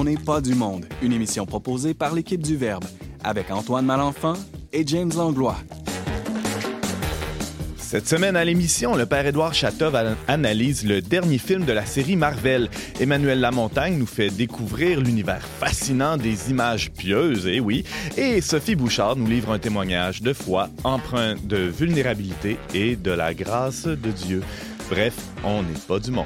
On 0.00 0.04
n'est 0.04 0.16
pas 0.16 0.40
du 0.40 0.54
monde, 0.54 0.86
une 1.02 1.12
émission 1.12 1.44
proposée 1.44 1.92
par 1.92 2.14
l'équipe 2.14 2.40
du 2.40 2.56
Verbe, 2.56 2.86
avec 3.22 3.50
Antoine 3.50 3.84
Malenfant 3.84 4.32
et 4.72 4.82
James 4.86 5.12
Langlois. 5.14 5.58
Cette 7.76 8.08
semaine 8.08 8.34
à 8.34 8.42
l'émission, 8.42 8.96
le 8.96 9.04
père 9.04 9.26
Édouard 9.26 9.52
Chatov 9.52 10.16
analyse 10.26 10.86
le 10.86 11.02
dernier 11.02 11.36
film 11.36 11.66
de 11.66 11.72
la 11.72 11.84
série 11.84 12.16
Marvel. 12.16 12.70
Emmanuel 12.98 13.40
Lamontagne 13.40 13.98
nous 13.98 14.06
fait 14.06 14.30
découvrir 14.30 15.02
l'univers 15.02 15.46
fascinant 15.46 16.16
des 16.16 16.48
images 16.50 16.90
pieuses, 16.92 17.46
et 17.46 17.60
oui. 17.60 17.84
Et 18.16 18.40
Sophie 18.40 18.76
Bouchard 18.76 19.16
nous 19.16 19.26
livre 19.26 19.52
un 19.52 19.58
témoignage 19.58 20.22
de 20.22 20.32
foi 20.32 20.70
empreint 20.82 21.34
de 21.44 21.58
vulnérabilité 21.58 22.56
et 22.72 22.96
de 22.96 23.10
la 23.10 23.34
grâce 23.34 23.84
de 23.84 24.10
Dieu. 24.10 24.40
Bref, 24.88 25.14
on 25.44 25.62
n'est 25.62 25.78
pas 25.86 25.98
du 25.98 26.10
monde. 26.10 26.24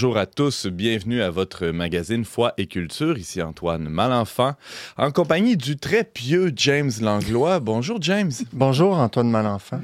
Bonjour 0.00 0.16
à 0.16 0.26
tous, 0.26 0.68
bienvenue 0.68 1.22
à 1.22 1.30
votre 1.30 1.66
magazine 1.66 2.24
Foi 2.24 2.54
et 2.56 2.68
Culture. 2.68 3.18
Ici 3.18 3.42
Antoine 3.42 3.88
Malenfant, 3.88 4.54
en 4.96 5.10
compagnie 5.10 5.56
du 5.56 5.76
très 5.76 6.04
pieux 6.04 6.52
James 6.54 6.92
Langlois. 7.00 7.58
Bonjour 7.58 8.00
James. 8.00 8.30
Bonjour 8.52 8.96
Antoine 8.96 9.28
Malenfant. 9.28 9.80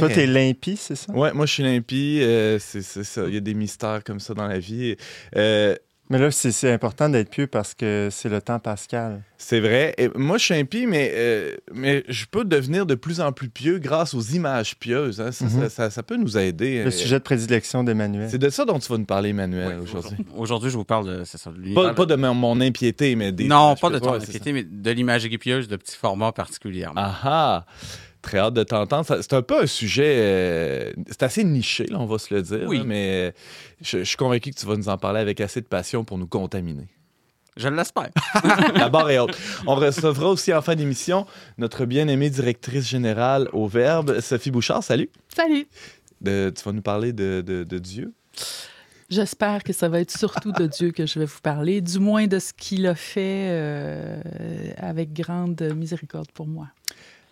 Toi, 0.00 0.08
t'es 0.08 0.26
limpie, 0.26 0.76
c'est 0.76 0.96
ça? 0.96 1.12
Ouais, 1.12 1.32
moi 1.32 1.46
je 1.46 1.52
suis 1.52 1.62
limpie. 1.62 2.18
Euh, 2.20 2.58
c'est 2.58 2.82
ça. 2.82 3.28
Il 3.28 3.34
y 3.34 3.36
a 3.36 3.40
des 3.40 3.54
mystères 3.54 4.02
comme 4.02 4.18
ça 4.18 4.34
dans 4.34 4.48
la 4.48 4.58
vie. 4.58 4.96
Euh, 5.36 5.76
mais 6.10 6.18
là, 6.18 6.30
c'est 6.30 6.70
important 6.70 7.08
d'être 7.08 7.30
pieux 7.30 7.46
parce 7.46 7.72
que 7.72 8.08
c'est 8.10 8.28
le 8.28 8.42
temps 8.42 8.58
pascal. 8.58 9.22
C'est 9.38 9.60
vrai. 9.60 9.94
Et 9.96 10.10
moi, 10.14 10.36
je 10.36 10.44
suis 10.44 10.54
impie, 10.54 10.86
mais, 10.86 11.10
euh, 11.14 11.56
mais 11.72 12.04
je 12.08 12.26
peux 12.30 12.44
devenir 12.44 12.84
de 12.84 12.94
plus 12.94 13.22
en 13.22 13.32
plus 13.32 13.48
pieux 13.48 13.78
grâce 13.78 14.12
aux 14.12 14.20
images 14.20 14.76
pieuses. 14.76 15.20
Hein. 15.22 15.30
Mhm. 15.40 15.68
Ça, 15.70 16.02
peut 16.02 16.16
nous 16.16 16.36
aider. 16.36 16.84
Le 16.84 16.90
sujet 16.90 17.18
de 17.18 17.24
prédilection 17.24 17.84
d'Emmanuel. 17.84 18.28
C'est 18.30 18.38
de 18.38 18.50
ça 18.50 18.66
dont 18.66 18.78
tu 18.78 18.88
vas 18.90 18.98
nous 18.98 19.06
parler, 19.06 19.30
Emmanuel, 19.30 19.80
aujourd'hui. 19.80 20.18
Aujourd'hui, 20.36 20.70
je 20.70 20.76
vous 20.76 20.84
parle 20.84 21.20
de, 21.20 21.24
ça, 21.24 21.38
pas, 21.74 21.94
pas, 21.94 22.06
de 22.06 22.16
mon, 22.16 22.60
impiété, 22.60 23.16
mais 23.16 23.32
des. 23.32 23.46
Non, 23.46 23.74
pas 23.74 23.88
de 23.88 23.98
ton 23.98 24.12
impiété, 24.14 24.52
mais 24.52 24.62
de 24.62 24.90
l'imagerie 24.90 25.38
pieuse 25.38 25.68
de 25.68 25.76
petits 25.76 25.96
formats 25.96 26.32
particulièrement. 26.32 27.00
Ah 27.02 27.20
ah! 27.24 27.66
Très 28.24 28.38
hâte 28.38 28.54
de 28.54 28.62
t'entendre. 28.62 29.06
C'est 29.20 29.34
un 29.34 29.42
peu 29.42 29.64
un 29.64 29.66
sujet. 29.66 30.16
Euh, 30.16 30.92
c'est 31.08 31.24
assez 31.24 31.44
niché, 31.44 31.84
là, 31.84 32.00
on 32.00 32.06
va 32.06 32.16
se 32.16 32.32
le 32.32 32.40
dire. 32.40 32.66
Oui. 32.66 32.82
mais 32.82 33.10
euh, 33.10 33.30
je, 33.82 34.02
suis 34.02 34.16
convaincu 34.16 34.50
que 34.50 34.58
tu 34.58 34.64
vas 34.64 34.78
nous 34.78 34.88
en 34.88 34.96
parler 34.96 35.20
avec 35.20 35.42
assez 35.42 35.60
de 35.60 35.66
passion 35.66 36.04
pour 36.04 36.16
nous 36.16 36.26
contaminer. 36.26 36.88
Je 37.58 37.68
l'espère. 37.68 38.08
La 38.74 38.88
barre 38.88 39.10
est 39.10 39.18
haute. 39.18 39.38
On 39.66 39.74
recevra 39.74 40.30
aussi 40.30 40.54
en 40.54 40.62
fin 40.62 40.74
d'émission 40.74 41.26
notre 41.58 41.84
bien-aimée 41.84 42.30
directrice 42.30 42.88
générale 42.88 43.50
au 43.52 43.68
Verbe, 43.68 44.18
Sophie 44.20 44.50
Bouchard. 44.50 44.82
Salut. 44.82 45.10
Salut. 45.28 45.68
tu 46.24 46.30
vas 46.64 46.72
nous 46.72 46.82
parler 46.82 47.12
de, 47.12 47.42
de, 47.42 47.78
Dieu? 47.78 48.14
J'espère 49.10 49.62
que 49.62 49.74
ça 49.74 49.90
va 49.90 50.00
être 50.00 50.16
surtout 50.16 50.52
de 50.52 50.66
Dieu 50.66 50.92
que 50.92 51.04
je 51.04 51.18
vais 51.18 51.26
vous 51.26 51.40
parler, 51.42 51.82
du 51.82 51.98
moins 51.98 52.26
de 52.26 52.38
ce 52.38 52.54
qu'il 52.54 52.86
a 52.86 52.94
fait 52.94 53.48
euh, 53.50 54.18
avec 54.78 55.12
grande 55.12 55.60
miséricorde 55.76 56.32
pour 56.32 56.46
moi. 56.46 56.68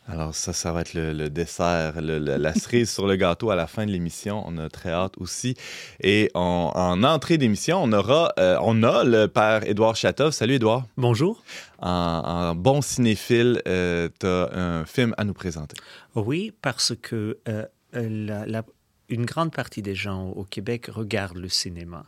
Alors 0.09 0.35
ça, 0.35 0.53
ça 0.53 0.73
va 0.73 0.81
être 0.81 0.95
le, 0.95 1.31
dessert, 1.31 2.01
la 2.01 2.55
cerise 2.55 2.91
sur 2.91 3.07
le 3.07 3.15
gâteau 3.17 3.51
à 3.51 3.57
la 3.57 3.67
fin 3.67 3.87
de 3.87 3.93
l'émission. 3.93 4.43
On 4.47 4.59
a 4.59 4.69
très 4.69 4.91
hâte 4.91 5.15
aussi. 5.19 5.55
Et 6.01 6.31
en 6.35 7.03
entrée 7.05 7.39
d'émission, 7.39 7.81
on 7.83 7.93
aura, 7.93 8.33
euh, 8.39 8.59
on 8.63 8.83
a 8.83 9.05
le 9.05 9.29
père 9.29 9.67
Édouard 9.67 9.95
Chatov. 9.95 10.33
Salut 10.33 10.55
Édouard. 10.55 10.87
Bonjour. 10.97 11.43
En, 11.79 12.55
bon 12.55 12.83
cinéphile, 12.83 13.63
euh, 13.69 14.09
tu 14.19 14.27
as 14.27 14.51
un 14.53 14.85
film 14.85 15.15
à 15.19 15.25
nous 15.25 15.35
présenter. 15.35 15.77
Oui, 16.17 16.53
parce 16.63 16.95
que 17.01 17.39
euh, 17.49 17.65
une 19.09 19.25
grande 19.25 19.53
partie 19.53 19.83
des 19.83 19.95
gens 19.95 20.31
au 20.31 20.45
Québec 20.45 20.87
regardent 20.93 21.39
le 21.39 21.49
cinéma. 21.49 22.05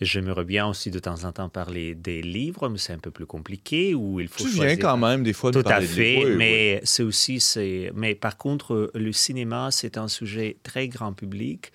J'aimerais 0.00 0.44
bien 0.44 0.66
aussi 0.66 0.90
de 0.90 0.98
temps 0.98 1.24
en 1.24 1.32
temps 1.32 1.48
parler 1.48 1.94
des 1.94 2.20
livres, 2.20 2.68
mais 2.68 2.76
c'est 2.78 2.92
un 2.92 2.98
peu 2.98 3.10
plus 3.10 3.24
compliqué. 3.24 3.94
Où 3.94 4.20
il 4.20 4.28
faut 4.28 4.44
tu 4.44 4.50
viens 4.50 4.76
quand 4.76 4.98
même 4.98 5.22
des 5.22 5.32
fois 5.32 5.50
de 5.50 5.62
Tout 5.62 5.68
à 5.68 5.80
fait, 5.80 6.34
mais 6.36 6.80
c'est 6.84 7.02
aussi 7.02 7.40
c'est. 7.40 7.90
Mais 7.94 8.14
par 8.14 8.36
contre, 8.36 8.90
le 8.94 9.12
cinéma 9.12 9.70
c'est 9.70 9.96
un 9.96 10.08
sujet 10.08 10.56
très 10.62 10.88
grand 10.88 11.12
public 11.12 11.72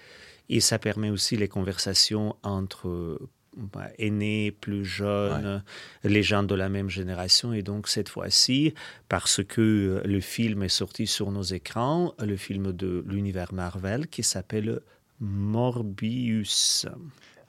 et 0.49 0.59
ça 0.59 0.77
permet 0.77 1.09
aussi 1.09 1.35
les 1.35 1.47
conversations 1.47 2.35
entre 2.43 3.19
bah, 3.57 3.89
aînés, 3.97 4.51
plus 4.51 4.85
jeunes, 4.85 5.63
les 6.03 6.23
gens 6.23 6.43
de 6.43 6.55
la 6.55 6.69
même 6.69 6.89
génération. 6.89 7.53
Et 7.53 7.63
donc 7.63 7.87
cette 7.87 8.09
fois-ci, 8.09 8.73
parce 9.09 9.43
que 9.43 10.01
le 10.05 10.19
film 10.19 10.63
est 10.63 10.69
sorti 10.69 11.07
sur 11.07 11.31
nos 11.31 11.41
écrans, 11.41 12.13
le 12.19 12.37
film 12.37 12.71
de 12.71 13.03
l'univers 13.07 13.53
Marvel 13.53 14.07
qui 14.07 14.23
s'appelle 14.23 14.81
Morbius. 15.19 16.85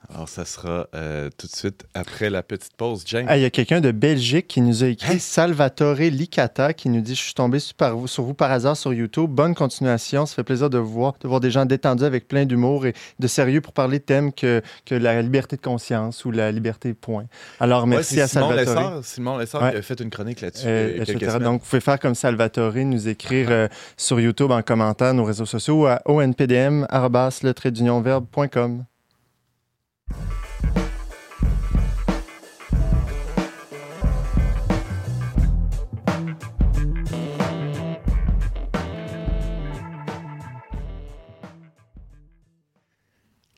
Alors, 0.09 0.27
ça 0.27 0.45
sera 0.45 0.87
euh, 0.95 1.29
tout 1.37 1.47
de 1.47 1.55
suite 1.55 1.85
après 1.93 2.29
la 2.29 2.43
petite 2.43 2.75
pause. 2.75 3.03
James? 3.05 3.27
Il 3.33 3.41
y 3.41 3.45
a 3.45 3.49
quelqu'un 3.49 3.81
de 3.81 3.91
Belgique 3.91 4.47
qui 4.47 4.61
nous 4.61 4.83
a 4.83 4.87
écrit, 4.87 5.15
hein? 5.15 5.19
Salvatore 5.19 5.95
Licata, 5.95 6.73
qui 6.73 6.89
nous 6.89 7.01
dit 7.01 7.15
«Je 7.15 7.21
suis 7.21 7.33
tombé 7.33 7.59
sur, 7.59 7.75
sur, 8.07 8.23
vous 8.23 8.33
par 8.33 8.51
hasard 8.51 8.75
sur 8.77 8.93
YouTube. 8.93 9.29
Bonne 9.29 9.55
continuation. 9.55 10.25
Ça 10.25 10.35
fait 10.35 10.43
plaisir 10.43 10.69
de 10.69 10.77
voir, 10.77 11.13
de 11.21 11.27
voir 11.27 11.39
des 11.39 11.51
gens 11.51 11.65
détendus 11.65 12.03
avec 12.03 12.27
plein 12.27 12.45
d'humour 12.45 12.85
et 12.85 12.93
de 13.19 13.27
sérieux 13.27 13.61
pour 13.61 13.73
parler 13.73 13.99
de 13.99 14.03
thèmes 14.03 14.33
que, 14.33 14.61
que 14.85 14.95
la 14.95 15.21
liberté 15.21 15.55
de 15.55 15.61
conscience 15.61 16.25
ou 16.25 16.31
la 16.31 16.51
liberté 16.51 16.93
point.» 16.93 17.25
Alors, 17.59 17.87
merci 17.87 18.19
à 18.21 18.27
Salvatore. 18.27 19.03
Simon 19.03 19.37
Lessard 19.37 19.71
qui 19.71 19.77
a 19.77 19.81
fait 19.81 19.99
une 19.99 20.09
chronique 20.09 20.41
là-dessus. 20.41 20.65
Euh, 20.67 21.39
Donc, 21.39 21.61
vous 21.61 21.67
pouvez 21.67 21.81
faire 21.81 21.99
comme 21.99 22.15
Salvatore, 22.15 22.73
nous 22.75 23.07
écrire 23.07 23.47
euh, 23.49 23.67
sur 23.97 24.19
YouTube 24.19 24.51
en 24.51 24.61
commentaire 24.61 25.13
nos 25.13 25.23
réseaux 25.23 25.45
sociaux 25.45 25.83
ou 25.83 25.85
à 25.87 26.01
onpdm.com. 26.05 26.83
you 30.09 30.52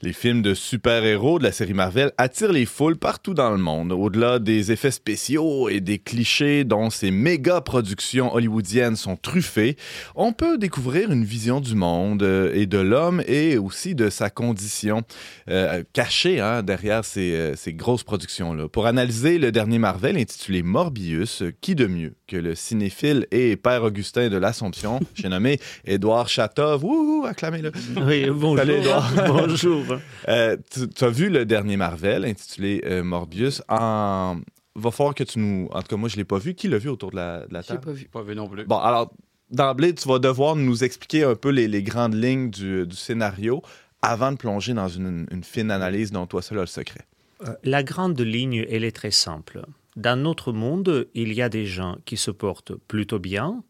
Les 0.06 0.14
films 0.14 0.44
de 0.44 0.54
super-héros 0.54 1.40
de 1.40 1.44
la 1.46 1.52
série 1.52 1.74
Marvel 1.74 2.12
attirent 2.20 2.52
les 2.52 2.68
foules 2.68 2.96
partout 2.96 3.34
dans 3.34 3.50
le 3.50 3.58
monde. 3.58 3.92
Au-delà 3.92 4.38
des 4.38 4.72
effets 4.72 4.92
spéciaux 4.92 5.68
et 5.68 5.80
des 5.80 5.98
clichés 5.98 6.64
dont 6.64 6.92
ces 6.92 7.10
méga 7.10 7.60
productions 7.62 8.32
hollywoodiennes 8.32 8.98
sont 8.98 9.16
truffées, 9.16 9.78
on 10.14 10.32
peut 10.32 10.60
découvrir 10.60 11.12
une 11.12 11.26
vision 11.26 11.60
du 11.60 11.74
monde 11.74 12.22
euh, 12.22 12.52
et 12.54 12.68
de 12.68 12.78
l'homme 12.78 13.24
et 13.26 13.58
aussi 13.58 13.96
de 13.96 14.12
sa 14.12 14.30
condition 14.30 15.02
euh, 15.50 15.82
cachée 15.94 16.40
hein, 16.40 16.62
derrière 16.62 17.04
ces, 17.04 17.34
euh, 17.34 17.56
ces 17.56 17.74
grosses 17.74 18.04
productions-là. 18.04 18.68
Pour 18.68 18.86
analyser 18.86 19.40
le 19.40 19.52
dernier 19.52 19.80
Marvel 19.80 20.18
intitulé 20.18 20.62
Morbius, 20.62 21.42
qui 21.62 21.74
de 21.74 21.88
mieux 21.88 22.14
que 22.28 22.38
le 22.38 22.54
cinéphile 22.54 23.26
et 23.32 23.56
père 23.56 23.82
Augustin 23.82 24.30
de 24.30 24.38
l'Assomption, 24.38 25.00
j'ai 25.16 25.30
nommé 25.30 25.60
Édouard 25.84 26.30
Chatov. 26.30 26.86
Wouhou, 26.86 27.26
acclamez-le. 27.26 27.72
Oui, 28.06 28.28
bonjour. 28.30 28.58
Salut, 28.58 28.82
bonjour. 29.28 29.95
Euh, 30.28 30.58
tu 30.72 31.04
as 31.04 31.10
vu 31.10 31.30
le 31.30 31.46
dernier 31.46 31.78
Marvel 31.78 32.26
intitulé 32.26 32.82
euh, 32.86 33.04
Morbius. 33.04 33.62
En... 33.70 34.38
Va 34.76 34.92
falloir 34.92 35.16
que 35.16 35.24
tu 35.24 35.40
nous. 35.40 35.70
En 35.72 35.82
tout 35.82 35.88
cas, 35.88 35.96
moi, 35.96 36.10
je 36.10 36.16
ne 36.16 36.22
l'ai 36.22 36.26
pas 36.26 36.38
vu. 36.38 36.54
Qui 36.54 36.68
l'a 36.68 36.78
vu 36.78 36.90
autour 36.90 37.12
de 37.12 37.16
la, 37.16 37.46
de 37.48 37.54
la 37.54 37.64
table? 37.64 37.80
Je 37.82 37.86
pas 37.86 37.94
vu. 37.94 38.06
Pas 38.06 38.24
vu 38.24 38.36
non 38.36 38.50
plus. 38.50 38.66
Bon, 38.66 38.78
alors, 38.78 39.14
d'emblée, 39.50 39.94
tu 39.96 40.08
vas 40.08 40.20
devoir 40.20 40.56
nous 40.56 40.84
expliquer 40.84 41.24
un 41.24 41.36
peu 41.36 41.50
les, 41.50 41.84
grandes 41.84 42.16
lignes 42.16 42.50
du, 42.50 42.86
scénario 42.92 43.62
avant 44.02 44.32
de 44.32 44.38
plonger 44.38 44.74
dans 44.74 44.88
une, 44.88 45.28
fine 45.44 45.72
analyse 45.72 46.12
dont 46.12 46.28
toi 46.28 46.42
seul 46.42 46.60
as 46.60 46.62
le 46.62 46.68
secret. 46.68 47.06
Euh, 47.44 47.54
la 47.64 47.84
grande 47.84 48.20
ligne, 48.20 48.66
elle 48.70 48.84
est 48.84 48.96
très 48.96 49.12
simple. 49.12 49.66
Dans 49.96 50.22
notre 50.22 50.52
monde, 50.52 51.08
il 51.14 51.34
y 51.34 51.42
a 51.42 51.50
des 51.50 51.66
gens 51.66 51.98
qui 52.06 52.18
se 52.18 52.32
portent 52.32 52.76
plutôt 52.76 53.20
bien, 53.20 53.64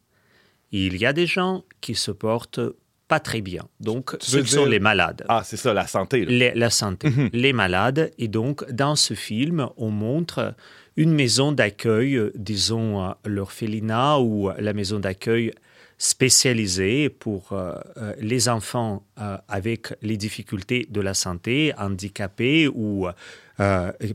il 0.71 0.97
y 0.97 1.05
a 1.05 1.13
des 1.13 1.27
gens 1.27 1.63
qui 1.81 1.95
se 1.95 2.11
portent 2.11 2.59
pas 3.07 3.19
très 3.19 3.41
bien. 3.41 3.63
Donc, 3.79 4.15
ce 4.19 4.43
sont 4.43 4.65
les 4.65 4.79
malades. 4.79 5.25
Ah, 5.29 5.41
c'est 5.45 5.57
ça, 5.57 5.73
la 5.73 5.87
santé. 5.87 6.25
la 6.25 6.69
santé. 6.69 7.09
Mhm. 7.09 7.29
les 7.33 7.53
malades. 7.53 8.11
Et 8.17 8.27
donc, 8.27 8.69
dans 8.71 8.95
ce 8.95 9.13
film, 9.13 9.69
on 9.77 9.89
montre 9.89 10.55
une 10.97 11.13
maison 11.13 11.51
d'accueil, 11.51 12.19
disons 12.35 13.13
l'orphelinat 13.25 14.19
ou 14.19 14.49
la 14.57 14.73
maison 14.73 14.99
d'accueil 14.99 15.51
spécialisée 15.97 17.09
pour 17.09 17.53
euh, 17.53 17.73
euh, 17.97 18.13
les 18.19 18.49
enfants 18.49 19.03
euh, 19.19 19.37
avec 19.47 19.93
les 20.01 20.17
difficultés 20.17 20.87
de 20.89 21.01
la 21.01 21.13
santé, 21.13 21.73
handicapés 21.77 22.67
ou 22.67 23.07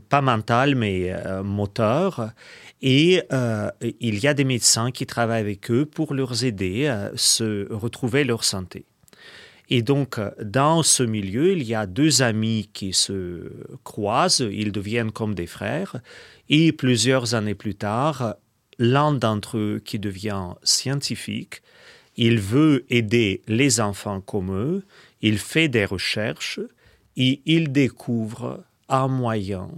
pas 0.09 0.21
mental 0.21 0.75
mais 0.75 1.11
moteur. 1.43 2.29
Et 2.81 3.21
il 3.99 4.19
y 4.19 4.27
a 4.27 4.33
des 4.33 4.43
médecins 4.43 4.91
qui 4.91 5.05
travaillent 5.05 5.41
avec 5.41 5.69
eux 5.69 5.85
pour 5.85 6.13
leur 6.13 6.43
aider 6.43 6.87
à 6.87 7.11
se 7.15 7.71
retrouver 7.71 8.23
leur 8.23 8.43
santé. 8.43 8.85
Et 9.69 9.83
donc, 9.83 10.19
dans 10.43 10.83
ce 10.83 11.01
milieu, 11.01 11.53
il 11.53 11.63
y 11.63 11.75
a 11.75 11.85
deux 11.85 12.21
amis 12.21 12.69
qui 12.73 12.91
se 12.91 13.51
croisent, 13.85 14.41
ils 14.51 14.73
deviennent 14.73 15.11
comme 15.11 15.33
des 15.33 15.47
frères, 15.47 16.01
et 16.49 16.73
plusieurs 16.73 17.35
années 17.35 17.55
plus 17.55 17.75
tard, 17.75 18.35
l'un 18.79 19.13
d'entre 19.13 19.57
eux 19.57 19.81
qui 19.83 19.97
devient 19.97 20.55
scientifique, 20.63 21.61
il 22.17 22.39
veut 22.39 22.85
aider 22.89 23.41
les 23.47 23.79
enfants 23.79 24.19
comme 24.19 24.51
eux, 24.51 24.83
il 25.21 25.37
fait 25.37 25.69
des 25.69 25.85
recherches 25.85 26.59
et 27.15 27.41
il 27.45 27.71
découvre 27.71 28.65
un 28.89 29.07
moyen 29.07 29.69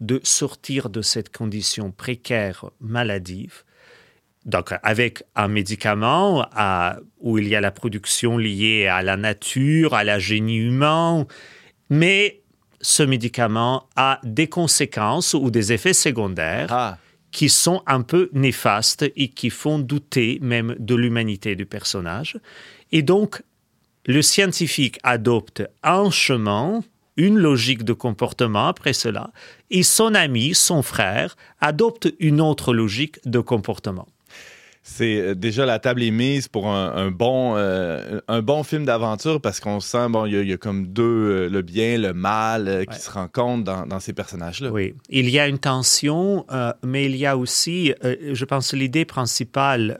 de 0.00 0.20
sortir 0.24 0.90
de 0.90 1.02
cette 1.02 1.34
condition 1.34 1.90
précaire 1.90 2.70
maladive 2.80 3.64
donc, 4.46 4.72
avec 4.82 5.22
un 5.36 5.48
médicament 5.48 6.46
où 7.20 7.38
il 7.38 7.46
y 7.46 7.54
a 7.54 7.60
la 7.60 7.70
production 7.70 8.38
liée 8.38 8.86
à 8.86 9.02
la 9.02 9.16
nature, 9.16 9.94
à 9.94 10.02
la 10.02 10.18
génie 10.18 10.56
humain, 10.56 11.26
mais 11.90 12.40
ce 12.80 13.02
médicament 13.02 13.88
a 13.96 14.18
des 14.24 14.48
conséquences 14.48 15.34
ou 15.34 15.50
des 15.50 15.72
effets 15.72 15.92
secondaires 15.92 16.68
Ah. 16.70 16.98
qui 17.32 17.50
sont 17.50 17.82
un 17.86 18.00
peu 18.00 18.30
néfastes 18.32 19.04
et 19.14 19.28
qui 19.28 19.50
font 19.50 19.78
douter 19.78 20.38
même 20.40 20.74
de 20.78 20.94
l'humanité 20.94 21.54
du 21.54 21.66
personnage. 21.66 22.38
Et 22.92 23.02
donc, 23.02 23.42
le 24.06 24.22
scientifique 24.22 24.98
adopte 25.02 25.62
un 25.82 26.10
chemin, 26.10 26.82
une 27.16 27.38
logique 27.38 27.84
de 27.84 27.92
comportement 27.92 28.68
après 28.68 28.92
cela, 28.92 29.30
et 29.70 29.82
son 29.82 30.14
ami, 30.14 30.54
son 30.54 30.82
frère, 30.82 31.36
adopte 31.60 32.12
une 32.18 32.40
autre 32.40 32.72
logique 32.72 33.18
de 33.26 33.40
comportement. 33.40 34.08
C'est 34.82 35.20
euh, 35.20 35.34
déjà 35.34 35.66
la 35.66 35.78
table 35.78 36.02
est 36.02 36.10
mise 36.10 36.48
pour 36.48 36.66
un, 36.68 36.92
un 36.96 37.10
bon, 37.10 37.54
euh, 37.56 38.20
un 38.28 38.40
bon 38.40 38.62
film 38.62 38.86
d'aventure 38.86 39.38
parce 39.38 39.60
qu'on 39.60 39.78
sent, 39.78 40.08
bon, 40.08 40.24
il 40.24 40.32
y, 40.32 40.36
a- 40.38 40.40
il 40.40 40.48
y 40.48 40.52
a 40.54 40.56
comme 40.56 40.86
deux, 40.86 41.02
euh, 41.02 41.48
le 41.50 41.60
bien, 41.60 41.98
le 41.98 42.14
mal, 42.14 42.66
euh, 42.66 42.84
qui 42.84 42.94
Ouais. 42.94 42.98
se 42.98 43.10
rencontrent 43.10 43.62
dans, 43.64 43.86
dans 43.86 44.00
ces 44.00 44.14
personnages-là. 44.14 44.70
Oui, 44.70 44.94
il 45.10 45.28
y 45.28 45.38
a 45.38 45.46
une 45.48 45.58
tension, 45.58 46.46
mais 46.82 47.04
il 47.04 47.16
y 47.16 47.26
a 47.26 47.36
aussi, 47.36 47.92
je 48.02 48.44
pense, 48.46 48.72
l'idée 48.72 49.04
principale 49.04 49.98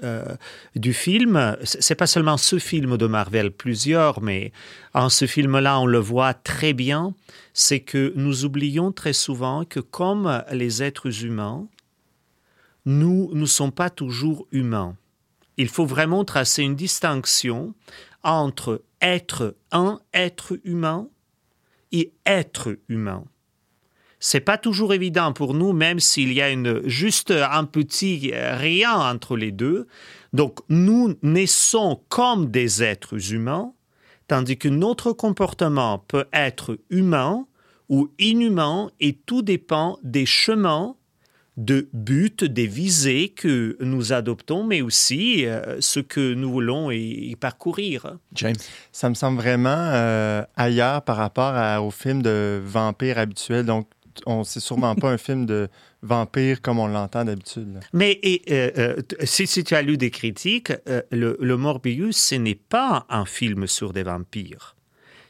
du 0.77 0.93
film. 0.95 1.57
C'est 1.63 1.95
pas 1.95 2.07
seulement 2.07 2.37
ce 2.39 2.59
film 2.59 2.97
de 2.97 3.07
Marvel, 3.07 3.51
plusieurs, 3.51 4.23
mais 4.23 4.51
en 4.95 5.09
ce 5.11 5.27
film-là, 5.27 5.79
on 5.79 5.87
le 5.87 5.99
voit 5.99 6.33
très 6.35 6.73
bien. 6.73 7.13
C'est 7.53 7.81
que 7.81 8.13
nous 8.17 8.45
oublions 8.45 8.93
très 8.93 9.13
souvent 9.13 9.65
que 9.65 9.81
comme 9.81 10.43
les 10.53 10.83
êtres 10.83 11.25
humains, 11.25 11.67
nous 12.85 13.31
ne 13.35 13.47
sommes 13.47 13.73
pas 13.73 13.91
toujours 13.91 14.47
humains. 14.53 14.97
Il 15.57 15.69
faut 15.69 15.87
vraiment 15.87 16.25
tracer 16.25 16.63
une 16.63 16.77
distinction 16.77 17.75
entre 18.23 18.83
être 19.01 19.57
un 19.73 20.01
être 20.15 20.59
humain 20.65 21.09
et 21.93 22.13
être 22.27 22.79
humain 22.89 23.25
c'est 24.21 24.41
pas 24.41 24.59
toujours 24.59 24.93
évident 24.93 25.33
pour 25.33 25.55
nous, 25.55 25.73
même 25.73 25.99
s'il 25.99 26.33
y 26.35 26.43
a 26.43 26.51
une, 26.51 26.87
juste 26.87 27.31
un 27.31 27.65
petit 27.65 28.33
rien 28.35 28.95
entre 28.95 29.37
les 29.37 29.51
deux. 29.51 29.89
Donc, 30.35 30.61
nous 30.69 31.15
naissons 31.23 32.03
comme 32.11 32.51
des 32.51 32.83
êtres 32.83 33.33
humains, 33.33 33.73
tandis 34.29 34.59
que 34.59 34.69
notre 34.69 35.13
comportement 35.13 35.99
peut 35.99 36.27
être 36.35 36.79
humain 36.91 37.47
ou 37.89 38.11
inhumain 38.19 38.91
et 39.01 39.15
tout 39.15 39.41
dépend 39.43 39.99
des 40.05 40.27
chemins 40.27 40.95
de 41.61 41.89
buts, 41.93 42.31
des 42.41 42.67
visées 42.67 43.29
que 43.29 43.77
nous 43.81 44.13
adoptons, 44.15 44.65
mais 44.65 44.81
aussi 44.81 45.45
euh, 45.45 45.77
ce 45.81 46.01
que 46.01 46.33
nous 46.33 46.51
voulons 46.51 46.91
y, 46.91 47.31
y 47.31 47.37
parcourir. 47.37 48.17
James? 48.35 48.57
Ça 48.93 49.11
me 49.11 49.15
semble 49.15 49.37
vraiment 49.41 49.69
euh, 49.93 50.43
ailleurs 50.57 51.03
par 51.03 51.17
rapport 51.19 51.53
à- 51.55 51.83
au 51.83 51.91
film 51.91 52.23
de 52.23 52.61
vampire 52.65 53.19
habituel. 53.19 53.67
Donc, 53.67 53.89
on 54.27 54.43
c'est 54.43 54.61
sûrement 54.61 54.95
pas 54.95 55.11
un 55.11 55.19
film 55.29 55.45
de 55.45 55.69
vampire 56.03 56.63
comme 56.63 56.79
on 56.79 56.87
l'entend 56.89 57.27
d'habitude. 57.27 57.79
Mais 57.93 58.19
et, 58.23 58.41
euh, 58.51 58.71
euh, 58.79 58.97
si, 59.25 59.47
si 59.47 59.63
tu 59.63 59.75
as 59.75 59.83
lu 59.83 59.99
des 59.99 60.11
critiques, 60.11 60.73
euh, 60.89 61.03
le, 61.13 61.37
le 61.41 61.57
Morbius, 61.59 62.17
ce 62.17 62.37
n'est 62.37 62.55
pas 62.55 63.05
un 63.11 63.27
film 63.27 63.67
sur 63.67 63.93
des 63.93 64.03
vampires. 64.03 64.77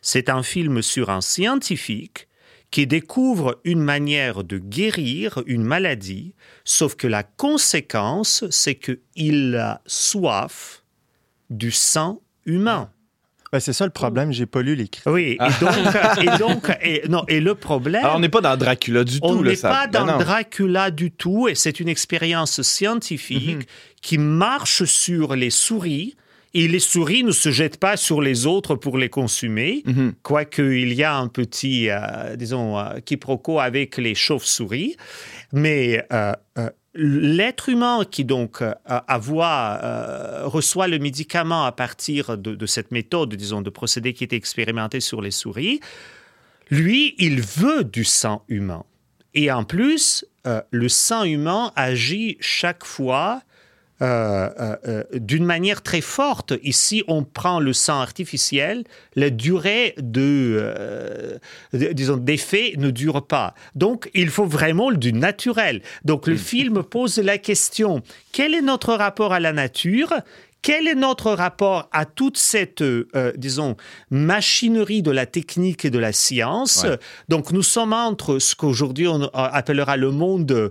C'est 0.00 0.28
un 0.28 0.42
film 0.44 0.80
sur 0.80 1.10
un 1.10 1.20
scientifique 1.20 2.28
qui 2.70 2.86
découvre 2.86 3.60
une 3.64 3.80
manière 3.80 4.44
de 4.44 4.58
guérir 4.58 5.42
une 5.46 5.64
maladie, 5.64 6.34
sauf 6.64 6.94
que 6.94 7.06
la 7.06 7.22
conséquence, 7.24 8.44
c'est 8.50 8.76
qu'il 8.76 9.56
a 9.56 9.80
soif 9.86 10.82
du 11.50 11.70
sang 11.72 12.20
humain. 12.46 12.90
Ben, 13.52 13.58
c'est 13.58 13.72
ça 13.72 13.84
le 13.84 13.90
problème, 13.90 14.30
j'ai 14.32 14.46
pas 14.46 14.62
lu 14.62 14.76
les 14.76 14.86
critiques. 14.86 15.12
Oui, 15.12 15.36
et 15.36 15.64
donc, 15.64 16.22
et 16.22 16.38
donc 16.38 16.70
et, 16.82 17.02
non, 17.08 17.24
et 17.26 17.40
le 17.40 17.56
problème... 17.56 18.04
Alors, 18.04 18.16
on 18.16 18.20
n'est 18.20 18.28
pas 18.28 18.40
dans 18.40 18.56
Dracula 18.56 19.02
du 19.02 19.18
On 19.22 19.34
tout. 19.38 19.42
là, 19.42 19.50
n'est 19.50 19.56
pas 19.56 19.88
Ben 19.88 20.04
dans 20.04 20.12
non. 20.12 20.18
Dracula 20.18 20.92
du 20.92 21.10
tout, 21.10 21.48
et 21.48 21.56
c'est 21.56 21.80
une 21.80 21.88
expérience 21.88 22.62
scientifique 22.62 23.56
Mhm. 23.56 23.62
qui 24.02 24.18
marche 24.18 24.84
sur 24.84 25.34
les 25.34 25.50
souris. 25.50 26.14
Et 26.52 26.66
les 26.66 26.80
souris 26.80 27.22
ne 27.22 27.30
se 27.30 27.50
jettent 27.50 27.76
pas 27.78 27.96
sur 27.96 28.20
les 28.20 28.46
autres 28.46 28.74
pour 28.74 28.98
les 28.98 29.08
consommer, 29.08 29.82
Mhm. 29.86 30.14
quoique 30.22 30.62
il 30.62 30.92
y 30.94 31.04
a 31.04 31.14
un 31.16 31.28
petit, 31.28 31.88
euh, 31.90 32.34
disons, 32.36 32.76
euh, 32.78 32.98
quiproquo 33.04 33.60
avec 33.60 33.96
les 33.98 34.14
chauves-souris. 34.16 34.96
Mais 35.52 36.04
euh, 36.12 36.32
l'être 36.94 37.68
humain 37.68 38.04
qui 38.10 38.24
donc 38.24 38.62
euh, 38.62 38.72
euh, 38.90 40.40
reçoit 40.44 40.88
le 40.88 40.98
médicament 40.98 41.64
à 41.64 41.72
partir 41.72 42.36
de, 42.36 42.54
de 42.56 42.66
cette 42.66 42.90
méthode, 42.90 43.34
disons, 43.34 43.62
de 43.62 43.70
procédé 43.70 44.12
qui 44.12 44.24
était 44.24 44.36
expérimenté 44.36 45.00
sur 45.00 45.20
les 45.22 45.30
souris, 45.30 45.80
lui, 46.70 47.14
il 47.18 47.40
veut 47.42 47.84
du 47.84 48.04
sang 48.04 48.42
humain. 48.48 48.84
Et 49.34 49.50
en 49.52 49.62
plus, 49.64 50.24
euh, 50.46 50.60
le 50.72 50.88
sang 50.88 51.22
humain 51.24 51.72
agit 51.76 52.36
chaque 52.40 52.84
fois 52.84 53.42
euh, 54.02 54.48
euh, 54.58 54.76
euh, 54.86 55.04
d'une 55.14 55.44
manière 55.44 55.82
très 55.82 56.00
forte. 56.00 56.54
Ici, 56.62 57.02
on 57.08 57.22
prend 57.24 57.60
le 57.60 57.72
sang 57.72 58.00
artificiel, 58.00 58.84
la 59.14 59.30
durée 59.30 59.94
de, 59.98 60.56
euh, 60.60 61.38
de- 61.72 61.92
disons, 61.92 62.16
d'effet 62.16 62.74
ne 62.78 62.90
dure 62.90 63.26
pas. 63.26 63.54
Donc, 63.74 64.10
il 64.14 64.30
faut 64.30 64.46
vraiment 64.46 64.90
du 64.92 65.12
naturel. 65.12 65.82
Donc, 66.04 66.26
le 66.26 66.36
film 66.36 66.82
pose 66.82 67.18
la 67.18 67.38
question 67.38 68.02
quel 68.32 68.54
est 68.54 68.62
notre 68.62 68.94
rapport 68.94 69.32
à 69.32 69.40
la 69.40 69.52
nature? 69.52 70.14
Quel 70.62 70.86
est 70.88 70.94
notre 70.94 71.32
rapport 71.32 71.88
à 71.90 72.04
toute 72.04 72.36
cette, 72.36 72.82
euh, 72.82 73.32
disons, 73.36 73.76
machinerie 74.10 75.00
de 75.02 75.10
la 75.10 75.24
technique 75.24 75.86
et 75.86 75.90
de 75.90 75.98
la 75.98 76.12
science? 76.12 76.84
Ouais. 76.84 76.98
Donc, 77.30 77.50
nous 77.52 77.62
sommes 77.62 77.94
entre 77.94 78.38
ce 78.38 78.54
qu'aujourd'hui 78.54 79.08
on 79.08 79.22
appellera 79.32 79.96
le 79.96 80.10
monde 80.10 80.70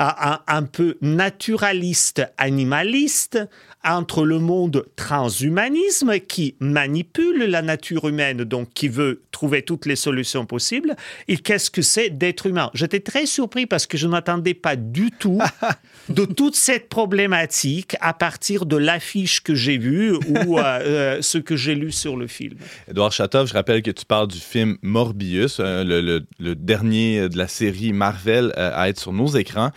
un, 0.00 0.40
un 0.46 0.62
peu 0.62 0.96
naturaliste, 1.02 2.22
animaliste, 2.38 3.38
entre 3.84 4.24
le 4.24 4.38
monde 4.38 4.84
transhumanisme 4.96 6.18
qui 6.20 6.54
manipule 6.60 7.44
la 7.44 7.62
nature 7.62 8.08
humaine, 8.08 8.44
donc 8.44 8.68
qui 8.74 8.88
veut 8.88 9.22
trouver 9.30 9.62
toutes 9.62 9.86
les 9.86 9.96
solutions 9.96 10.44
possibles, 10.44 10.96
et 11.28 11.36
qu'est-ce 11.38 11.70
que 11.70 11.80
c'est 11.82 12.10
d'être 12.10 12.46
humain. 12.46 12.70
J'étais 12.74 13.00
très 13.00 13.24
surpris 13.26 13.66
parce 13.66 13.86
que 13.86 13.96
je 13.96 14.06
ne 14.06 14.12
m'attendais 14.12 14.54
pas 14.54 14.76
du 14.76 15.10
tout 15.10 15.38
de 16.10 16.24
toute 16.24 16.56
cette 16.56 16.88
problématique 16.88 17.96
à 18.00 18.12
partir 18.12 18.66
de 18.66 18.76
l'affiche 18.76 19.42
que 19.42 19.54
j'ai 19.54 19.78
vue 19.78 20.12
ou 20.14 20.58
euh, 20.58 20.62
euh, 20.80 21.22
ce 21.22 21.38
que 21.38 21.56
j'ai 21.56 21.74
lu 21.74 21.92
sur 21.92 22.16
le 22.16 22.26
film. 22.26 22.56
Edouard 22.88 23.12
Chatov, 23.12 23.48
je 23.48 23.54
rappelle 23.54 23.82
que 23.82 23.90
tu 23.90 24.04
parles 24.04 24.28
du 24.28 24.38
film 24.38 24.76
Morbius, 24.82 25.58
euh, 25.60 25.84
le, 25.84 26.00
le- 26.00 26.26
le 26.38 26.54
dernier 26.54 27.28
de 27.28 27.38
la 27.38 27.48
série 27.48 27.92
Marvel 27.92 28.52
euh, 28.58 28.72
à 28.74 28.88
être 28.88 28.98
sur 29.00 29.12
nos 29.12 29.28
écrans. 29.28 29.70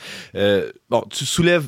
Bon, 0.89 1.03
tu 1.09 1.25
soulèves 1.25 1.67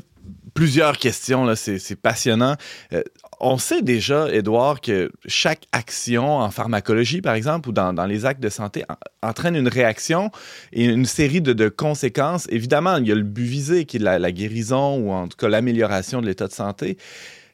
plusieurs 0.55 0.97
questions, 0.97 1.43
là, 1.43 1.55
c'est 1.55 2.01
passionnant. 2.01 2.55
Euh, 2.93 3.03
on 3.39 3.57
sait 3.57 3.81
déjà, 3.81 4.33
Edouard, 4.33 4.79
que 4.79 5.11
chaque 5.27 5.67
action 5.73 6.37
en 6.39 6.49
pharmacologie, 6.49 7.21
par 7.21 7.35
exemple, 7.35 7.69
ou 7.69 7.71
dans, 7.73 7.93
les 8.05 8.25
actes 8.25 8.41
de 8.41 8.49
santé, 8.49 8.85
en- 8.89 9.27
entraîne 9.29 9.55
une 9.55 9.67
réaction 9.67 10.31
et 10.71 10.85
une 10.85 11.05
série 11.05 11.41
de, 11.41 11.69
conséquences. 11.69 12.47
Évidemment, 12.49 12.97
il 12.97 13.07
y 13.07 13.11
a 13.11 13.15
le 13.15 13.23
but 13.23 13.43
visé, 13.43 13.85
qui 13.85 13.97
est 13.97 13.99
la, 13.99 14.31
guérison 14.31 14.97
ou 14.97 15.11
en 15.11 15.27
tout 15.27 15.37
cas 15.37 15.49
l'amélioration 15.49 16.21
de 16.21 16.25
l'état 16.25 16.47
de 16.47 16.53
santé. 16.53 16.97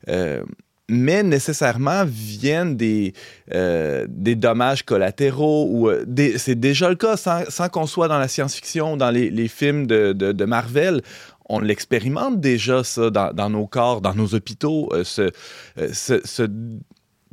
Euh, 0.08 0.44
mais 0.88 1.24
nécessairement 1.24 2.04
viennent 2.06 2.76
des, 2.76 3.14
euh, 3.54 4.06
dommages 4.10 4.84
collatéraux 4.84 5.68
ou 5.72 5.90
c'est 6.38 6.60
déjà 6.60 6.90
le 6.90 6.96
cas 6.96 7.16
sans, 7.18 7.70
qu'on 7.72 7.88
soit 7.88 8.10
dans 8.10 8.20
la 8.20 8.28
science-fiction, 8.28 8.98
dans 8.98 9.10
les, 9.10 9.48
films 9.48 9.88
de 9.88 10.46
Marvel. 10.46 11.02
On 11.54 11.60
l'expérimente 11.60 12.40
déjà, 12.40 12.84
ça, 12.84 13.10
dans, 13.10 13.34
nos 13.50 13.68
corps, 13.68 14.00
dans 14.00 14.16
nos 14.16 14.34
hôpitaux, 14.36 14.90
euh, 14.94 15.04
euh, 15.78 15.90
ce- 15.94 16.22
ce- 16.26 16.50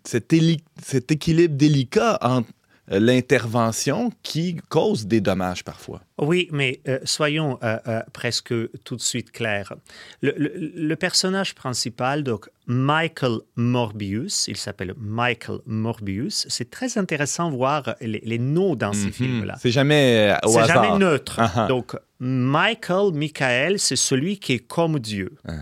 cet, 0.04 0.34
cet 0.82 1.12
équilibre 1.12 1.54
délicat 1.56 2.18
entre 2.20 2.48
l'intervention 2.90 4.10
qui 4.22 4.56
cause 4.68 5.06
des 5.06 5.20
dommages 5.20 5.62
parfois. 5.64 6.00
Oui, 6.18 6.48
mais 6.52 6.80
euh, 6.88 6.98
soyons 7.04 7.58
euh, 7.62 7.78
euh, 7.86 8.02
presque 8.12 8.54
tout 8.84 8.96
de 8.96 9.00
suite 9.00 9.30
clairs. 9.30 9.74
Le, 10.22 10.32
le- 10.36 10.52
le 10.74 10.96
personnage 10.96 11.54
principal, 11.54 12.22
donc 12.24 12.48
Michael 12.66 13.38
Morbius, 13.56 14.46
il 14.48 14.56
s'appelle 14.56 14.94
Michael 14.96 15.58
Morbius. 15.66 16.46
C'est 16.48 16.70
très 16.70 16.98
intéressant 16.98 17.50
de 17.50 17.56
voir 17.56 17.94
les, 18.00 18.22
les 18.24 18.38
noms 18.38 18.74
dans 18.74 18.92
ces 18.92 19.06
Mhm. 19.06 19.12
films-là. 19.12 19.56
C'est 19.60 19.70
jamais 19.70 20.30
euh, 20.32 20.48
au 20.48 20.52
C'est 20.52 20.66
jamais 20.66 20.98
neutre. 20.98 21.36
Ah 21.38 21.52
ah. 21.54 21.66
Donc, 21.66 21.94
Michael, 22.20 23.12
Michael, 23.14 23.78
c'est 23.78 23.96
celui 23.96 24.38
qui 24.38 24.54
est 24.54 24.58
comme 24.66 24.98
Dieu. 24.98 25.32
Ah. 25.46 25.52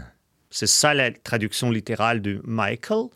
C'est 0.50 0.66
ça 0.68 0.94
la 0.94 1.10
traduction 1.10 1.70
littérale 1.70 2.22
de 2.22 2.40
Michael. 2.44 3.06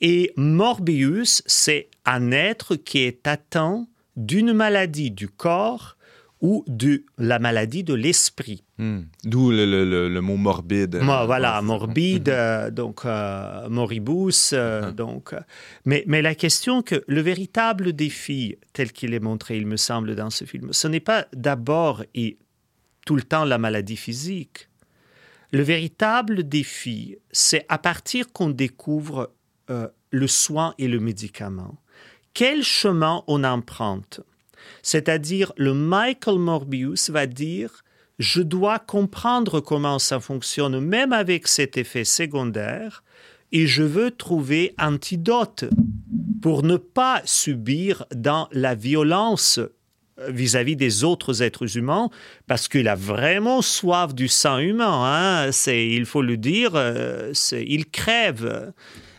Et 0.00 0.32
Morbius, 0.36 1.42
c'est 1.46 1.88
un 2.04 2.32
être 2.32 2.76
qui 2.76 2.98
est 2.98 3.26
atteint 3.26 3.86
d'une 4.16 4.52
maladie 4.52 5.10
du 5.10 5.28
corps 5.28 5.96
ou 6.40 6.64
de 6.66 7.04
la 7.18 7.38
maladie 7.38 7.84
de 7.84 7.94
l'esprit. 7.94 8.64
Hmm. 8.78 9.02
D'où 9.22 9.52
le, 9.52 9.64
le- 9.64 9.88
le- 9.88 10.08
le 10.08 10.20
mot 10.20 10.36
morbide. 10.36 10.96
Moi, 11.00 11.24
voilà, 11.24 11.62
morbide, 11.62 12.28
euh, 12.30 12.68
donc 12.72 13.04
euh, 13.04 13.68
moribus, 13.68 14.52
euh, 14.52 14.90
Uh-huh. 14.90 14.92
donc. 14.94 15.32
euh, 15.34 15.40
mais, 15.84 16.02
mais 16.08 16.20
la 16.20 16.34
question 16.34 16.82
que 16.82 17.04
le 17.06 17.20
véritable 17.20 17.92
défi, 17.92 18.56
tel 18.72 18.90
qu'il 18.90 19.14
est 19.14 19.20
montré, 19.20 19.56
il 19.56 19.66
me 19.68 19.76
semble, 19.76 20.16
dans 20.16 20.30
ce 20.30 20.44
film, 20.44 20.72
ce 20.72 20.88
n'est 20.88 20.98
pas 21.00 21.26
d'abord 21.32 22.02
et 22.16 22.38
tout 23.06 23.14
le 23.14 23.22
temps 23.22 23.44
la 23.44 23.58
maladie 23.58 23.96
physique. 23.96 24.68
Le 25.52 25.62
véritable 25.62 26.42
défi, 26.48 27.16
c'est 27.30 27.64
à 27.68 27.78
partir 27.78 28.32
qu'on 28.32 28.48
découvre 28.50 29.30
le 30.10 30.26
soin 30.26 30.74
et 30.78 30.88
le 30.88 30.98
médicament, 30.98 31.76
quel 32.34 32.62
chemin 32.62 33.22
on 33.26 33.44
emprunte? 33.44 34.20
C'est-à-dire, 34.82 35.52
le 35.56 35.74
Michael 35.74 36.38
Morbius 36.38 37.10
va 37.10 37.26
dire 37.26 37.82
je 38.18 38.42
dois 38.42 38.78
comprendre 38.78 39.60
comment 39.60 39.98
ça 39.98 40.20
fonctionne, 40.20 40.78
même 40.80 41.12
avec 41.12 41.48
cet 41.48 41.76
effet 41.76 42.04
secondaire, 42.04 43.02
et 43.50 43.66
je 43.66 43.82
veux 43.82 44.10
trouver 44.10 44.74
antidote 44.78 45.64
pour 46.40 46.62
ne 46.62 46.76
pas 46.76 47.22
subir 47.24 48.04
dans 48.14 48.48
la 48.52 48.74
violence 48.74 49.58
euh, 49.58 50.30
vis-à-vis 50.30 50.76
des 50.76 51.04
autres 51.04 51.42
êtres 51.42 51.76
humains, 51.76 52.10
parce 52.46 52.68
qu'il 52.68 52.88
a 52.88 52.94
vraiment 52.94 53.62
soif 53.62 54.14
du 54.14 54.28
sang 54.28 54.58
humain. 54.58 55.02
hein. 55.04 55.52
C'est, 55.52 55.88
il 55.88 56.06
faut 56.06 56.22
le 56.22 56.36
dire, 56.36 56.72
euh, 56.74 57.32
il 57.52 57.86
crève. 57.86 58.72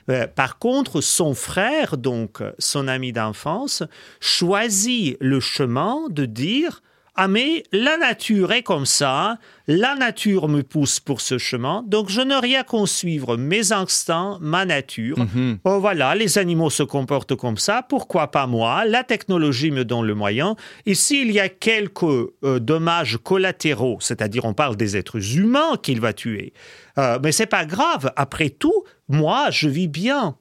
Euh, 0.09 0.27
Par 0.27 0.57
contre, 0.57 1.01
son 1.01 1.33
frère, 1.33 1.97
donc 1.97 2.41
son 2.59 2.87
ami 2.87 3.11
d'enfance, 3.13 3.83
choisit 4.19 5.17
le 5.19 5.39
chemin 5.39 6.01
de 6.09 6.25
dire 6.25 6.81
Ah, 7.15 7.27
mais 7.27 7.63
la 7.71 7.97
nature 7.97 8.51
est 8.53 8.63
comme 8.63 8.87
ça, 8.87 9.37
la 9.67 9.93
nature 9.93 10.47
me 10.47 10.63
pousse 10.63 10.99
pour 10.99 11.21
ce 11.21 11.37
chemin, 11.37 11.83
donc 11.87 12.09
je 12.09 12.21
n'ai 12.21 12.39
rien 12.39 12.63
qu'à 12.63 12.87
suivre 12.87 13.37
mes 13.37 13.71
instincts, 13.71 14.39
ma 14.41 14.65
nature. 14.65 15.19
Mhm. 15.19 15.59
Oh, 15.63 15.79
voilà, 15.79 16.15
les 16.15 16.39
animaux 16.39 16.71
se 16.71 16.81
comportent 16.81 17.35
comme 17.35 17.57
ça, 17.57 17.83
pourquoi 17.87 18.31
pas 18.31 18.47
moi? 18.47 18.85
La 18.85 19.03
technologie 19.03 19.69
me 19.69 19.85
donne 19.85 20.07
le 20.07 20.15
moyen. 20.15 20.55
Et 20.87 20.95
s'il 20.95 21.31
y 21.31 21.39
a 21.39 21.49
quelques 21.49 22.03
euh, 22.03 22.59
dommages 22.59 23.19
collatéraux, 23.21 23.97
c'est-à-dire 23.99 24.45
on 24.45 24.55
parle 24.55 24.75
des 24.75 24.97
êtres 24.97 25.35
humains 25.37 25.77
qu'il 25.83 26.01
va 26.01 26.13
tuer, 26.13 26.53
euh, 26.97 27.19
mais 27.21 27.31
c'est 27.31 27.45
pas 27.45 27.65
grave. 27.65 28.11
Après 28.15 28.49
tout, 28.49 28.85
moi, 29.07 29.51
je 29.51 29.69
vis 29.69 29.87
bien. 29.87 30.35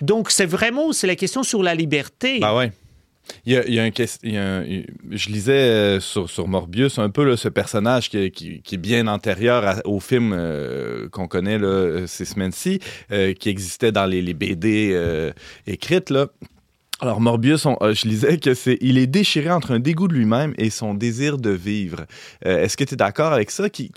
Donc 0.00 0.30
c'est 0.30 0.46
vraiment 0.46 0.92
c'est 0.92 1.06
la 1.06 1.16
question 1.16 1.42
sur 1.42 1.62
la 1.62 1.74
liberté. 1.74 2.40
Bah 2.40 2.54
ouais. 2.54 2.72
Il 3.46 3.52
y 3.52 3.78
a, 3.78 3.82
un 3.82 3.90
je 5.10 5.28
lisais 5.28 5.52
euh, 5.52 6.00
sur, 6.00 6.28
sur 6.28 6.48
Morbius 6.48 6.98
un 6.98 7.10
peu 7.10 7.24
là, 7.24 7.36
ce 7.36 7.48
personnage 7.48 8.10
qui, 8.10 8.30
qui- 8.30 8.62
qui 8.62 8.74
est 8.74 8.78
bien 8.78 9.06
antérieur 9.06 9.80
au 9.84 10.00
film 10.00 10.32
euh, 10.34 11.08
qu'on 11.08 11.28
connaît 11.28 11.58
là, 11.58 11.66
euh, 11.66 12.06
ces 12.06 12.24
semaines-ci, 12.24 12.80
qui 13.38 13.48
existait 13.48 13.92
dans 13.92 14.06
les, 14.06 14.22
BD 14.34 14.98
écrites. 15.66 16.10
Là. 16.10 16.26
Alors 17.00 17.20
Morbius, 17.20 17.62
je 17.80 18.08
lisais 18.08 18.38
que 18.38 18.54
c'est, 18.54 18.76
il 18.80 18.98
est 18.98 19.06
déchiré 19.06 19.50
entre 19.50 19.70
un 19.72 19.78
dégoût 19.78 20.08
de 20.08 20.14
lui-même 20.14 20.52
et 20.58 20.68
son 20.70 20.94
désir 20.94 21.38
de 21.38 21.50
vivre. 21.50 22.06
Est-ce 22.44 22.76
que 22.76 22.84
tu 22.84 22.94
es 22.94 22.96
d'accord 22.96 23.32
avec 23.32 23.50
ça, 23.50 23.70
qu'il, 23.70 23.90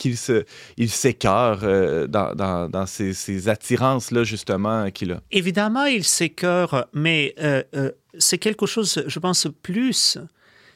il 0.78 0.90
s'écœure 0.90 2.08
dans, 2.08 2.36
dans, 2.36 2.70
dans 2.70 2.86
ces, 2.86 3.14
ces 3.14 3.50
attirances-là, 3.50 4.24
justement, 4.24 4.90
qu'il 4.92 5.14
a? 5.14 5.22
Évidemment, 5.32 5.86
il 5.86 6.04
s'écœure, 6.04 6.88
mais 6.94 7.34
c'est 8.18 8.38
quelque 8.38 8.66
chose, 8.66 9.04
je 9.06 9.20
pense, 9.20 9.48
plus. 9.62 10.18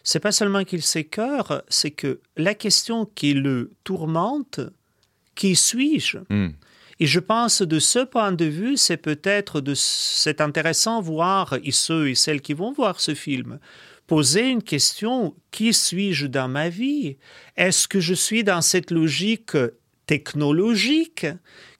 C'est 0.04 0.20
pas 0.20 0.32
seulement 0.32 0.64
qu'il 0.64 0.84
s'écœure, 0.84 1.64
c'est 1.68 1.92
que 1.92 2.20
la 2.38 2.54
question 2.54 3.06
qui 3.06 3.34
le 3.34 3.72
tourmente, 3.84 4.60
qui 5.34 5.56
suis-je? 5.56 6.20
Hmm. 6.30 6.52
Et 7.00 7.08
je 7.08 7.20
pense 7.20 7.62
de 7.62 7.80
ce 7.80 8.00
point 8.00 8.32
de 8.32 8.46
vue, 8.46 8.78
c'est 8.78 8.98
peut-être 8.98 9.60
de 9.62 9.74
c'est 9.74 10.40
intéressant 10.40 11.02
voir 11.02 11.56
et 11.64 11.72
ceux 11.72 12.10
et 12.10 12.16
celles 12.16 12.42
qui 12.42 12.54
vont 12.54 12.72
voir 12.72 13.02
ce 13.02 13.14
film 13.14 13.60
poser 14.08 14.50
une 14.50 14.64
question 14.64 15.36
qui 15.52 15.74
suis-je 15.74 16.28
dans 16.28 16.48
ma 16.48 16.70
vie? 16.70 17.18
Est-ce 17.58 17.88
que 17.88 18.00
je 18.00 18.14
suis 18.14 18.44
dans 18.44 18.62
cette 18.62 18.92
logique 18.92 19.58
technologique 20.06 21.26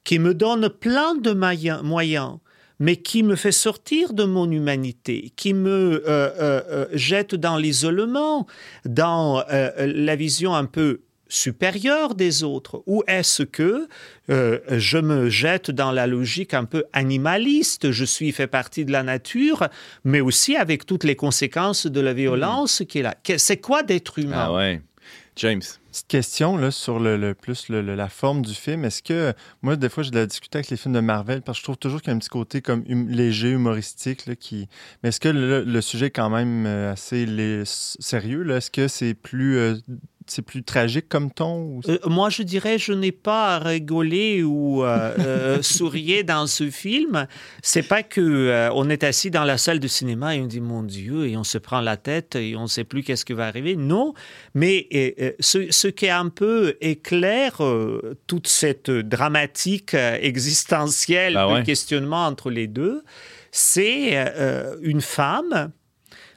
qui 0.04 0.20
me 0.20 0.34
donne 0.34 0.70
plein 0.70 1.16
de 1.16 1.32
moyens, 1.32 1.84
moyens 1.84 2.40
mais 2.80 2.98
qui 2.98 3.24
me 3.24 3.36
fait 3.36 3.52
sortir 3.52 4.14
de 4.14 4.24
mon 4.24 4.50
humanité, 4.50 5.32
qui 5.36 5.54
me 5.54 5.70
euh, 5.70 6.02
euh, 6.08 6.62
euh, 6.70 6.86
jette 6.94 7.36
dans 7.36 7.58
l'isolement, 7.58 8.48
dans 8.86 9.44
la 9.50 10.16
vision 10.16 10.54
un 10.56 10.66
peu 10.66 11.02
supérieure 11.28 12.16
des 12.16 12.44
autres 12.44 12.84
Ou 12.86 13.04
est-ce 13.08 13.44
que 13.44 13.88
euh, 14.30 14.60
je 14.70 14.98
me 14.98 15.30
jette 15.30 15.72
dans 15.72 15.92
la 15.92 16.08
logique 16.08 16.54
un 16.54 16.66
peu 16.66 16.86
animaliste? 16.94 17.92
Je 17.92 18.06
suis 18.06 18.32
fait 18.32 18.48
partie 18.48 18.86
de 18.86 18.92
la 18.92 19.04
nature, 19.04 19.68
mais 20.04 20.22
aussi 20.22 20.56
avec 20.56 20.86
toutes 20.86 21.04
les 21.04 21.16
conséquences 21.16 21.88
de 21.88 22.00
la 22.00 22.14
violence 22.14 22.84
qui 22.88 23.00
est 23.00 23.04
là. 23.04 23.16
C'est 23.38 23.58
quoi 23.58 23.84
d'être 23.84 24.20
humain? 24.20 24.46
Ah 24.48 24.54
ouais. 24.54 24.82
James. 25.36 25.62
Petite 25.96 26.08
question 26.10 26.58
là, 26.58 26.72
sur 26.72 27.00
le, 27.00 27.16
le- 27.16 27.34
plus 27.34 27.70
le- 27.70 27.80
la 27.96 28.10
forme 28.10 28.42
du 28.42 28.54
film. 28.54 28.84
Est-ce 28.84 29.02
que 29.02 29.34
moi, 29.62 29.78
des 29.78 29.88
fois, 29.88 30.04
je 30.04 30.12
l'ai 30.12 30.28
discuté 30.28 30.58
avec 30.58 30.70
les 30.70 30.76
films 30.76 30.94
de 30.94 31.00
Marvel 31.00 31.42
parce 31.42 31.58
que 31.58 31.62
je 31.62 31.64
trouve 31.64 31.78
toujours 31.78 32.02
qu'il 32.02 32.10
y 32.10 32.14
a 32.14 32.16
un 32.18 32.20
petit 32.20 32.28
côté 32.28 32.62
comme 32.62 32.84
hum- 32.90 33.08
léger, 33.08 33.52
humoristique. 33.52 34.26
Là, 34.26 34.36
qui... 34.36 34.68
Mais 35.02 35.10
est-ce 35.10 35.22
que 35.22 35.30
le, 35.30 35.80
sujet 35.80 36.08
est 36.08 36.12
quand 36.12 36.30
même 36.30 36.66
euh, 36.66 36.92
assez 36.92 37.26
lé- 37.26 37.64
sérieux? 37.66 38.50
Est-ce 38.50 38.72
que 38.72 38.90
c'est 38.90 39.14
plus, 39.14 39.56
euh, 39.58 39.76
c'est 40.28 40.42
plus 40.42 40.64
tragique 40.64 41.08
comme 41.10 41.32
ton? 41.32 41.56
ou- 41.62 41.82
Euh, 41.88 41.98
moi, 42.08 42.30
je 42.30 42.44
dirais, 42.44 42.78
je 42.80 42.92
n'ai 42.94 43.12
pas 43.12 43.56
à 43.56 43.60
rigoler 43.60 44.44
ou 44.44 44.84
euh, 44.84 45.14
euh, 45.20 45.62
sourire 45.62 46.24
dans 46.24 46.48
ce 46.48 46.70
film. 46.70 47.28
C'est 47.62 47.84
pas 47.88 48.04
que 48.04 48.22
euh, 48.22 48.70
on 48.74 48.90
est 48.90 49.04
assis 49.04 49.30
dans 49.32 49.44
la 49.44 49.58
salle 49.58 49.80
de 49.80 49.88
cinéma 49.88 50.36
et 50.36 50.42
on 50.42 50.46
dit 50.48 50.62
mon 50.62 50.84
Dieu 50.84 51.28
et 51.28 51.38
on 51.38 51.44
se 51.44 51.58
prend 51.58 51.80
la 51.82 51.98
tête 51.98 52.36
et 52.36 52.56
on 52.56 52.64
ne 52.64 52.68
sait 52.68 52.84
plus 52.84 53.04
qu'est-ce 53.04 53.26
qui 53.26 53.34
va 53.34 53.48
arriver. 53.48 53.76
Non, 53.76 54.14
mais 54.54 54.88
ce, 55.40 55.72
ce 55.72 55.88
qui 55.88 56.06
est 56.06 56.10
un 56.10 56.30
peu 56.30 56.76
éclaire 56.82 57.62
toute 58.28 58.48
cette 58.48 58.90
dramatique 58.92 59.94
existentielle 59.94 61.38
Ah 61.38 61.48
ouais. 61.48 61.60
de 61.62 61.66
questionnement 61.66 62.26
entre 62.26 62.50
les 62.50 62.68
deux, 62.68 63.04
c'est 63.52 64.16
une 64.82 65.02
femme. 65.02 65.72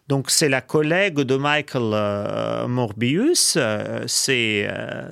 Donc, 0.09 0.31
c'est 0.31 0.49
la 0.49 0.63
collègue 0.63 1.21
de 1.21 1.37
Michael 1.37 1.91
euh, 1.93 2.67
Morbius. 2.67 3.55
euh, 3.57 4.05
c'est 4.07 4.67
euh, 4.67 5.11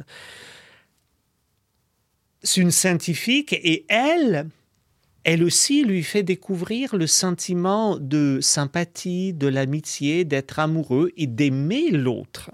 c'est 2.43 2.61
une 2.61 2.71
scientifique 2.71 3.53
et 3.53 3.85
elle, 3.89 4.49
elle 5.25 5.43
aussi 5.43 5.85
lui 5.85 6.03
fait 6.03 6.23
découvrir 6.23 6.95
le 6.97 7.07
sentiment 7.07 7.99
de 7.99 8.39
sympathie, 8.41 9.33
de 9.33 9.49
l'amitié, 9.49 10.25
d'être 10.25 10.61
amoureux 10.61 11.11
et 11.17 11.27
d'aimer 11.27 11.91
l'autre. 11.91 12.51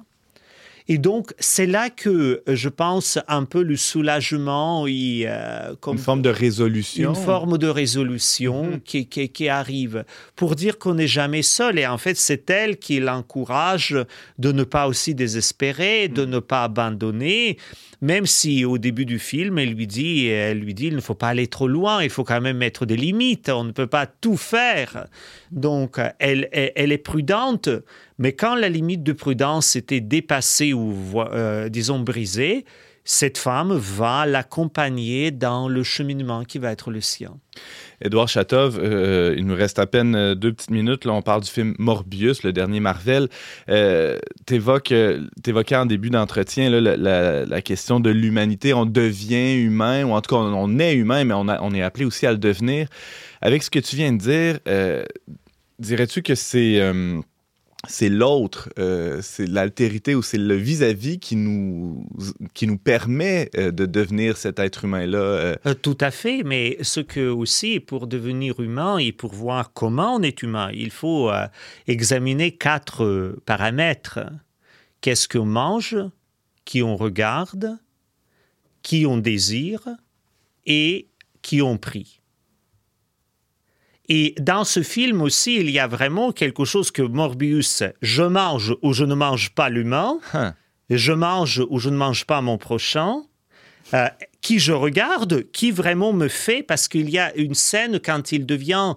Et 0.89 0.99
donc, 0.99 1.33
c'est 1.39 1.67
là 1.67 1.91
que 1.91 2.43
euh, 2.49 2.57
je 2.57 2.69
pense 2.69 3.19
un 3.29 3.45
peu 3.45 3.63
le 3.63 3.77
soulagement 3.77 4.87
et 4.87 5.25
euh, 5.27 5.75
comme 5.81 5.97
Une 5.97 6.03
forme 6.03 6.23
de 6.23 6.29
résolution. 6.29 7.11
une 7.11 7.17
forme 7.17 7.57
de 7.59 7.69
résolution 7.69 8.65
Mhm. 8.65 8.81
qui, 8.81 9.07
qui- 9.07 9.29
qui 9.29 9.49
arrive 9.49 10.05
pour 10.37 10.57
dire 10.57 10.79
qu'on 10.79 10.95
n'est 10.95 11.07
jamais 11.07 11.43
seul. 11.43 11.79
Et 11.79 11.87
en 11.87 11.99
fait, 11.99 12.17
c'est 12.17 12.51
elle 12.51 12.79
qui 12.79 12.99
l'encourage 13.01 13.97
de 14.39 14.53
ne 14.53 14.65
pas 14.65 14.87
aussi 14.89 15.15
désespérer, 15.15 16.09
de 16.09 16.25
ne 16.25 16.39
pas 16.41 16.65
abandonner, 16.65 17.59
même 18.01 18.27
si 18.27 18.65
au 18.65 18.79
début 18.79 19.07
du 19.07 19.19
film, 19.21 19.59
elle 19.59 19.75
lui 19.75 19.87
dit, 19.87 20.27
elle 20.27 20.59
lui 20.59 20.75
dit, 20.75 20.87
il 20.89 20.97
ne 20.97 21.01
faut 21.01 21.15
pas 21.15 21.29
aller 21.29 21.47
trop 21.47 21.69
loin, 21.69 22.03
il 22.03 22.11
faut 22.11 22.25
quand 22.25 22.41
même 22.41 22.57
mettre 22.59 22.85
des 22.87 22.97
limites, 22.97 23.49
on 23.49 23.63
ne 23.65 23.71
peut 23.73 23.87
pas 23.87 24.07
tout 24.07 24.37
faire. 24.37 25.07
Donc, 25.53 25.99
elle, 26.19 26.49
elle, 26.53 26.73
elle 26.75 26.93
est 26.93 26.99
prudente, 26.99 27.69
Mais 28.23 28.35
quand 28.35 28.55
la 28.55 28.69
limite 28.69 29.03
de 29.03 29.13
prudence 29.13 29.75
était 29.75 30.01
dépassée 30.01 30.73
ou, 30.73 30.95
euh, 31.17 31.69
disons, 31.69 31.99
brisée, 31.99 32.65
cette 33.03 33.37
femme 33.37 33.73
va 33.73 34.27
l'accompagner 34.27 35.33
dans 35.33 35.69
le 35.69 35.83
cheminement 35.83 36.45
qui 36.45 36.61
va 36.61 36.71
être 36.71 36.93
le 36.93 37.01
sien. 37.01 37.35
Édouard 38.01 38.29
Chatov, 38.29 38.79
euh, 38.81 39.35
il 39.37 39.45
nous 39.45 39.57
reste 39.57 39.81
à 39.81 39.89
peine 39.89 40.15
euh, 40.15 40.37
deux 40.37 40.53
petites 40.53 40.71
minutes. 40.71 41.05
Là, 41.05 41.15
on 41.15 41.21
parle 41.23 41.41
du 41.41 41.51
film 41.51 41.75
Morbius, 41.81 42.45
le 42.45 42.53
dernier 42.53 42.79
Marvel. 42.79 43.29
Euh, 43.69 44.21
T'évoquais 44.47 45.19
en 45.73 45.87
début 45.87 46.11
d'entretien 46.11 46.71
la, 46.71 47.63
question 47.63 47.99
de 47.99 48.11
l'humanité. 48.11 48.73
On 48.73 48.87
devient 48.87 49.61
humain, 49.61 50.05
ou 50.05 50.13
en 50.13 50.21
tout 50.21 50.37
cas, 50.37 50.41
on, 50.41 50.79
est 50.79 50.95
humain, 50.95 51.25
mais 51.25 51.35
on, 51.35 51.75
est 51.75 51.83
appelé 51.83 52.05
aussi 52.05 52.25
à 52.29 52.31
le 52.31 52.39
devenir. 52.39 52.87
Avec 53.41 53.65
ce 53.65 53.71
que 53.71 53.81
tu 53.81 53.97
viens 53.97 54.13
de 54.13 54.19
dire, 54.19 54.61
euh, 54.69 55.05
dirais-tu 55.81 56.23
que 56.23 56.37
c'est 56.37 56.81
c'est 57.89 58.09
l'autre, 58.09 58.69
euh, 58.79 59.21
c'est 59.23 59.47
l'altérité 59.47 60.15
ou 60.15 60.23
c'est 60.23 60.39
le 60.39 60.55
vis-à-vis 60.55 61.19
qui 61.19 61.35
nous, 61.35 62.07
qui 62.55 62.69
nous 62.69 62.79
permet 62.79 63.51
euh, 63.57 63.73
de 63.73 63.87
devenir 63.87 64.37
cet 64.37 64.61
être 64.61 64.85
humain-là. 64.85 65.19
Euh. 65.67 65.75
Tout 65.83 65.99
à 66.01 66.13
fait, 66.13 66.45
mais 66.45 66.79
ce 66.83 67.01
que 67.01 67.29
aussi, 67.29 67.81
pour 67.81 68.07
devenir 68.07 68.61
humain 68.61 68.99
et 68.99 69.11
pour 69.11 69.35
voir 69.35 69.73
comment 69.73 70.15
on 70.15 70.23
est 70.23 70.43
humain, 70.43 70.71
il 70.73 70.91
faut 70.91 71.31
examiner 71.89 72.53
quatre 72.53 73.37
paramètres. 73.47 74.21
Qu'est-ce 75.01 75.27
qu'on 75.27 75.47
mange, 75.47 75.97
qui 76.65 76.83
on 76.83 76.97
regarde, 76.97 77.79
qui 78.83 79.07
on 79.07 79.19
désire 79.19 79.89
et 80.67 81.09
qui 81.43 81.63
on 81.63 81.79
prie. 81.79 82.22
Et 84.15 84.35
dans 84.39 84.65
ce 84.65 84.83
film 84.83 85.23
aussi, 85.23 85.57
il 85.57 85.71
y 85.71 85.79
a 85.79 85.87
vraiment 85.87 86.33
quelque 86.33 86.67
chose 86.67 86.91
que 86.91 87.01
Morbius, 87.01 87.83
je 88.03 88.23
mange 88.23 88.77
ou 88.83 88.93
je 88.93 89.07
ne 89.07 89.15
mange 89.15 89.55
pas 89.55 89.71
l'humain, 89.71 90.19
hein. 90.35 90.53
je 90.91 91.15
mange 91.15 91.63
ou 91.71 91.79
je 91.79 91.89
ne 91.89 91.97
mange 91.97 92.27
pas 92.27 92.43
mon 92.43 92.59
prochain, 92.59 93.23
euh, 93.95 94.09
qui 94.43 94.59
je 94.59 94.73
regarde, 94.73 95.51
qui 95.53 95.71
vraiment 95.71 96.13
me 96.13 96.29
fait, 96.29 96.63
parce 96.63 96.89
qu'il 96.89 97.09
y 97.09 97.19
a 97.19 97.35
une 97.37 97.55
scène 97.55 98.01
quand 98.01 98.33
il 98.33 98.45
devient 98.45 98.97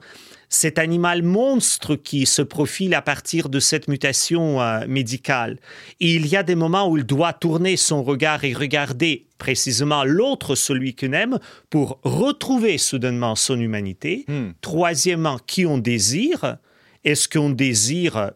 cet 0.55 0.79
animal 0.79 1.21
monstre 1.21 1.95
qui 1.95 2.25
se 2.25 2.41
profile 2.41 2.93
à 2.93 3.01
partir 3.01 3.50
de 3.50 3.59
cette 3.59 3.89
mutation 3.89 4.62
euh, 4.62 4.88
médicale. 4.88 5.59
Et 6.00 6.15
il 6.15 6.27
y 6.27 6.38
a 6.38 6.43
des 6.43 6.55
moments 6.55 6.89
où 6.89 6.97
il 6.97 7.03
doit 7.03 7.33
tourner 7.33 7.75
son 7.75 8.03
regard 8.03 8.45
et 8.45 8.53
regarder 8.53 9.27
précisément 9.38 10.05
l'autre, 10.05 10.55
celui 10.55 10.95
qu'il 10.95 11.13
aime, 11.13 11.39
pour 11.69 12.00
retrouver 12.03 12.77
soudainement 12.77 13.35
son 13.35 13.59
humanité. 13.59 14.24
Hmm. 14.29 14.51
Troisièmement, 14.62 15.39
qui 15.45 15.65
on 15.65 15.77
désire? 15.77 16.57
Est-ce 17.03 17.27
qu'on 17.27 17.50
désire 17.50 18.31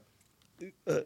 euh, 0.90 1.02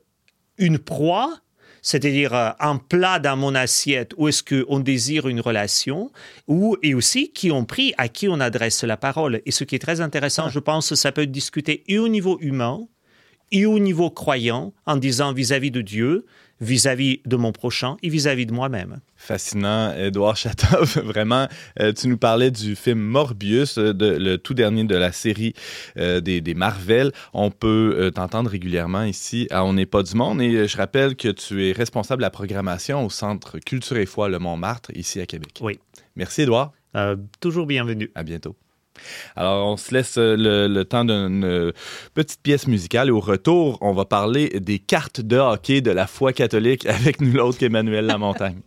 une 0.58 0.80
proie? 0.80 1.43
C'est-à-dire 1.84 2.34
euh, 2.34 2.50
un 2.60 2.78
plat 2.78 3.20
dans 3.20 3.38
mon 3.38 3.54
assiette, 3.54 4.14
ou 4.18 4.28
est-ce 4.28 4.42
qu'on 4.42 4.80
désire 4.80 5.28
une 5.28 5.42
relation, 5.42 6.12
ou, 6.48 6.78
et 6.82 6.96
aussi 6.96 7.32
qui 7.32 7.52
ont 7.52 7.66
pris, 7.66 7.94
à 8.00 8.08
qui 8.08 8.28
on 8.28 8.40
adresse 8.40 8.84
la 8.84 8.98
parole. 8.98 9.42
Et 9.46 9.52
ce 9.52 9.64
qui 9.64 9.76
est 9.76 9.80
très 9.80 10.02
intéressant, 10.02 10.46
ah. 10.48 10.52
je 10.52 10.60
pense, 10.60 10.96
ça 10.96 11.12
peut 11.12 11.22
être 11.22 11.32
discuté 11.32 11.84
et 11.88 12.00
au 12.00 12.08
niveau 12.08 12.40
humain, 12.42 12.88
et 13.52 13.68
au 13.68 13.78
niveau 13.78 14.10
croyant, 14.10 14.74
en 14.88 14.96
disant 14.96 15.32
vis-à-vis 15.32 15.70
de 15.70 15.82
Dieu, 15.82 16.26
vis-à-vis 16.62 17.22
de 17.26 17.36
mon 17.36 17.52
prochain 17.52 17.98
et 18.02 18.10
vis-à-vis 18.10 18.46
de 18.46 18.54
moi-même. 18.54 19.00
Fascinant, 19.16 19.94
Edouard 19.96 20.36
Chatov. 20.36 21.00
Vraiment, 21.04 21.48
euh, 21.80 21.94
tu 21.94 22.08
nous 22.08 22.18
parlais 22.18 22.52
du 22.52 22.76
film 22.76 23.00
Morbius, 23.00 23.78
euh, 23.78 23.94
de, 23.94 24.06
le 24.06 24.38
tout 24.38 24.54
dernier 24.54 24.84
de 24.84 24.96
la 24.96 25.12
série 25.12 25.54
euh, 25.98 26.22
des, 26.22 26.42
des, 26.42 26.54
Marvel. 26.54 27.12
On 27.34 27.52
peut 27.52 28.12
t'entendre 28.14 28.50
régulièrement 28.50 29.04
ici 29.04 29.48
à 29.52 29.66
On 29.66 29.74
n'est 29.74 29.86
pas 29.86 30.04
du 30.04 30.16
monde. 30.16 30.42
Et 30.42 30.68
je 30.68 30.78
rappelle 30.78 31.16
que 31.16 31.30
tu 31.30 31.68
es 31.68 31.72
responsable 31.72 32.22
de 32.22 32.26
la 32.26 32.32
programmation 32.32 33.06
au 33.06 33.10
Centre 33.10 33.60
Culture 33.60 33.98
et 33.98 34.06
Foi 34.06 34.30
Le 34.30 34.40
Montmartre, 34.40 34.92
ici 34.96 35.20
à 35.20 35.26
Québec. 35.26 35.60
Oui. 35.62 35.80
Merci, 36.16 36.44
Edouard. 36.44 36.74
toujours 37.40 37.66
bienvenue. 37.66 38.12
À 38.16 38.24
bientôt. 38.24 38.56
Alors, 39.36 39.68
on 39.68 39.78
se 39.78 39.94
laisse 39.94 40.18
euh, 40.18 40.36
le, 40.68 40.84
temps 40.86 41.06
d'une 41.06 41.44
euh, 41.44 41.72
petite 42.14 42.42
pièce 42.42 42.68
musicale 42.68 43.10
et 43.10 43.12
au 43.12 43.20
retour, 43.20 43.78
on 43.82 43.94
va 43.94 44.06
parler 44.06 44.60
des 44.60 44.80
cartes 44.80 45.22
de 45.22 45.38
hockey 45.38 45.82
de 45.82 45.92
la 45.92 46.08
foi 46.08 46.34
catholique 46.34 46.86
avec 46.88 47.22
nous 47.22 47.32
l'autre 47.32 47.58
qu'Emmanuel 47.58 48.06
Lamontagne. 48.06 48.62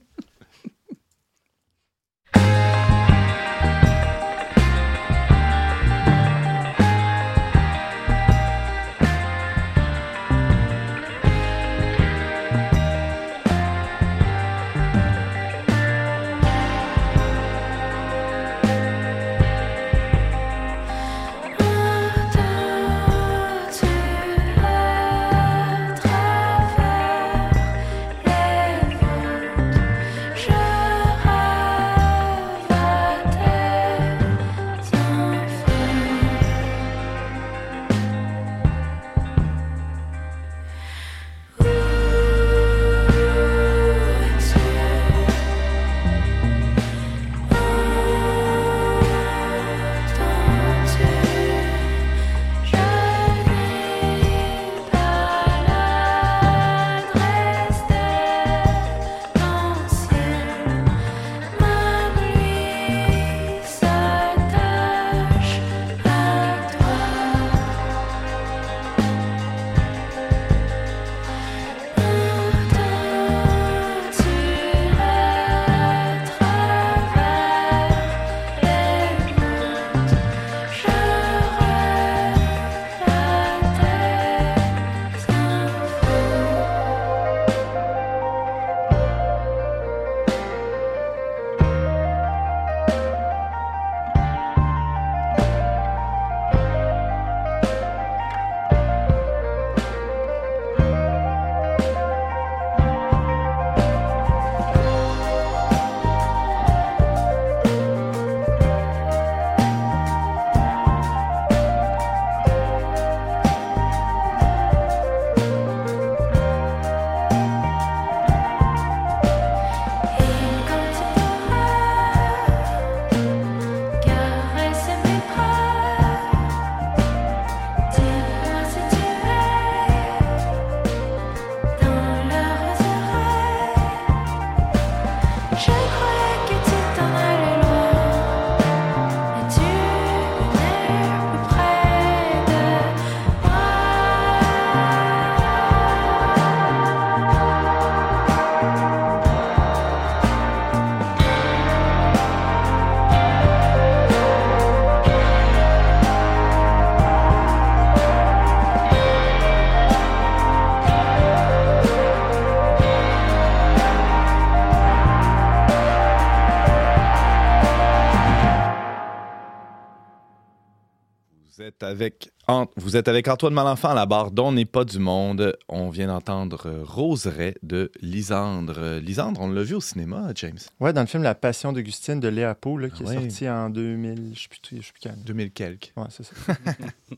Avec, 171.96 172.30
vous 172.76 172.96
êtes 172.96 173.08
avec 173.08 173.26
Antoine 173.28 173.54
Malenfant 173.54 173.88
à 173.90 173.94
la 173.94 174.06
barre 174.06 174.30
dont 174.30 174.52
n'est 174.52 174.64
pas 174.66 174.84
du 174.84 174.98
monde. 174.98 175.56
On 175.68 175.88
vient 175.90 176.06
d'entendre 176.08 176.66
euh, 176.66 176.82
Roseraie 176.84 177.54
de 177.62 177.90
Lisandre. 178.02 178.74
Euh, 178.76 179.00
Lisandre, 179.00 179.40
on 179.40 179.48
l'a 179.48 179.62
vu 179.62 179.74
au 179.74 179.80
cinéma, 179.80 180.28
James. 180.34 180.58
Ouais, 180.78 180.92
dans 180.92 181.00
le 181.00 181.06
film 181.06 181.22
La 181.22 181.34
Passion 181.34 181.72
d'Augustine 181.72 182.20
de 182.20 182.28
Léa 182.28 182.54
Pau, 182.54 182.76
là, 182.78 182.88
qui 182.90 183.02
Ah 183.04 183.08
ouais. 183.08 183.16
est 183.16 183.30
sorti 183.30 183.48
en 183.48 183.70
2000, 183.70 184.32
je 184.34 184.40
sais 184.42 184.48
plus, 184.48 184.60
je 184.80 184.86
sais 184.86 184.92
plus 184.92 185.00
quand. 185.08 185.16
2000 185.24 185.50
quelques. 185.52 185.92
Ouais, 185.96 186.04
c'est 186.10 186.24
ça. 186.24 186.32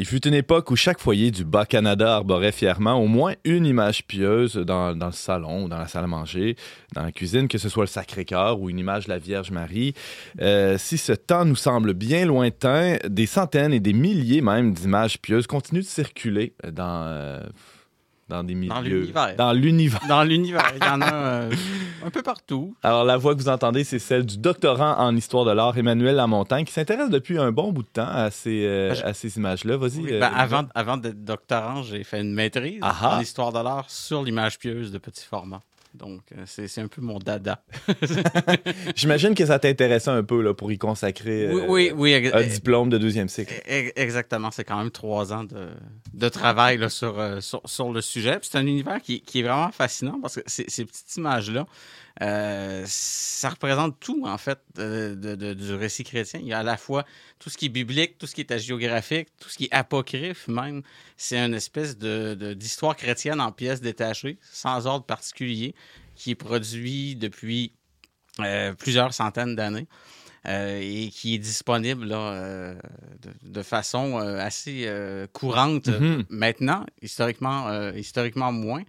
Il 0.00 0.06
fut 0.06 0.26
une 0.26 0.32
époque 0.32 0.70
où 0.70 0.76
chaque 0.76 0.98
foyer 0.98 1.30
du 1.30 1.44
Bas-Canada 1.44 2.14
arborait 2.14 2.52
fièrement 2.52 2.94
au 2.94 3.06
moins 3.06 3.34
une 3.44 3.66
image 3.66 4.06
pieuse 4.06 4.54
dans, 4.54 4.92
le 4.92 5.12
salon, 5.12 5.68
dans 5.68 5.76
la 5.76 5.88
salle 5.88 6.04
à 6.04 6.06
manger, 6.06 6.56
dans 6.94 7.02
la 7.02 7.12
cuisine, 7.12 7.48
que 7.48 7.58
ce 7.58 7.68
soit 7.68 7.82
le 7.82 7.88
Sacré-Cœur 7.88 8.62
ou 8.62 8.70
une 8.70 8.78
image 8.78 9.04
de 9.04 9.10
la 9.10 9.18
Vierge 9.18 9.50
Marie. 9.50 9.92
Euh, 10.40 10.78
si 10.78 10.96
ce 10.96 11.12
temps 11.12 11.44
nous 11.44 11.54
semble 11.54 11.92
bien 11.92 12.24
lointain, 12.24 12.96
des 13.06 13.26
centaines 13.26 13.74
et 13.74 13.80
des 13.80 13.92
milliers 13.92 14.40
même 14.40 14.72
d'images 14.72 15.18
pieuses 15.18 15.46
continuent 15.46 15.82
de 15.82 15.84
circuler 15.84 16.54
dans, 16.72 17.04
euh, 17.06 17.42
dans 18.30 18.44
des 18.44 18.54
milieux... 18.54 18.70
Dans 18.70 18.80
l'univers. 18.80 19.36
Dans 19.36 19.52
l'univers. 19.52 20.00
Dans 20.08 20.22
l'univers, 20.22 20.72
il 20.76 20.84
y 20.84 20.88
en 20.88 21.02
a 21.02 21.12
euh, 21.14 21.50
un 22.04 22.10
peu 22.10 22.22
partout. 22.22 22.74
Alors, 22.82 23.04
la 23.04 23.16
voix 23.16 23.34
que 23.34 23.40
vous 23.40 23.48
entendez, 23.48 23.84
c'est 23.84 23.98
celle 23.98 24.24
du 24.24 24.38
doctorant 24.38 24.96
en 24.98 25.14
histoire 25.14 25.44
de 25.44 25.50
l'art, 25.50 25.76
Emmanuel 25.76 26.16
Lamontagne, 26.16 26.64
qui 26.64 26.72
s'intéresse 26.72 27.10
depuis 27.10 27.38
un 27.38 27.52
bon 27.52 27.72
bout 27.72 27.82
de 27.82 27.88
temps 27.88 28.08
à 28.08 28.30
ces, 28.30 28.64
euh, 28.64 28.94
Ben, 28.94 29.10
à 29.10 29.14
ces 29.14 29.36
images-là. 29.36 29.76
Vas-y. 29.76 29.98
Oui, 29.98 30.12
euh, 30.12 30.20
ben, 30.20 30.32
avant, 30.34 30.64
avant 30.74 30.96
d'être 30.96 31.24
doctorant, 31.24 31.82
j'ai 31.82 32.04
fait 32.04 32.20
une 32.20 32.32
maîtrise 32.32 32.78
Ah 32.82 32.96
ah. 33.02 33.16
en 33.16 33.20
histoire 33.20 33.52
de 33.52 33.58
l'art 33.58 33.90
sur 33.90 34.22
l'image 34.22 34.58
pieuse 34.58 34.92
de 34.92 34.98
petit 34.98 35.24
format. 35.24 35.60
Donc, 35.94 36.20
euh, 36.32 36.44
c'est 36.46 36.80
un 36.80 36.88
peu 36.88 37.00
mon 37.02 37.18
dada. 37.18 37.62
J'imagine 38.96 39.34
que 39.34 39.44
ça 39.46 39.58
t'intéressait 39.58 40.10
un 40.10 40.22
peu 40.22 40.40
là, 40.42 40.54
pour 40.54 40.70
y 40.72 40.78
consacrer 40.78 41.46
euh, 41.46 41.66
oui, 41.68 41.90
oui, 41.94 42.14
oui. 42.16 42.30
un 42.32 42.42
diplôme 42.42 42.90
de 42.90 42.98
deuxième 42.98 43.28
cycle. 43.28 43.54
ex- 43.66 43.92
Exactement. 43.96 44.50
C'est 44.50 44.64
quand 44.64 44.78
même 44.78 44.90
trois 44.90 45.32
ans 45.32 45.44
de, 45.44 45.68
de 46.14 46.28
travail 46.28 46.78
là, 46.78 46.88
sur, 46.88 47.18
euh, 47.18 47.40
sur, 47.40 47.60
sur 47.64 47.92
le 47.92 48.00
sujet. 48.00 48.38
C'est 48.42 48.58
un 48.58 48.66
univers 48.66 49.00
qui, 49.02 49.20
qui 49.20 49.40
est 49.40 49.42
vraiment 49.42 49.70
fascinant 49.72 50.18
parce 50.20 50.36
que 50.36 50.42
ces, 50.46 50.64
ces 50.68 50.84
petites 50.84 51.16
images-là, 51.16 51.66
euh, 52.22 52.84
ça 52.86 53.48
représente 53.50 53.98
tout, 54.00 54.24
en 54.26 54.36
fait, 54.38 54.58
de- 54.74 55.14
de- 55.14 55.54
du 55.54 55.74
récit 55.74 56.04
chrétien. 56.04 56.40
Il 56.42 56.48
y 56.48 56.52
a 56.52 56.58
à 56.58 56.62
la 56.62 56.76
fois 56.76 57.04
tout 57.38 57.48
ce 57.50 57.56
qui 57.56 57.66
est 57.66 57.70
biblique, 57.70 58.18
tout 58.18 58.26
ce 58.26 58.34
qui 58.34 58.42
est 58.48 58.58
géographique, 58.58 59.28
tout 59.40 59.48
ce 59.48 59.56
qui 59.56 59.64
est 59.64 59.72
apocryphe 59.74 60.46
même. 60.48 60.82
C'est 61.16 61.38
une 61.38 61.54
espèce 61.54 61.96
de- 61.96 62.54
d'histoire 62.54 62.96
chrétienne 62.96 63.40
en 63.40 63.52
pièces 63.52 63.80
détachées, 63.80 64.38
sans 64.52 64.86
ordre 64.86 65.06
particulier, 65.06 65.74
qui 66.14 66.32
est 66.32 66.34
produit 66.34 67.16
depuis 67.16 67.72
euh, 68.40 68.72
plusieurs 68.74 69.12
centaines 69.12 69.56
d'années. 69.56 69.86
euh, 70.46 70.78
et 70.80 71.10
qui 71.10 71.34
est 71.34 71.38
disponible 71.38 72.06
là, 72.06 72.32
euh, 72.32 72.74
de, 73.20 73.50
de 73.50 73.62
façon 73.62 74.18
euh, 74.18 74.38
assez 74.38 74.84
euh, 74.86 75.26
courante 75.34 75.88
Mhm. 75.88 76.24
maintenant, 76.30 76.86
historiquement, 77.02 77.68
euh, 77.68 77.92
historiquement 77.94 78.50
moins. 78.50 78.82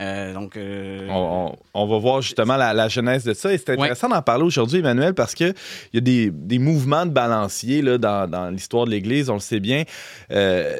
Euh, 0.00 0.34
donc, 0.34 0.56
euh, 0.56 1.06
On, 1.10 1.52
on- 1.74 1.82
on 1.82 1.86
va 1.86 1.98
voir 1.98 2.20
justement 2.22 2.56
la, 2.56 2.74
la 2.74 2.88
genèse 2.88 3.24
de 3.24 3.32
ça. 3.34 3.52
Et 3.52 3.58
c'est 3.58 3.70
intéressant 3.84 4.08
d'en 4.08 4.20
parler 4.22 4.44
aujourd'hui, 4.44 4.80
Emmanuel, 4.80 5.14
parce 5.14 5.34
qu'il 5.34 5.54
y 5.94 5.98
a 5.98 6.00
des, 6.00 6.30
des 6.30 6.58
mouvements 6.58 7.06
de 7.06 7.10
balancier 7.12 7.80
là, 7.82 7.96
dans, 7.98 8.28
dans 8.30 8.50
l'histoire 8.50 8.84
de 8.84 8.90
l'Église, 8.90 9.30
on 9.30 9.34
le 9.34 9.40
sait 9.40 9.60
bien. 9.60 9.84
Euh, 10.32 10.76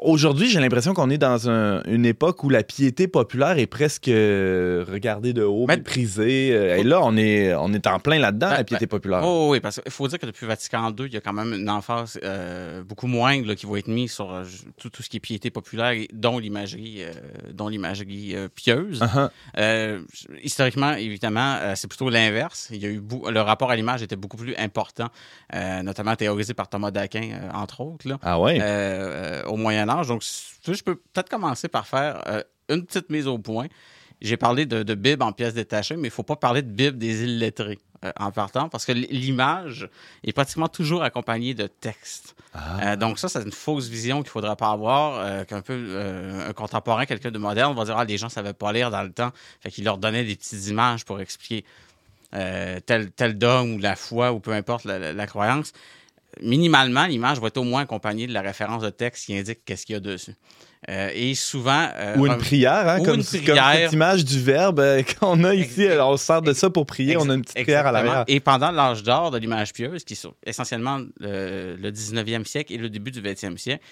Aujourd'hui, 0.00 0.48
j'ai 0.48 0.60
l'impression 0.60 0.94
qu'on 0.94 1.10
est 1.10 1.18
dans 1.18 1.50
un- 1.50 1.82
une 1.84 2.06
époque 2.06 2.44
où 2.44 2.48
la 2.50 2.62
piété 2.62 3.08
populaire 3.08 3.58
est 3.58 3.66
presque 3.66 4.06
euh, 4.06 4.84
regardée 4.88 5.32
de 5.32 5.42
haut, 5.42 5.66
Ben, 5.66 5.76
méprisée. 5.78 6.50
Euh, 6.52 6.76
Et 6.76 6.84
là, 6.84 7.00
on 7.02 7.16
est, 7.16 7.52
on 7.54 7.72
est 7.72 7.84
en 7.88 7.98
plein 7.98 8.20
là-dedans, 8.20 8.50
Ben, 8.50 8.56
la 8.58 8.64
piété 8.64 8.86
populaire. 8.86 9.22
Oh, 9.24 9.48
oui, 9.50 9.58
parce 9.58 9.80
qu'il 9.80 9.90
faut 9.90 10.06
dire 10.06 10.20
que 10.20 10.26
depuis 10.26 10.46
Vatican 10.46 10.90
II, 10.96 11.06
il 11.06 11.14
y 11.14 11.16
a 11.16 11.20
quand 11.20 11.32
même 11.32 11.52
une 11.52 11.68
emphase 11.68 12.18
euh, 12.22 12.84
beaucoup 12.84 13.08
moindre 13.08 13.48
là, 13.48 13.56
qui 13.56 13.66
va 13.66 13.76
être 13.76 13.88
mise 13.88 14.12
sur 14.12 14.32
tout, 14.80 14.88
tout 14.88 15.02
ce 15.02 15.08
qui 15.08 15.16
est 15.16 15.20
piété 15.20 15.50
populaire, 15.50 15.94
dont 16.12 16.38
l'imagerie 16.38 17.02
dont 17.52 17.66
l'imagerie 17.68 18.36
pieuse. 18.54 19.00
Uh-huh. 19.02 20.04
Historiquement, 20.44 20.92
évidemment, 20.92 21.56
c'est 21.74 21.88
plutôt 21.88 22.08
l'inverse. 22.08 22.68
Il 22.72 22.80
y 22.80 22.86
a 22.86 22.88
eu 22.88 23.00
bou- 23.00 23.24
le 23.28 23.40
rapport 23.40 23.70
à 23.72 23.76
l'image 23.76 24.02
était 24.02 24.14
beaucoup 24.16 24.36
plus 24.36 24.54
important, 24.58 25.08
notamment 25.82 26.14
théorisé 26.14 26.54
par 26.54 26.68
Thomas 26.68 26.92
d'Aquin, 26.92 27.50
entre 27.52 27.80
autres, 27.80 28.06
là, 28.08 28.18
Ah 28.22 28.38
ouais? 28.38 29.42
au 29.46 29.56
Moyen 29.56 29.87
Donc, 30.08 30.22
je 30.66 30.82
peux 30.82 30.96
peut-être 30.96 31.28
commencer 31.28 31.68
par 31.68 31.86
faire 31.86 32.22
euh, 32.26 32.42
une 32.68 32.84
petite 32.84 33.10
mise 33.10 33.26
au 33.26 33.38
point. 33.38 33.66
J'ai 34.20 34.36
parlé 34.36 34.66
de, 34.66 34.82
de 34.82 34.94
Bible 34.94 35.22
en 35.22 35.32
pièces 35.32 35.54
détachées, 35.54 35.94
mais 35.96 36.08
il 36.08 36.10
ne 36.10 36.12
faut 36.12 36.24
pas 36.24 36.36
parler 36.36 36.62
de 36.62 36.70
Bible 36.70 36.98
des 36.98 37.22
illettrés 37.22 37.78
euh, 38.04 38.10
en 38.18 38.32
partant, 38.32 38.68
parce 38.68 38.84
que 38.84 38.90
l'image 38.90 39.88
est 40.24 40.32
pratiquement 40.32 40.66
toujours 40.68 41.04
accompagnée 41.04 41.54
de 41.54 41.68
texte. 41.68 42.34
Ah. 42.52 42.92
Euh, 42.92 42.96
donc 42.96 43.18
ça, 43.20 43.28
c'est 43.28 43.42
une 43.42 43.52
fausse 43.52 43.86
vision 43.88 44.16
qu'il 44.18 44.28
ne 44.30 44.32
faudra 44.32 44.56
pas 44.56 44.70
avoir, 44.70 45.20
euh, 45.20 45.44
qu'un 45.44 45.60
peu 45.62 46.00
un 46.48 46.52
contemporain, 46.52 47.06
quelqu'un 47.06 47.30
de 47.30 47.38
moderne 47.38 47.76
va 47.76 47.84
dire 47.84 47.96
ah, 47.96 48.04
les 48.04 48.18
gens 48.18 48.26
ne 48.26 48.32
savaient 48.32 48.54
pas 48.54 48.72
lire 48.72 48.90
dans 48.90 49.02
le 49.04 49.12
temps, 49.12 49.30
fait 49.60 49.70
qu'il 49.70 49.84
leur 49.84 49.98
donnait 49.98 50.24
des 50.24 50.34
petites 50.34 50.66
images 50.66 51.04
pour 51.04 51.20
expliquer 51.20 51.64
tel, 52.32 53.10
tel 53.12 53.38
dogme 53.38 53.74
ou 53.76 53.78
la 53.78 53.96
foi 53.96 54.32
ou 54.32 54.40
peu 54.40 54.52
importe 54.52 54.84
la, 54.84 54.98
la- 54.98 55.12
la 55.12 55.26
croyance. 55.26 55.72
Minimalement, 56.42 57.06
l'image 57.06 57.40
va 57.40 57.48
être 57.48 57.56
au 57.58 57.64
moins 57.64 57.82
accompagnée 57.82 58.26
de 58.26 58.32
la 58.32 58.40
référence 58.42 58.82
de 58.82 58.90
texte 58.90 59.26
qui 59.26 59.36
indique 59.36 59.64
qu'est-ce 59.64 59.84
qu'il 59.86 59.94
y 59.94 59.96
a 59.96 60.00
dessus. 60.00 60.34
Euh, 60.88 61.10
et 61.12 61.34
souvent... 61.34 61.88
euh, 61.96 62.16
Ou 62.16 62.26
une 62.26 62.32
un- 62.34 62.38
prière, 62.38 62.88
hein, 62.88 63.00
ou 63.00 63.04
comme, 63.04 63.16
une 63.16 63.22
comme 63.24 63.40
prière. 63.40 63.74
cette 63.84 63.92
image 63.92 64.24
du 64.24 64.40
verbe 64.40 64.78
euh, 64.78 65.02
qu'on 65.20 65.42
a 65.44 65.52
ici. 65.54 65.86
Alors, 65.88 66.10
on 66.10 66.16
se 66.16 66.24
sert 66.24 66.40
de 66.40 66.52
ça 66.52 66.70
pour 66.70 66.86
prier. 66.86 67.16
On 67.16 67.28
a 67.28 67.34
une 67.34 67.42
petite 67.42 67.62
prière 67.62 67.84
à 67.86 67.88
Exactement. 67.90 68.12
l'arrière. 68.14 68.24
Et 68.28 68.38
pendant 68.40 68.70
l'âge 68.70 69.02
d'or 69.02 69.30
de 69.32 69.38
l'image 69.38 69.72
pieuse, 69.72 70.04
qui 70.04 70.14
est 70.14 70.26
essentiellement 70.46 71.00
le, 71.18 71.74
le 71.76 71.90
19e 71.90 72.44
siècle 72.44 72.72
et 72.72 72.76
le 72.78 72.88
début 72.88 73.10
du 73.10 73.20
20e 73.20 73.56
siècle, 73.56 73.82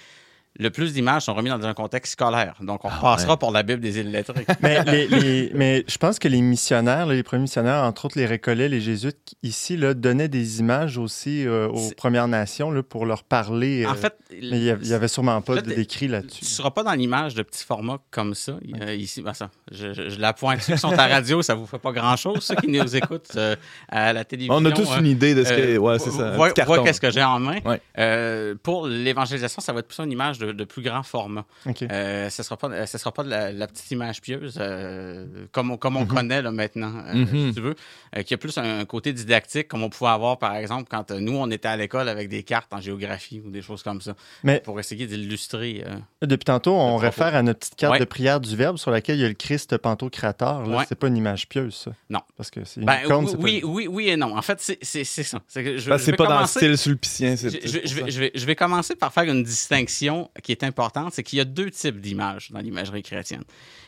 le 0.59 0.71
plus 0.71 0.92
d'images 0.92 1.23
sont 1.23 1.35
remis 1.35 1.51
dans 1.51 1.64
un 1.64 1.75
contexte 1.75 2.12
scolaire. 2.14 2.55
Donc, 2.61 2.85
on 2.85 2.88
passera 2.88 3.33
ouais. 3.33 3.37
pour 3.38 3.51
la 3.51 3.62
Bible 3.62 3.81
des 3.81 3.99
illettrés. 3.99 4.47
mais, 4.62 4.83
les- 4.85 5.07
les- 5.09 5.51
mais 5.55 5.85
je 5.88 5.99
pense 5.99 6.19
que 6.19 6.29
les 6.29 6.40
missionnaires, 6.40 7.07
les 7.07 7.23
premiers 7.23 7.42
missionnaires, 7.42 7.83
entre 7.85 8.07
autres 8.07 8.19
les 8.19 8.27
récollets, 8.27 8.69
les 8.69 8.81
jésuites, 8.81 9.35
ici, 9.42 9.77
là, 9.77 9.95
donnaient 9.95 10.29
des 10.29 10.61
images 10.61 10.99
aussi 10.99 11.47
euh, 11.47 11.69
aux 11.69 11.90
Premières 11.97 12.29
Nations 12.29 12.71
là, 12.71 12.83
pour 12.83 13.07
leur 13.07 13.23
parler. 13.25 13.85
euh, 13.85 13.90
en 13.90 13.95
fait, 13.95 14.14
mais 14.31 14.38
il 14.42 14.59
n'y 14.61 14.71
avait, 14.71 14.85
il 14.85 14.88
y 14.90 14.95
avait 14.95 15.09
sûrement 15.09 15.40
pas 15.40 15.57
de- 15.57 15.61
d'écrit 15.75 16.07
tu 16.07 16.12
là-dessus. 16.12 16.45
ne 16.45 16.49
seras 16.49 16.71
pas 16.71 16.83
dans 16.83 16.92
l'image 16.92 17.35
de 17.35 17.42
petit 17.42 17.64
format 17.64 17.99
comme 18.11 18.35
ça. 18.35 18.55
A 18.81 18.92
ici, 18.95 19.23
ben 19.23 19.35
ça, 19.35 19.51
je, 19.71 19.92
je- 19.92 20.09
je 20.09 20.21
la 20.21 20.33
pointe. 20.33 20.61
Ceux 20.62 20.75
qui 20.75 20.79
sont 20.81 20.92
à 20.92 20.97
la 20.97 21.07
radio, 21.09 21.42
ça 21.42 21.55
vous 21.55 21.66
fait 21.66 21.79
pas 21.79 21.92
grand-chose. 21.92 22.42
Ceux 22.42 22.57
qui 22.57 22.69
nous 22.69 22.97
écoutent 22.97 23.33
euh, 23.37 23.57
à 23.88 24.12
la 24.12 24.25
télévision... 24.25 24.55
On 24.55 24.64
a 24.64 24.71
tous 24.73 24.90
euh, 24.92 24.99
une 25.01 25.07
idée 25.07 25.35
de 25.35 25.45
ce 25.45 25.51
que. 25.53 25.61
Euh, 25.61 25.77
Ouais, 25.79 25.99
c'est 25.99 26.11
ça. 26.11 26.31
Vois, 26.37 26.51
qu'est-ce 26.53 27.01
que 27.01 27.11
j'ai 27.11 27.23
en 27.23 27.38
main. 27.38 27.59
Ouais. 27.64 27.81
Euh, 27.99 28.55
pour 28.62 28.87
l'évangélisation, 28.87 29.61
ça 29.61 29.73
va 29.73 29.81
être 29.81 29.88
plus 29.88 30.01
une 30.03 30.11
image 30.12 30.38
de, 30.38 30.45
de 30.52 30.64
plus 30.64 30.82
grand 30.82 31.02
format. 31.02 31.44
OK. 31.66 31.82
Euh, 31.82 32.28
ce 32.30 32.42
ne 32.42 32.44
sera 32.44 32.56
pas, 32.56 32.68
euh, 32.70 32.87
ce 32.87 32.98
sera 32.98 33.12
pas 33.12 33.22
de 33.24 33.30
la, 33.30 33.52
la 33.52 33.66
petite 33.66 33.90
image 33.90 34.20
pieuse 34.20 34.56
euh, 34.61 35.26
comme 35.52 35.70
on, 35.70 35.76
comme 35.76 35.96
on 35.96 36.02
Mhm. 36.02 36.09
connaît 36.09 36.42
là, 36.42 36.50
maintenant, 36.52 36.92
euh, 37.09 37.14
Mhm. 37.14 37.48
si 37.48 37.54
tu 37.54 37.61
veux, 37.61 37.74
euh, 38.16 38.22
qui 38.22 38.35
a 38.35 38.37
plus 38.37 38.56
un, 38.59 38.85
côté 38.85 39.12
didactique, 39.12 39.68
comme 39.68 39.82
on 39.82 39.88
pouvait 39.90 40.11
avoir, 40.11 40.38
par 40.38 40.54
exemple, 40.56 40.88
quand 40.90 41.11
euh, 41.11 41.18
nous, 41.20 41.37
on 41.37 41.50
était 41.50 41.68
à 41.68 41.76
l'école 41.76 42.09
avec 42.09 42.28
des 42.28 42.42
cartes 42.42 42.72
en 42.72 42.80
géographie 42.80 43.40
ou 43.44 43.50
des 43.50 43.62
choses 43.62 43.82
comme 43.82 44.00
ça, 44.00 44.14
Mais 44.44 44.61
pour 44.61 44.78
essayer 44.80 45.06
d'illustrer. 45.06 45.82
euh, 45.87 45.96
depuis 46.26 46.44
tantôt, 46.44 46.74
on 46.74 46.96
réfère 46.96 47.35
à 47.35 47.42
notre 47.42 47.61
petite 47.61 47.76
carte 47.76 47.92
Ouais. 47.94 47.98
de 48.00 48.04
prière 48.04 48.40
du 48.40 48.54
Verbe 48.56 48.76
sur 48.76 48.90
laquelle 48.90 49.16
il 49.18 49.22
y 49.22 49.24
a 49.24 49.28
le 49.28 49.35
Christ 49.35 49.76
pantocrateur. 49.78 50.66
Là, 50.66 50.78
Ouais. 50.78 50.85
c'est 50.88 50.94
pas 50.98 51.09
une 51.09 51.16
image 51.16 51.48
pieuse, 51.48 51.74
ça. 51.74 51.92
Non. 52.11 52.20
Parce 52.37 52.50
que 52.50 52.64
c'est 52.64 52.80
une 52.80 52.87
Ben, 52.87 52.98
icône, 53.04 53.24
oui, 53.38 53.61
oui, 53.62 53.62
oui, 53.64 53.87
oui 53.88 54.09
et 54.09 54.16
non. 54.16 54.37
En 54.37 54.42
fait, 54.42 54.61
c'est 54.61 55.04
ça. 55.04 55.40
C'est 55.48 55.62
Ben, 55.62 56.16
pas 56.16 56.26
dans 56.26 56.40
le 56.40 56.46
style 56.46 56.76
sulpicien. 56.78 57.30
Je, 57.37 57.48
c'est- 57.48 57.66
je- 57.66 57.80
je 57.88 57.94
vais, 57.94 58.00
ça. 58.02 58.09
je 58.09 58.20
vais- 58.20 58.32
je 58.35 58.46
vais 58.46 58.56
commencer 58.56 58.94
par 58.96 59.12
faire 59.12 59.24
une 59.24 59.42
distinction 59.42 60.30
qui 60.42 60.53
est 60.53 60.62
importante, 60.64 61.12
c'est 61.14 61.22
qu'il 61.22 61.38
y 61.38 61.40
a 61.40 61.44
deux 61.44 61.70
types 61.70 62.01
d'images 62.01 62.51
dans 62.51 62.61
l'imagerie 62.61 63.03
chrétienne. 63.03 63.44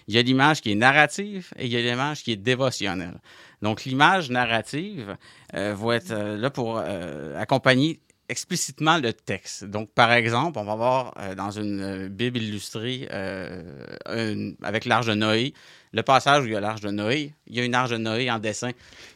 Il 0.07 0.15
y 0.15 0.19
a 0.19 0.23
l'image 0.23 0.61
qui 0.61 0.73
est 0.73 0.75
narrative 0.75 1.49
et 1.57 1.67
il 1.67 1.73
y 1.73 1.77
a 1.77 1.81
l'image 1.81 2.23
qui 2.23 2.33
est 2.33 2.37
dévotionnelle. 2.37 3.21
Donc 3.63 3.85
l'image 3.85 4.31
narrative 4.31 5.17
euh, 5.55 5.75
va 5.77 5.95
être 5.97 6.11
euh, 6.13 6.37
là 6.37 6.51
pour 6.51 6.79
euh, 6.83 7.39
accompagner 7.41 8.01
explicitement 8.31 8.99
le 8.99 9.15
texte. 9.15 9.65
Donc, 9.65 9.91
par 9.95 10.13
exemple, 10.13 10.59
on 10.59 10.65
va 10.65 10.75
voir 10.75 11.15
euh, 11.19 11.35
dans 11.35 11.51
une 11.51 11.81
euh, 11.81 12.09
Bible 12.11 12.37
illustrée 12.43 13.09
euh, 13.11 13.63
une- 14.07 14.55
avec 14.63 14.85
l'arche 14.85 15.07
de 15.07 15.15
Noé, 15.15 15.55
le 15.93 16.03
passage 16.03 16.43
où 16.45 16.47
il 16.47 16.53
y 16.53 16.57
a 16.57 16.61
l'arche 16.61 16.83
de 16.83 16.91
Noé, 16.91 17.33
il 17.47 17.57
y 17.57 17.61
a 17.61 17.65
une 17.65 17.75
arche 17.75 17.89
de 17.91 17.97
Noé 17.97 18.31
en 18.31 18.39
dessin 18.39 18.73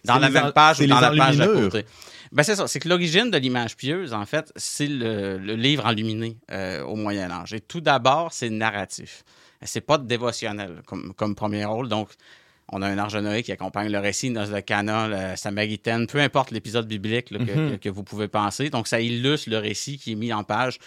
dans 0.07 0.14
la 0.18 0.29
même 0.31 0.53
page 0.53 0.79
ou 0.81 0.87
dans 0.88 1.01
la 1.01 1.11
page 1.27 1.40
à 1.40 1.47
côté. 1.71 1.85
Ben 2.33 2.42
c'est 2.42 2.57
ça. 2.57 2.66
C'est 2.66 2.81
que 2.81 2.88
l'origine 2.88 3.31
de 3.31 3.37
l'image 3.37 3.77
pieuse, 3.77 4.14
en 4.14 4.25
fait, 4.25 4.53
c'est 4.57 4.88
le, 4.88 5.37
livre 5.55 5.85
enluminé 5.85 6.38
euh, 6.51 6.83
au 6.83 6.97
Moyen 6.97 7.31
Âge. 7.31 7.53
Et 7.53 7.61
tout 7.61 7.83
d'abord, 7.83 8.33
c'est 8.33 8.49
narratif. 8.49 9.23
C'est 9.61 9.83
pas 9.83 9.99
dévotionnel 9.99 10.83
comme, 10.87 11.12
comme 11.14 11.35
premier 11.35 11.66
rôle. 11.66 11.88
Donc, 11.88 12.09
on 12.73 12.81
a 12.83 12.89
un 12.89 12.97
de 13.07 13.21
Noé 13.21 13.43
qui 13.43 13.53
accompagne 13.53 13.93
le 13.93 13.99
récit, 13.99 14.31
Noce 14.31 14.51
de 14.51 14.61
Cana, 14.61 15.07
la 15.07 15.37
Samaritaine, 15.37 16.07
peu 16.07 16.19
importe 16.19 16.51
l'épisode 16.51 16.87
biblique 16.89 17.31
là, 17.31 17.39
que, 17.39 17.45
Mhm. 17.53 17.71
que- 17.73 17.77
que 17.77 17.89
vous 17.91 18.03
pouvez 18.03 18.29
penser. 18.29 18.71
Donc, 18.71 18.89
ça 18.89 19.01
illustre 19.01 19.51
le 19.51 19.59
récit 19.59 19.99
qui 19.99 20.13
est 20.13 20.15
mis 20.17 20.33
en 20.33 20.43
page, 20.43 20.79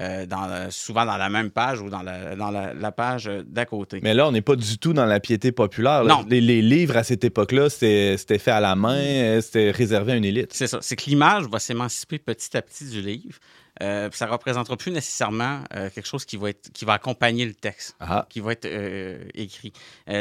euh, 0.00 0.26
dans 0.26 0.68
souvent 0.70 1.06
dans 1.06 1.16
la 1.16 1.28
même 1.30 1.50
page 1.50 1.80
ou 1.80 1.88
dans 1.90 2.02
la, 2.02 2.34
dans 2.36 2.50
la, 2.50 2.74
la 2.74 2.92
page 2.92 3.28
euh, 3.28 3.42
d'à 3.46 3.64
côté. 3.64 4.00
Mais 4.02 4.14
là, 4.14 4.26
on 4.28 4.32
n'est 4.32 4.42
pas 4.42 4.56
du 4.56 4.78
tout 4.78 4.92
dans 4.92 5.06
la 5.06 5.20
piété 5.20 5.52
populaire. 5.52 6.04
Non. 6.04 6.24
Les, 6.28 6.40
les 6.40 6.60
livres 6.60 6.96
à 6.96 7.04
cette 7.04 7.24
époque-là, 7.24 7.70
c'était 7.70 8.38
fait 8.38 8.50
à 8.50 8.60
la 8.60 8.74
main, 8.74 8.96
euh, 8.98 9.40
c'était 9.40 9.70
réservé 9.70 10.12
à 10.12 10.16
une 10.16 10.24
élite. 10.24 10.50
C'est 10.52 10.66
ça. 10.66 10.78
C'est 10.82 10.96
que 10.96 11.04
l'image 11.08 11.44
va 11.44 11.58
s'émanciper 11.58 12.18
petit 12.18 12.56
à 12.56 12.62
petit 12.62 12.84
du 12.90 13.00
livre. 13.00 13.38
Euh, 13.82 14.08
ça 14.12 14.26
ne 14.26 14.32
représentera 14.32 14.76
plus 14.76 14.90
nécessairement 14.90 15.62
euh, 15.74 15.90
quelque 15.90 16.06
chose 16.06 16.24
qui 16.24 16.36
va, 16.36 16.50
être, 16.50 16.72
qui 16.72 16.84
va 16.84 16.94
accompagner 16.94 17.44
le 17.46 17.54
texte, 17.54 17.96
Ah. 18.00 18.26
qui 18.28 18.40
va 18.40 18.52
être 18.52 18.66
euh, 18.66 19.24
écrit. 19.34 19.72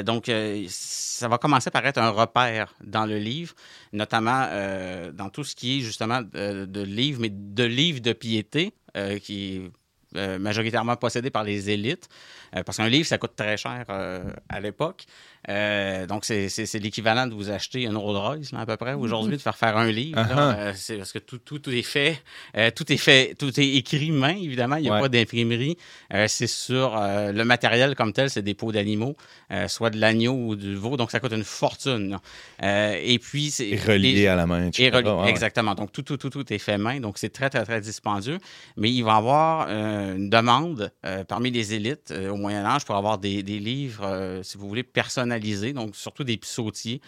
Donc, 0.05 0.31
ça 0.67 1.27
va 1.27 1.37
commencer 1.37 1.71
par 1.71 1.85
être 1.85 1.97
un 1.97 2.09
repère 2.09 2.73
dans 2.83 3.05
le 3.05 3.17
livre, 3.17 3.53
notamment 3.93 4.47
dans 5.13 5.29
tout 5.29 5.43
ce 5.43 5.55
qui 5.55 5.77
est 5.77 5.81
justement 5.81 6.21
de, 6.21 6.65
de 6.65 6.81
livres, 6.81 7.21
mais 7.21 7.29
de 7.29 7.63
livres 7.63 8.01
de 8.01 8.13
piété, 8.13 8.73
qui 9.21 9.71
est 10.15 10.37
majoritairement 10.39 10.95
possédé 10.95 11.29
par 11.29 11.43
les 11.43 11.69
élites, 11.69 12.07
parce 12.65 12.77
qu'un 12.77 12.89
livre, 12.89 13.07
ça 13.07 13.17
coûte 13.17 13.35
très 13.35 13.57
cher 13.57 13.85
à 14.49 14.59
l'époque. 14.59 15.05
Euh, 15.49 16.05
donc, 16.07 16.25
c'est 16.25 16.73
l'équivalent 16.75 17.25
de 17.25 17.33
vous 17.33 17.49
acheter 17.49 17.83
une 17.83 17.95
Rolls 17.95 18.17
Royce, 18.17 18.51
là, 18.51 18.59
à 18.59 18.65
peu 18.65 18.75
près, 18.75 18.93
aujourd'hui, 18.93 19.37
de 19.37 19.41
faire 19.41 19.55
faire 19.55 19.77
un 19.77 19.89
livre. 19.89 20.17
là. 20.17 20.25
Uh-huh. 20.25 20.57
Euh, 20.57 20.73
c'est 20.75 20.97
parce 20.97 21.13
que 21.13 21.19
tout, 21.19 21.37
tout, 21.37 21.59
tout 21.59 21.71
est 21.71 21.81
fait, 21.83 22.21
euh, 22.57 22.69
tout 22.75 22.91
est 22.91 22.97
fait, 22.97 23.33
tout 23.39 23.57
est 23.59 23.67
écrit 23.75 24.11
main, 24.11 24.35
évidemment. 24.35 24.75
Il 24.75 24.83
n'y 24.83 24.89
a 24.89 24.93
Ouais. 24.95 25.01
pas 25.01 25.09
d'imprimerie. 25.09 25.77
C'est 26.27 26.47
sur 26.47 26.95
le 26.99 27.43
matériel 27.43 27.95
comme 27.95 28.11
tel, 28.13 28.29
c'est 28.29 28.41
des 28.41 28.53
peaux 28.55 28.71
d'animaux, 28.71 29.15
soit 29.67 29.89
de 29.89 29.99
l'agneau 29.99 30.33
ou 30.33 30.55
du 30.55 30.75
veau. 30.75 30.97
Donc, 30.97 31.11
ça 31.11 31.19
coûte 31.19 31.31
une 31.33 31.43
fortune. 31.43 32.17
et 32.61 33.19
puis, 33.19 33.49
c'est. 33.51 33.75
Relié 33.87 34.13
les- 34.13 34.27
à 34.27 34.35
la 34.35 34.45
main. 34.47 34.69
et 34.77 34.89
relié, 34.89 35.09
Ouais, 35.09 35.23
ouais. 35.23 35.29
exactement. 35.29 35.75
Donc, 35.75 35.91
tout, 35.91 36.01
tout, 36.01 36.17
tout, 36.17 36.29
tout 36.29 36.51
est 36.53 36.57
fait 36.57 36.77
main. 36.77 36.99
Donc, 36.99 37.17
c'est 37.17 37.29
très, 37.29 37.49
très, 37.49 37.63
très 37.63 37.79
dispendieux. 37.81 38.39
Mais 38.75 38.91
il 38.91 39.03
va 39.03 39.13
y 39.13 39.15
avoir 39.17 39.69
une 39.69 40.29
demande 40.29 40.91
parmi 41.27 41.51
les 41.51 41.73
élites 41.73 42.11
au 42.11 42.35
Moyen-Âge 42.35 42.83
pour 42.85 42.95
avoir 42.95 43.17
des, 43.17 43.43
des 43.43 43.59
livres, 43.59 44.39
si 44.43 44.57
vous 44.57 44.67
voulez, 44.67 44.83
personnalisés. 44.83 45.36
Donc, 45.73 45.95
surtout 45.95 46.23
des 46.23 46.37
psautiers 46.37 47.01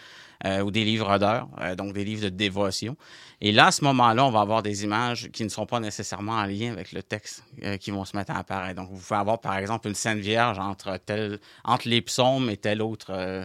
euh, 0.46 0.60
ou 0.62 0.70
des 0.70 0.84
livres 0.84 1.18
d'heures, 1.18 1.48
euh, 1.60 1.74
donc 1.74 1.92
des 1.92 2.04
livres 2.04 2.22
de 2.24 2.28
dévotion. 2.30 2.96
Et 3.40 3.52
là, 3.52 3.66
à 3.66 3.70
ce 3.72 3.84
moment-là, 3.84 4.24
on 4.24 4.30
va 4.30 4.40
avoir 4.40 4.62
des 4.62 4.84
images 4.84 5.28
qui 5.32 5.44
ne 5.44 5.48
sont 5.48 5.66
pas 5.66 5.80
nécessairement 5.80 6.32
en 6.32 6.44
lien 6.44 6.72
avec 6.72 6.92
le 6.92 7.02
texte 7.02 7.44
euh, 7.64 7.76
qui 7.76 7.90
vont 7.90 8.04
se 8.04 8.16
mettre 8.16 8.32
à 8.32 8.38
apparaître. 8.38 8.76
Donc, 8.80 8.90
vous 8.90 8.98
pouvez 8.98 9.18
avoir, 9.20 9.40
par 9.40 9.56
exemple, 9.56 9.88
une 9.88 9.94
Sainte 9.94 10.18
Vierge 10.18 10.58
entre, 10.58 10.98
tel, 11.04 11.38
entre 11.64 11.88
les 11.88 12.00
psaumes 12.02 12.48
et 12.50 12.56
tel 12.56 12.80
autre. 12.82 13.10
euh, 13.10 13.44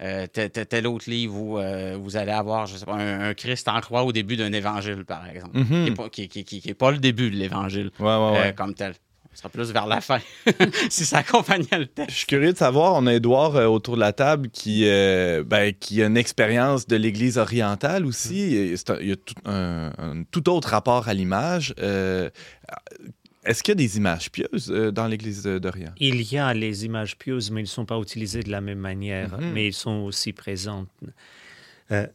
tel, 0.00 0.86
autre 0.88 1.08
livre 1.08 1.36
où 1.36 1.58
euh, 1.58 1.96
vous 2.00 2.16
allez 2.16 2.32
avoir, 2.32 2.66
je 2.66 2.76
sais 2.76 2.84
pas, 2.84 2.94
un, 2.96 3.28
un 3.30 3.34
Christ 3.34 3.68
en 3.68 3.80
croix 3.80 4.02
au 4.02 4.10
début 4.10 4.36
d'un 4.36 4.52
évangile, 4.52 5.04
par 5.04 5.28
exemple, 5.28 5.56
Mhm. 5.56 5.64
qui 5.64 5.74
n'est 5.90 5.90
pas, 5.92 6.08
qui- 6.08 6.28
qui- 6.28 6.42
qui- 6.44 6.60
qui 6.60 6.70
est 6.70 6.74
pas 6.74 6.90
le 6.90 6.98
début 6.98 7.30
de 7.30 7.36
l'évangile 7.36 7.92
Ouais, 8.00 8.06
ouais, 8.06 8.10
euh, 8.10 8.32
ouais. 8.32 8.54
comme 8.54 8.74
tel. 8.74 8.94
Ce 9.32 9.38
sera 9.38 9.48
plus 9.48 9.70
vers 9.72 9.86
la 9.86 10.00
fin, 10.02 10.18
si 10.90 11.04
ça 11.06 11.18
accompagnait 11.18 11.78
le 11.78 11.86
texte. 11.86 12.10
Je 12.10 12.16
suis 12.18 12.26
curieux 12.26 12.52
de 12.52 12.58
savoir, 12.58 12.94
on 12.94 13.06
a 13.06 13.14
Edouard 13.14 13.56
euh, 13.56 13.66
autour 13.66 13.94
de 13.94 14.00
la 14.00 14.12
table 14.12 14.50
qui, 14.50 14.86
euh, 14.86 15.42
ben, 15.42 15.72
qui 15.72 16.02
a 16.02 16.06
une 16.06 16.18
expérience 16.18 16.86
de 16.86 16.96
l'Église 16.96 17.38
orientale 17.38 18.04
aussi. 18.04 18.76
Un- 18.88 18.98
il 19.00 19.08
y 19.08 19.12
a 19.12 19.16
tout, 19.16 19.34
un, 19.46 19.90
un 19.98 20.22
tout 20.30 20.50
autre 20.50 20.68
rapport 20.68 21.08
à 21.08 21.14
l'image. 21.14 21.74
Euh, 21.78 22.28
Est-ce 23.44 23.62
qu'il 23.62 23.72
y 23.72 23.76
a 23.76 23.76
des 23.76 23.96
images 23.96 24.30
pieuses 24.30 24.70
euh, 24.70 24.92
dans 24.92 25.06
l'Église 25.08 25.42
d'Orient? 25.44 25.92
Il 25.98 26.20
y 26.30 26.36
a 26.38 26.52
les 26.54 26.84
images 26.84 27.16
pieuses, 27.16 27.50
mais 27.50 27.60
ils 27.62 27.64
ne 27.64 27.68
sont 27.68 27.86
pas 27.86 27.98
utilisées 27.98 28.42
de 28.42 28.50
la 28.50 28.60
même 28.60 28.78
manière, 28.78 29.38
Mhm. 29.38 29.52
mais 29.54 29.66
ils 29.68 29.72
sont 29.72 30.00
aussi 30.04 30.32
présentes. 30.34 30.88
Euh, 31.90 32.06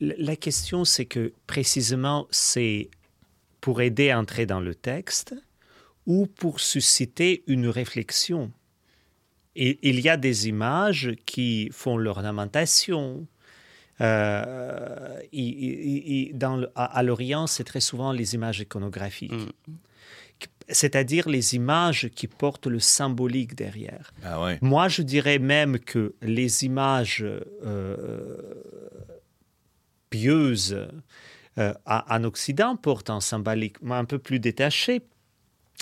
la 0.00 0.36
question, 0.36 0.84
c'est 0.84 1.04
que 1.04 1.32
précisément, 1.46 2.26
c'est 2.30 2.88
pour 3.60 3.80
aider 3.82 4.10
à 4.10 4.18
entrer 4.18 4.46
dans 4.46 4.60
le 4.60 4.74
texte 4.74 5.34
ou 6.06 6.26
pour 6.26 6.60
susciter 6.60 7.42
une 7.46 7.68
réflexion. 7.68 8.50
Et 9.56 9.78
il 9.88 10.00
y 10.00 10.08
a 10.08 10.16
des 10.16 10.48
images 10.48 11.12
qui 11.26 11.68
font 11.72 11.96
l'ornementation. 11.96 13.26
Euh, 14.00 15.20
à, 16.74 16.84
à 16.98 17.02
l'Orient, 17.04 17.46
c'est 17.46 17.62
très 17.64 17.80
souvent 17.80 18.12
les 18.12 18.34
images 18.34 18.60
iconographiques 18.60 19.32
Mm. 19.32 19.74
c'est-à-dire 20.68 21.28
les 21.28 21.54
images 21.54 22.08
qui 22.14 22.26
portent 22.26 22.66
le 22.66 22.80
symbolique 22.80 23.54
derrière. 23.54 24.12
Ah 24.24 24.42
ouais. 24.42 24.58
Moi, 24.62 24.88
je 24.88 25.02
dirais 25.02 25.38
même 25.38 25.78
que 25.78 26.14
les 26.22 26.64
images 26.64 27.22
euh, 27.24 28.36
pieuses 30.10 30.88
euh, 31.58 31.72
à- 31.86 32.16
en 32.16 32.24
Occident 32.24 32.76
portent 32.76 33.10
un 33.10 33.20
symbolique 33.20 33.76
un 33.88 34.04
peu 34.04 34.18
plus 34.18 34.40
détaché, 34.40 35.02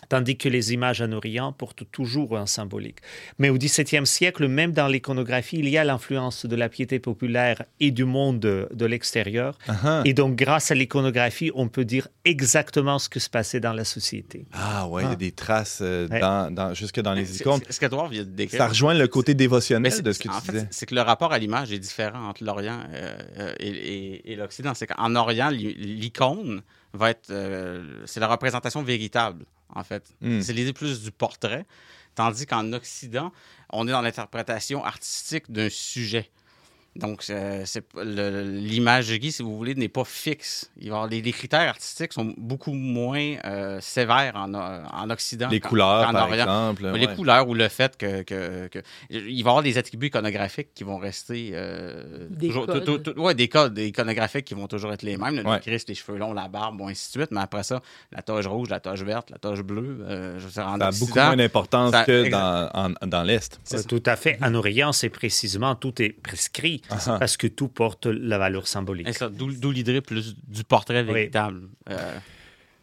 tandis 0.08 0.36
que 0.36 0.48
les 0.48 0.72
images 0.74 1.00
en 1.00 1.12
Orient 1.12 1.52
portent 1.52 1.84
toujours 1.90 2.36
un 2.36 2.46
symbolique. 2.46 2.98
Mais 3.38 3.48
au 3.50 3.56
XVIIe 3.56 4.06
siècle, 4.06 4.46
même 4.48 4.72
dans 4.72 4.88
l'iconographie, 4.88 5.58
il 5.58 5.68
y 5.68 5.78
a 5.78 5.84
l'influence 5.84 6.44
de 6.44 6.56
la 6.56 6.68
piété 6.68 6.98
populaire 6.98 7.62
et 7.80 7.90
du 7.92 8.04
monde 8.04 8.40
de, 8.40 8.84
l'extérieur. 8.86 9.56
Ah, 9.68 10.02
Et 10.04 10.12
donc, 10.12 10.34
grâce 10.36 10.70
à 10.70 10.74
l'iconographie, 10.74 11.50
on 11.54 11.68
peut 11.68 11.84
dire 11.84 12.08
exactement 12.24 12.98
ce 12.98 13.08
que 13.08 13.20
se 13.20 13.30
passait 13.30 13.60
dans 13.60 13.72
la 13.72 13.84
société. 13.84 14.44
Ah 14.52 14.88
ouais, 14.88 15.02
il 15.02 15.06
y 15.06 15.08
a 15.08 15.12
Ah. 15.12 15.16
des 15.16 15.32
traces 15.32 15.78
euh, 15.82 16.08
Ouais. 16.08 16.20
dans, 16.20 16.52
dans- 16.52 16.74
jusque 16.74 17.00
dans 17.00 17.14
les 17.14 17.36
icônes. 17.40 17.60
c'est- 17.66 17.72
Ce 17.72 17.80
qu'Edouard 17.80 18.08
vient 18.08 18.24
de 18.24 18.28
décrire. 18.28 18.58
Ça 18.58 18.68
rejoint 18.68 18.94
le 18.94 19.06
côté 19.08 19.34
dévotionnel 19.34 19.92
c'est- 19.92 20.02
de 20.02 20.12
ce 20.12 20.18
que 20.18 20.24
tu 20.28 20.34
en 20.34 20.40
fait, 20.40 20.52
disais. 20.52 20.68
c'est- 20.70 20.86
que 20.86 20.94
le 20.94 21.00
rapport 21.02 21.32
à 21.32 21.38
l'image 21.38 21.72
est 21.72 21.78
différent 21.78 22.28
entre 22.28 22.42
l'Orient 22.44 22.80
euh, 22.92 23.16
euh, 23.38 23.52
et, 23.60 23.68
et- 23.68 24.32
et 24.32 24.36
l'Occident. 24.36 24.72
C'est 24.74 24.86
qu'en 24.88 25.14
Orient, 25.14 25.48
l'i- 25.50 25.74
l'icône 25.74 26.62
va 26.92 27.10
être. 27.10 27.30
euh, 27.30 28.02
c'est 28.06 28.20
la 28.20 28.28
représentation 28.28 28.82
véritable, 28.82 29.44
en 29.74 29.84
fait. 29.84 30.14
Hmm. 30.20 30.40
C'est 30.40 30.52
l'idée 30.52 30.72
plus 30.72 31.02
du 31.02 31.10
portrait. 31.10 31.66
Tandis 32.14 32.44
qu'en 32.46 32.72
Occident, 32.74 33.32
on 33.70 33.88
est 33.88 33.90
dans 33.90 34.02
l'interprétation 34.02 34.84
artistique 34.84 35.50
d'un 35.50 35.70
sujet. 35.70 36.30
Donc, 36.94 37.24
euh, 37.30 37.62
c'est 37.64 37.80
pas- 37.80 38.04
le- 38.04 38.42
l'imagerie, 38.42 39.32
si 39.32 39.42
vous 39.42 39.56
voulez, 39.56 39.74
n'est 39.74 39.88
pas 39.88 40.04
fixe. 40.04 40.70
Il 40.78 40.90
va 40.90 40.96
avoir- 40.96 41.08
les, 41.10 41.22
les 41.22 41.32
critères 41.32 41.68
artistiques 41.70 42.12
sont 42.12 42.34
beaucoup 42.36 42.74
moins 42.74 43.36
euh, 43.46 43.80
sévères 43.80 44.36
en, 44.36 44.52
en 44.52 45.08
Occident. 45.10 45.48
Les 45.48 45.58
couleurs, 45.60 46.06
qu'en 46.06 46.12
par 46.12 46.24
Orient. 46.28 46.34
exemple. 46.42 46.86
Les 46.98 47.06
ouais. 47.06 47.14
couleurs 47.14 47.48
ou 47.48 47.54
le 47.54 47.68
fait 47.68 47.96
que, 47.96 48.20
que- 48.22 48.66
que- 48.68 48.82
Il 49.08 49.20
va 49.22 49.30
y 49.30 49.40
avoir 49.40 49.62
des 49.62 49.78
attributs 49.78 50.08
iconographiques 50.08 50.74
qui 50.74 50.84
vont 50.84 50.98
rester. 50.98 51.52
euh, 51.54 52.26
Des 52.28 52.48
toujours, 52.48 52.66
codes. 52.66 52.84
tout- 52.84 52.98
tout- 52.98 53.18
ouais, 53.18 53.34
des 53.34 53.48
codes 53.48 53.78
iconographiques 53.78 54.44
qui 54.44 54.54
vont 54.54 54.66
toujours 54.66 54.92
être 54.92 55.02
les 55.02 55.16
mêmes. 55.16 55.36
Le 55.36 55.46
Ouais. 55.48 55.60
Christ, 55.60 55.88
les 55.88 55.94
cheveux 55.94 56.18
longs, 56.18 56.34
la 56.34 56.48
barbe, 56.48 56.76
bon, 56.76 56.88
ainsi 56.88 57.06
de 57.16 57.20
suite. 57.22 57.30
Mais 57.30 57.40
après 57.40 57.62
ça, 57.62 57.80
la 58.12 58.20
toge 58.20 58.46
rouge, 58.46 58.68
la 58.68 58.80
toge 58.80 59.02
verte, 59.02 59.30
la 59.30 59.38
toge 59.38 59.62
bleue. 59.62 60.04
euh, 60.06 60.38
je 60.38 60.44
veux 60.44 60.50
dire, 60.50 60.66
en 60.68 60.78
Ça 60.78 60.88
a 60.88 60.90
beaucoup 60.92 61.14
moins 61.18 61.36
d'importance 61.36 61.90
ça- 61.92 62.04
que 62.04 62.24
exact. 62.26 62.38
dans, 62.38 62.70
en- 62.74 63.06
dans 63.06 63.22
l'Est. 63.22 63.58
Euh. 63.72 63.82
Tout 63.88 64.02
à 64.04 64.16
fait. 64.16 64.36
En 64.42 64.54
Orient, 64.54 64.92
c'est 64.92 65.08
précisément 65.08 65.74
tout 65.74 66.02
est 66.02 66.10
prescrit 66.10 66.81
Ah. 66.90 67.16
parce 67.18 67.36
que 67.36 67.46
tout 67.46 67.68
porte 67.68 68.06
la 68.06 68.38
valeur 68.38 68.66
symbolique. 68.68 69.08
D'où 69.32 69.52
d'où 69.52 69.70
l'idée 69.70 70.00
plus 70.00 70.36
du 70.48 70.64
portrait 70.64 71.00
Oui. 71.06 71.12
véritable. 71.12 71.62
Euh, 71.90 71.96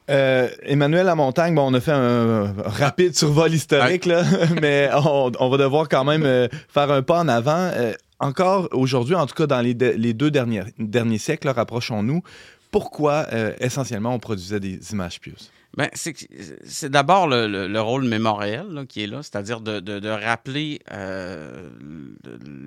Euh, 0.09 0.49
Emmanuel 0.63 1.05
Lamontagne, 1.05 1.53
bon, 1.53 1.67
on 1.69 1.73
a 1.75 1.79
fait 1.79 1.91
un 1.91 2.51
rapide 2.63 3.15
survol 3.15 3.53
historique, 3.53 4.07
là, 4.07 4.23
mais 4.61 4.89
on, 4.95 5.31
on 5.39 5.49
va 5.49 5.57
devoir 5.57 5.87
quand 5.87 6.03
même 6.03 6.23
euh, 6.25 6.47
faire 6.67 6.89
un 6.91 7.03
pas 7.03 7.19
en 7.19 7.27
avant. 7.27 7.69
Euh, 7.75 7.93
encore 8.19 8.69
aujourd'hui, 8.71 9.13
en 9.13 9.27
tout 9.27 9.35
cas 9.35 9.45
dans 9.45 9.61
les, 9.61 9.75
de- 9.75 9.93
les 9.95 10.13
deux 10.15 10.31
derniers, 10.31 10.63
derniers 10.79 11.19
siècles, 11.19 11.49
rapprochons-nous, 11.49 12.23
pourquoi 12.71 13.27
euh, 13.33 13.53
essentiellement 13.59 14.13
on 14.15 14.17
produisait 14.19 14.59
des 14.59 14.79
images 14.93 15.19
pieuses? 15.19 15.51
Ben, 15.77 15.87
c'est 15.93 16.89
d'abord 16.89 17.27
le, 17.27 17.47
le- 17.47 17.67
le 17.67 17.81
rôle 17.81 18.03
mémoriel 18.03 18.65
là, 18.71 18.85
qui 18.85 19.03
est 19.03 19.07
là, 19.07 19.21
c'est-à-dire 19.21 19.61
de, 19.61 19.79
de- 19.79 19.99
de 19.99 20.09
rappeler 20.09 20.79
euh, 20.91 21.69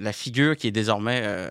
la 0.01 0.13
figure 0.13 0.57
qui 0.57 0.69
est 0.69 0.73
désormais 0.73 1.21
euh, 1.25 1.51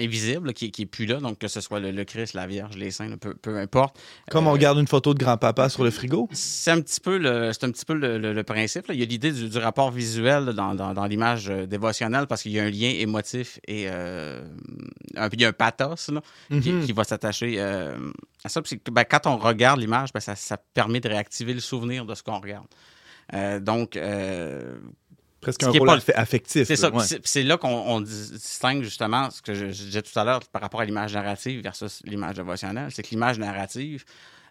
invisible, 0.00 0.52
qui, 0.52 0.70
qui 0.70 0.82
est 0.82 0.86
plus 0.86 1.06
là, 1.06 1.20
donc 1.20 1.38
que 1.38 1.48
ce 1.48 1.60
soit 1.60 1.78
le, 1.80 1.92
le 1.92 2.04
Christ, 2.04 2.34
la 2.34 2.46
Vierge, 2.46 2.76
les 2.76 2.90
saints, 2.90 3.16
peu, 3.20 3.34
peu 3.34 3.58
importe. 3.58 3.98
Comme 4.30 4.46
on 4.48 4.54
Euh, 4.54 4.58
garde 4.58 4.78
une 4.78 4.88
photo 4.88 5.14
de 5.14 5.18
grand-papa 5.18 5.68
sur 5.68 5.84
le 5.84 5.90
frigo? 5.90 6.28
C'est 6.32 6.70
un 6.72 6.80
petit 6.80 7.00
peu 7.00 7.16
le, 7.16 7.52
c'est 7.52 7.64
un 7.64 7.70
petit 7.70 7.84
peu 7.84 7.94
le, 7.94 8.42
principe. 8.42 8.88
là. 8.88 8.94
Il 8.94 9.00
y 9.00 9.02
a 9.04 9.06
l'idée 9.06 9.30
du, 9.32 9.48
du 9.48 9.58
rapport 9.58 9.90
visuel 9.92 10.44
là, 10.46 10.52
dans, 10.52 10.74
dans- 10.74 10.94
dans 10.94 11.06
l'image 11.06 11.48
euh, 11.48 11.66
dévotionnelle 11.66 12.26
parce 12.26 12.42
qu'il 12.42 12.52
y 12.52 12.58
a 12.60 12.64
un 12.64 12.70
lien 12.70 12.90
émotif 12.90 13.60
et 13.68 13.84
euh, 13.88 14.42
un, 15.16 15.28
il 15.32 15.40
y 15.40 15.44
a 15.44 15.48
un 15.48 15.52
pathos 15.52 16.10
qui, 16.50 16.70
Mhm. 16.72 16.84
qui 16.86 16.92
va 16.92 17.04
s'attacher 17.04 17.54
euh, 17.58 17.96
à 18.44 18.48
ça. 18.48 18.60
Puis 18.62 18.80
ben, 18.90 19.04
quand 19.04 19.26
on 19.26 19.36
regarde 19.36 19.78
l'image, 19.80 20.12
ben, 20.12 20.20
ça, 20.20 20.34
ça 20.34 20.56
permet 20.74 21.00
de 21.00 21.08
réactiver 21.08 21.54
le 21.54 21.60
souvenir 21.60 22.04
de 22.04 22.14
ce 22.14 22.22
qu'on 22.22 22.38
regarde. 22.40 22.66
Euh, 23.34 23.60
donc, 23.60 23.96
euh, 23.96 24.76
Presque 25.40 25.62
un 25.64 25.70
rôle 25.70 25.86
pas- 25.88 25.96
affe- 25.98 26.12
affectif. 26.14 26.66
c'est 26.68 26.76
ça. 26.76 26.90
ouais. 26.90 27.04
C'est 27.24 27.42
là 27.42 27.56
qu'on 27.56 27.68
on 27.68 28.00
dis- 28.00 28.30
distingue 28.32 28.82
justement 28.82 29.30
ce 29.30 29.42
que 29.42 29.54
je, 29.54 29.66
je 29.72 29.84
disais 29.84 30.02
tout 30.02 30.16
à 30.18 30.24
l'heure 30.24 30.40
par 30.52 30.62
rapport 30.62 30.80
à 30.80 30.84
l'image 30.84 31.14
narrative 31.14 31.62
versus 31.62 32.00
l'image 32.04 32.36
dévotionnelle. 32.36 32.90
C'est 32.92 33.02
que 33.02 33.10
l'image 33.10 33.38
narrative, 33.40 34.04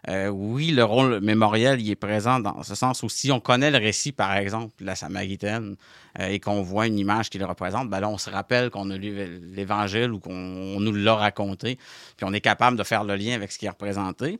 euh, 0.08 0.28
oui, 0.28 0.72
le 0.72 0.84
rôle 0.84 1.20
mémoriel, 1.20 1.80
il 1.80 1.90
est 1.90 1.94
présent 1.96 2.40
dans 2.40 2.62
ce 2.62 2.74
sens 2.74 3.02
où 3.02 3.08
si 3.08 3.30
on 3.32 3.40
connaît 3.40 3.70
le 3.70 3.78
récit, 3.78 4.12
par 4.12 4.34
exemple, 4.36 4.74
de 4.80 4.84
la 4.84 4.94
Samaritaine, 4.96 5.76
euh, 6.18 6.26
et 6.28 6.40
qu'on 6.40 6.60
voit 6.60 6.86
une 6.88 6.98
image 6.98 7.30
qui 7.30 7.38
le 7.38 7.46
représente, 7.46 7.88
ben 7.88 8.00
là, 8.00 8.10
on 8.10 8.18
se 8.18 8.28
rappelle 8.28 8.68
qu'on 8.68 8.90
a 8.90 8.96
lu 8.96 9.14
l'Évangile 9.54 10.10
ou 10.12 10.18
qu'on 10.18 10.34
on 10.34 10.80
nous 10.80 10.92
l'a 10.92 11.14
raconté, 11.14 11.76
puis 12.16 12.26
on 12.28 12.32
est 12.34 12.40
capable 12.42 12.76
de 12.76 12.82
faire 12.82 13.04
le 13.04 13.14
lien 13.16 13.34
avec 13.34 13.50
ce 13.52 13.58
qui 13.58 13.64
est 13.66 13.70
représenté. 13.70 14.38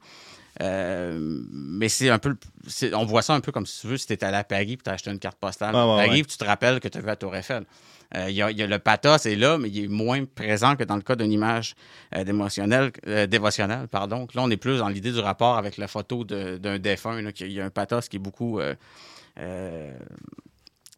Euh, 0.60 1.40
mais 1.50 1.88
c'est 1.88 2.10
un 2.10 2.18
peu. 2.18 2.36
On 2.92 3.04
voit 3.06 3.22
ça 3.22 3.32
un 3.34 3.40
peu 3.40 3.52
comme 3.52 3.64
si 3.66 3.80
tu 3.80 3.86
veux, 3.86 3.96
si 3.96 4.06
tu 4.06 4.12
étais 4.12 4.26
allé 4.26 4.36
à 4.36 4.44
Paris 4.44 4.72
et 4.72 4.76
tu 4.76 4.90
as 4.90 4.92
acheté 4.92 5.10
une 5.10 5.18
carte 5.18 5.38
postale. 5.38 5.74
Ouais, 5.74 5.80
ouais, 5.80 6.06
Paris, 6.06 6.20
ouais. 6.20 6.26
tu 6.26 6.36
te 6.36 6.44
rappelles 6.44 6.78
que 6.80 6.88
tu 6.88 6.98
as 6.98 7.00
vu 7.00 7.06
la 7.06 7.16
Tour 7.16 7.34
Eiffel. 7.34 7.64
Euh, 8.14 8.26
Il 8.28 8.34
y, 8.36 8.42
a, 8.42 8.50
il 8.50 8.58
y 8.58 8.62
a 8.62 8.66
le 8.66 8.78
pathos 8.78 9.24
est 9.24 9.36
là, 9.36 9.56
mais 9.56 9.70
il 9.70 9.84
est 9.84 9.88
moins 9.88 10.22
présent 10.26 10.76
que 10.76 10.84
dans 10.84 10.96
le 10.96 11.02
cas 11.02 11.16
d'une 11.16 11.32
image 11.32 11.74
euh, 12.14 12.18
euh, 12.22 13.26
dévotionnelle. 13.26 13.88
Pardon. 13.88 14.28
Là, 14.34 14.42
on 14.42 14.50
est 14.50 14.58
plus 14.58 14.78
dans 14.78 14.88
l'idée 14.88 15.12
du 15.12 15.20
rapport 15.20 15.56
avec 15.56 15.78
la 15.78 15.88
photo 15.88 16.22
de- 16.24 16.58
d'un 16.58 16.78
défunt. 16.78 17.22
là, 17.22 17.32
qu'il 17.32 17.50
y 17.52 17.60
a 17.60 17.64
un 17.64 17.70
pathos 17.70 18.08
qui 18.10 18.16
est 18.16 18.20
beaucoup. 18.20 18.60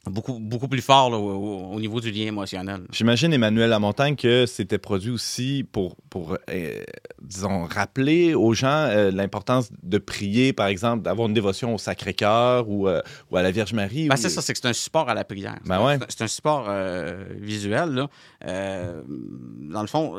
Beaucoup, 0.07 0.39
beaucoup 0.39 0.69
plus 0.69 0.83
fort 0.83 1.09
là, 1.11 1.17
au, 1.17 1.31
au- 1.31 1.73
au 1.75 1.81
niveau 1.81 2.01
du 2.01 2.11
lien 2.11 2.27
émotionnel. 2.27 2.83
J'imagine, 2.93 3.33
Emmanuel 3.33 3.71
Lamontagne, 3.71 4.17
que 4.17 4.45
c'était 4.47 4.77
produit 4.79 5.11
aussi 5.11 5.65
pour, 5.73 5.97
pour 6.11 6.37
euh, 6.51 6.83
disons, 7.23 7.65
rappeler 7.65 8.35
aux 8.35 8.53
gens 8.53 8.69
euh, 8.91 9.11
l'importance 9.11 9.71
de 9.83 9.97
prier, 9.99 10.53
par 10.53 10.67
exemple, 10.67 11.03
d'avoir 11.03 11.29
une 11.29 11.35
dévotion 11.35 11.75
au 11.75 11.79
Sacré-Cœur 11.79 12.69
ou, 12.69 12.87
euh, 12.87 13.01
ou 13.31 13.37
à 13.39 13.43
la 13.43 13.51
Vierge 13.51 13.73
Marie. 13.73 14.09
Ben, 14.09 14.15
ou- 14.15 14.19
c'est 14.19 14.29
ça, 14.29 14.43
c'est 14.43 14.53
que 14.53 14.59
c'est 14.61 14.69
un 14.69 14.73
support 14.75 15.09
à 15.09 15.15
la 15.15 15.25
prière. 15.25 15.57
Ben 15.65 15.77
C'est 15.79 15.83
un- 15.83 15.87
ouais. 15.87 15.99
c'est 16.09 16.23
un 16.25 16.29
support 16.29 16.71
visuel. 17.41 17.91
Là. 17.91 18.09
Dans 19.71 19.81
le 19.83 19.87
fond, 19.89 20.15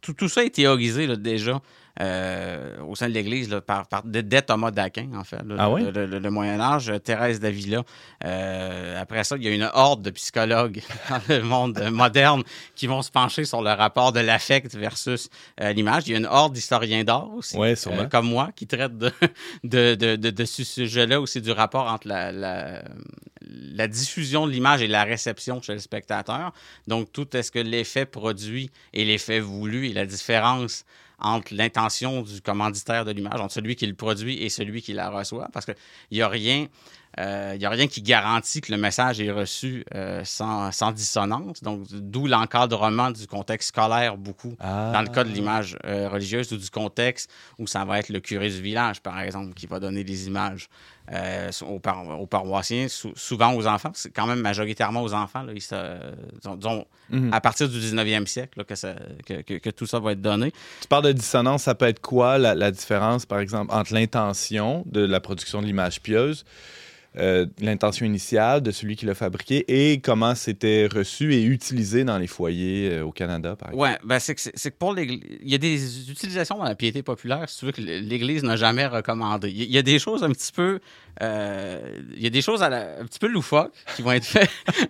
tout, 0.00 0.12
tout 0.14 0.28
ça 0.28 0.44
est 0.44 0.50
théorisé 0.54 1.06
là, 1.06 1.16
déjà 1.16 1.60
euh, 2.00 2.78
au 2.86 2.94
sein 2.94 3.08
de 3.08 3.14
l'Église 3.14 3.60
par, 3.66 3.86
par, 3.86 4.02
dès- 4.04 4.42
Thomas 4.42 4.70
d'Aquin, 4.70 5.08
en 5.14 5.24
fait. 5.24 5.36
là, 5.46 5.54
Ah 5.58 5.68
le, 5.68 5.74
oui? 5.74 5.82
le- 5.92 6.06
le- 6.06 6.18
le 6.18 6.30
Moyen 6.30 6.60
Âge, 6.60 6.92
Thérèse 7.04 7.40
d'Avila. 7.40 7.82
Euh, 8.24 9.00
après 9.00 9.24
ça, 9.24 9.36
il 9.36 9.44
y 9.44 9.48
a 9.48 9.52
une 9.52 9.70
horde 9.74 10.02
de 10.02 10.10
psychologues 10.10 10.82
dans 11.10 11.20
le 11.28 11.42
monde 11.42 11.80
moderne 11.90 12.42
qui 12.74 12.86
vont 12.86 13.02
se 13.02 13.10
pencher 13.10 13.44
sur 13.44 13.62
le 13.62 13.70
rapport 13.70 14.12
de 14.12 14.20
l'affect 14.20 14.74
versus 14.76 15.28
euh, 15.60 15.72
l'image. 15.72 16.04
Il 16.06 16.12
y 16.12 16.14
a 16.14 16.18
une 16.18 16.26
horde 16.26 16.52
d'historiens 16.52 17.04
d'art 17.04 17.30
aussi, 17.34 17.56
Ouais, 17.56 17.74
euh, 17.86 18.04
comme 18.08 18.26
moi, 18.28 18.50
qui 18.54 18.66
traitent 18.66 18.98
de, 18.98 19.10
de, 19.64 19.94
de, 19.94 20.16
de- 20.16 20.30
de 20.30 20.44
ce 20.44 20.64
sujet-là 20.64 21.20
aussi, 21.20 21.40
du 21.40 21.50
rapport 21.52 21.86
entre 21.90 22.08
la, 22.08 22.32
la, 22.32 22.82
la 23.48 23.88
diffusion 23.88 24.46
de 24.46 24.52
l'image 24.52 24.82
et 24.82 24.86
la 24.88 25.04
réception 25.04 25.62
chez 25.62 25.72
le 25.72 25.78
spectateur. 25.78 26.52
Donc, 26.86 27.12
tout 27.12 27.36
est-ce 27.36 27.50
que 27.50 27.58
l'effet 27.58 28.04
produit 28.06 28.70
et 28.92 29.04
l'effet 29.04 29.40
voulu 29.40 29.88
et 29.88 29.92
la 29.92 30.06
différence 30.06 30.84
entre 31.18 31.54
l'intention 31.54 32.22
du 32.22 32.40
commanditaire 32.40 33.04
de 33.04 33.10
l'image, 33.12 33.40
entre 33.40 33.54
celui 33.54 33.76
qui 33.76 33.86
le 33.86 33.94
produit 33.94 34.42
et 34.42 34.48
celui 34.48 34.82
qui 34.82 34.92
la 34.92 35.10
reçoit, 35.10 35.48
parce 35.52 35.66
qu'il 35.66 35.76
n'y 36.12 36.22
a 36.22 36.28
rien... 36.28 36.66
euh, 37.18 37.52
Il 37.54 37.58
n'y 37.58 37.64
a 37.64 37.70
rien 37.70 37.86
qui 37.86 38.02
garantit 38.02 38.60
que 38.60 38.70
le 38.72 38.78
message 38.78 39.20
est 39.20 39.30
reçu 39.30 39.84
euh, 39.94 40.22
sans, 40.24 40.70
sans 40.72 40.92
dissonance. 40.92 41.62
Donc, 41.62 41.86
d'où 41.90 42.26
l'encadrement 42.26 43.10
du 43.10 43.26
contexte 43.26 43.68
scolaire 43.68 44.16
beaucoup 44.16 44.54
Ah. 44.60 44.90
dans 44.92 45.02
le 45.02 45.08
cas 45.08 45.24
de 45.24 45.30
l'image 45.30 45.76
euh, 45.86 46.08
religieuse 46.08 46.52
ou 46.52 46.56
du 46.56 46.70
contexte 46.70 47.30
où 47.58 47.66
ça 47.66 47.84
va 47.84 47.98
être 47.98 48.08
le 48.10 48.20
curé 48.20 48.48
du 48.50 48.60
village, 48.60 49.00
par 49.00 49.20
exemple, 49.20 49.54
qui 49.54 49.66
va 49.66 49.80
donner 49.80 50.04
des 50.04 50.26
images 50.26 50.68
euh, 51.12 51.50
aux, 51.66 51.78
par- 51.78 52.20
aux 52.20 52.26
paroissiens, 52.26 52.88
sou- 52.88 53.12
souvent 53.14 53.52
aux 53.54 53.66
enfants. 53.66 53.92
C'est 53.94 54.10
quand 54.10 54.26
même 54.26 54.40
majoritairement 54.40 55.02
aux 55.02 55.14
enfants. 55.14 55.42
Là, 55.42 55.52
Ils 55.54 55.60
se- 55.62 55.98
disons- 56.40 56.56
disons, 56.56 56.84
Mhm. 57.08 57.32
À 57.32 57.40
partir 57.40 57.68
du 57.68 57.78
19e 57.78 58.26
siècle 58.26 58.58
là, 58.58 58.64
que, 58.64 58.74
ça- 58.74 58.96
que- 59.24 59.40
que- 59.42 59.58
que 59.58 59.70
tout 59.70 59.86
ça 59.86 60.00
va 60.00 60.10
être 60.10 60.20
donné. 60.20 60.50
Tu 60.80 60.88
parles 60.88 61.04
de 61.04 61.12
dissonance, 61.12 61.62
ça 61.62 61.76
peut 61.76 61.86
être 61.86 62.00
quoi 62.00 62.36
la, 62.36 62.56
la 62.56 62.72
différence, 62.72 63.26
par 63.26 63.38
exemple, 63.38 63.72
entre 63.72 63.94
l'intention 63.94 64.82
de 64.86 65.02
la 65.06 65.20
production 65.20 65.60
de 65.62 65.66
l'image 65.66 66.00
pieuse, 66.02 66.44
euh, 67.18 67.46
l'intention 67.60 68.04
initiale 68.06 68.62
de 68.62 68.70
celui 68.70 68.96
qui 68.96 69.06
l'a 69.06 69.14
fabriqué 69.14 69.64
et 69.68 70.00
comment 70.00 70.34
c'était 70.34 70.86
reçu 70.86 71.34
et 71.34 71.42
utilisé 71.42 72.04
dans 72.04 72.18
les 72.18 72.26
foyers 72.26 72.90
euh, 72.92 73.04
au 73.04 73.12
Canada, 73.12 73.56
par 73.56 73.70
exemple? 73.70 73.82
Ouais, 73.82 73.98
ben 74.04 74.18
c'est 74.18 74.34
que, 74.34 74.50
que 74.50 74.68
pour 74.78 74.92
l'Église, 74.94 75.20
il 75.42 75.50
y 75.50 75.54
a 75.54 75.58
des 75.58 76.10
utilisations 76.10 76.58
dans 76.58 76.64
la 76.64 76.74
piété 76.74 77.02
populaire, 77.02 77.48
si 77.48 77.60
tu 77.60 77.66
veux, 77.66 77.72
que 77.72 77.80
l'Église 77.80 78.42
n'a 78.42 78.56
jamais 78.56 78.86
recommandé. 78.86 79.48
Il 79.50 79.56
y- 79.62 79.64
il 79.64 79.72
y 79.72 79.78
a 79.78 79.82
des 79.82 79.98
choses 79.98 80.22
un 80.24 80.30
petit 80.30 80.52
peu, 80.52 80.80
euh, 81.22 81.80
il 82.16 82.22
y 82.22 82.26
a 82.26 82.30
des 82.30 82.42
choses 82.42 82.62
à 82.62 82.68
la- 82.68 82.98
un 83.00 83.04
petit 83.06 83.18
peu 83.18 83.26
loufoques 83.28 83.72
qui 83.94 84.02
vont 84.02 84.12
être 84.12 84.24
faites. 84.24 84.50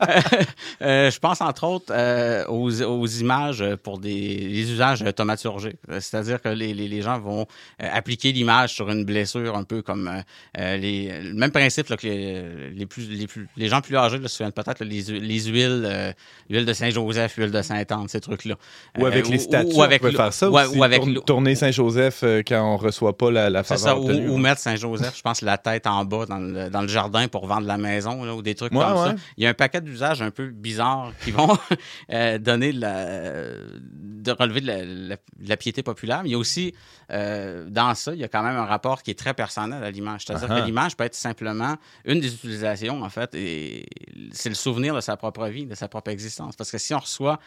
Euh, 0.82 1.10
je 1.10 1.18
pense 1.18 1.40
entre 1.40 1.64
autres 1.64 1.86
euh, 1.90 2.44
aux, 2.48 2.82
aux 2.82 3.06
images 3.06 3.64
pour 3.82 3.98
des, 3.98 4.10
des 4.36 4.72
usages 4.72 5.04
thaumaturgiques. 5.14 5.78
C'est-à-dire 5.88 6.40
que 6.42 6.48
les, 6.50 6.74
les- 6.74 6.88
les 6.88 7.02
gens 7.02 7.18
vont 7.18 7.46
euh, 7.82 7.88
appliquer 7.92 8.32
l'image 8.32 8.74
sur 8.74 8.90
une 8.90 9.04
blessure 9.04 9.56
un 9.56 9.64
peu 9.64 9.80
comme 9.82 10.08
euh, 10.08 10.20
euh, 10.58 10.76
les, 10.76 11.20
le 11.22 11.34
même 11.34 11.50
principe 11.50 11.88
là, 11.88 11.96
que 11.96 12.06
les, 12.06 12.70
les 12.70 12.86
plus, 12.86 13.08
les, 13.08 13.26
plus, 13.26 13.48
les 13.56 13.68
gens 13.68 13.80
plus 13.80 13.96
âgés 13.96 14.18
là, 14.18 14.28
se 14.28 14.36
souviennent 14.36 14.52
peut-être 14.52 14.84
les, 14.84 15.10
hu- 15.10 15.20
les 15.20 15.40
huiles, 15.44 15.84
euh, 15.86 16.12
l'huile 16.50 16.66
de 16.66 16.72
Saint-Joseph, 16.72 17.36
l'huile 17.38 17.50
de 17.52 17.62
Sainte-Anne, 17.62 18.08
ces 18.08 18.20
trucs-là. 18.20 18.56
Ou 18.98 19.06
avec 19.06 19.26
Euh, 19.26 19.30
les 19.30 19.38
statues, 19.38 19.74
ou 19.74 19.82
avec 19.82 20.02
on 20.04 20.10
peut 20.10 20.16
faire 20.16 20.32
ça 20.32 20.50
ouais, 20.50 20.64
aussi, 20.66 20.78
ou 20.78 20.82
avec 20.84 21.02
tourner 21.24 21.54
Saint-Joseph 21.54 22.20
euh, 22.22 22.42
quand 22.46 22.62
on 22.62 22.76
reçoit 22.76 23.16
pas 23.16 23.30
la, 23.30 23.48
la 23.50 23.62
C'est 23.62 23.76
faveur 23.78 23.96
ça, 23.96 23.98
ou, 23.98 24.10
ou 24.34 24.36
mettre 24.38 24.60
Saint-Joseph, 24.60 25.16
je 25.16 25.22
pense, 25.22 25.40
la 25.42 25.58
tête 25.58 25.86
en 25.86 26.04
bas 26.04 26.15
dans 26.24 26.38
le, 26.38 26.70
dans 26.70 26.80
le 26.80 26.88
jardin 26.88 27.28
pour 27.28 27.46
vendre 27.46 27.66
la 27.66 27.76
maison, 27.76 28.24
là, 28.24 28.34
ou 28.34 28.40
des 28.40 28.54
trucs 28.54 28.72
Ouais, 28.72 28.78
comme 28.84 28.96
ouais. 28.96 29.08
ça. 29.10 29.14
Il 29.36 29.44
y 29.44 29.46
a 29.46 29.50
un 29.50 29.54
paquet 29.54 29.82
d'usages 29.82 30.22
un 30.22 30.30
peu 30.30 30.46
bizarres 30.46 31.12
qui 31.22 31.32
vont 31.32 31.58
euh, 32.12 32.38
donner 32.38 32.72
de, 32.72 32.80
la, 32.80 33.04
de 33.82 34.30
relever 34.30 34.60
de 34.62 34.66
la, 34.66 34.76
la- 34.84 35.16
de 35.16 35.48
la 35.48 35.56
piété 35.58 35.82
populaire. 35.82 36.22
Mais 36.22 36.30
il 36.30 36.32
y 36.32 36.34
a 36.34 36.38
aussi, 36.38 36.72
euh, 37.12 37.68
dans 37.68 37.94
ça, 37.94 38.14
il 38.14 38.20
y 38.20 38.24
a 38.24 38.28
quand 38.28 38.42
même 38.42 38.56
un 38.56 38.64
rapport 38.64 39.02
qui 39.02 39.10
est 39.10 39.18
très 39.18 39.34
personnel 39.34 39.82
à 39.84 39.90
l'image. 39.90 40.22
C'est-à-dire 40.26 40.48
que 40.48 40.64
l'image 40.64 40.96
peut 40.96 41.04
être 41.04 41.14
simplement 41.14 41.76
une 42.06 42.20
des 42.20 42.32
utilisations, 42.32 43.02
en 43.02 43.10
fait, 43.10 43.34
et 43.34 43.86
c'est 44.32 44.48
le 44.48 44.54
souvenir 44.54 44.94
de 44.94 45.00
sa 45.00 45.16
propre 45.16 45.46
vie, 45.48 45.66
de 45.66 45.74
sa 45.74 45.88
propre 45.88 46.10
existence. 46.10 46.56
Parce 46.56 46.70
que 46.70 46.78
si 46.78 46.94
on 46.94 46.98
reçoit 47.00 47.38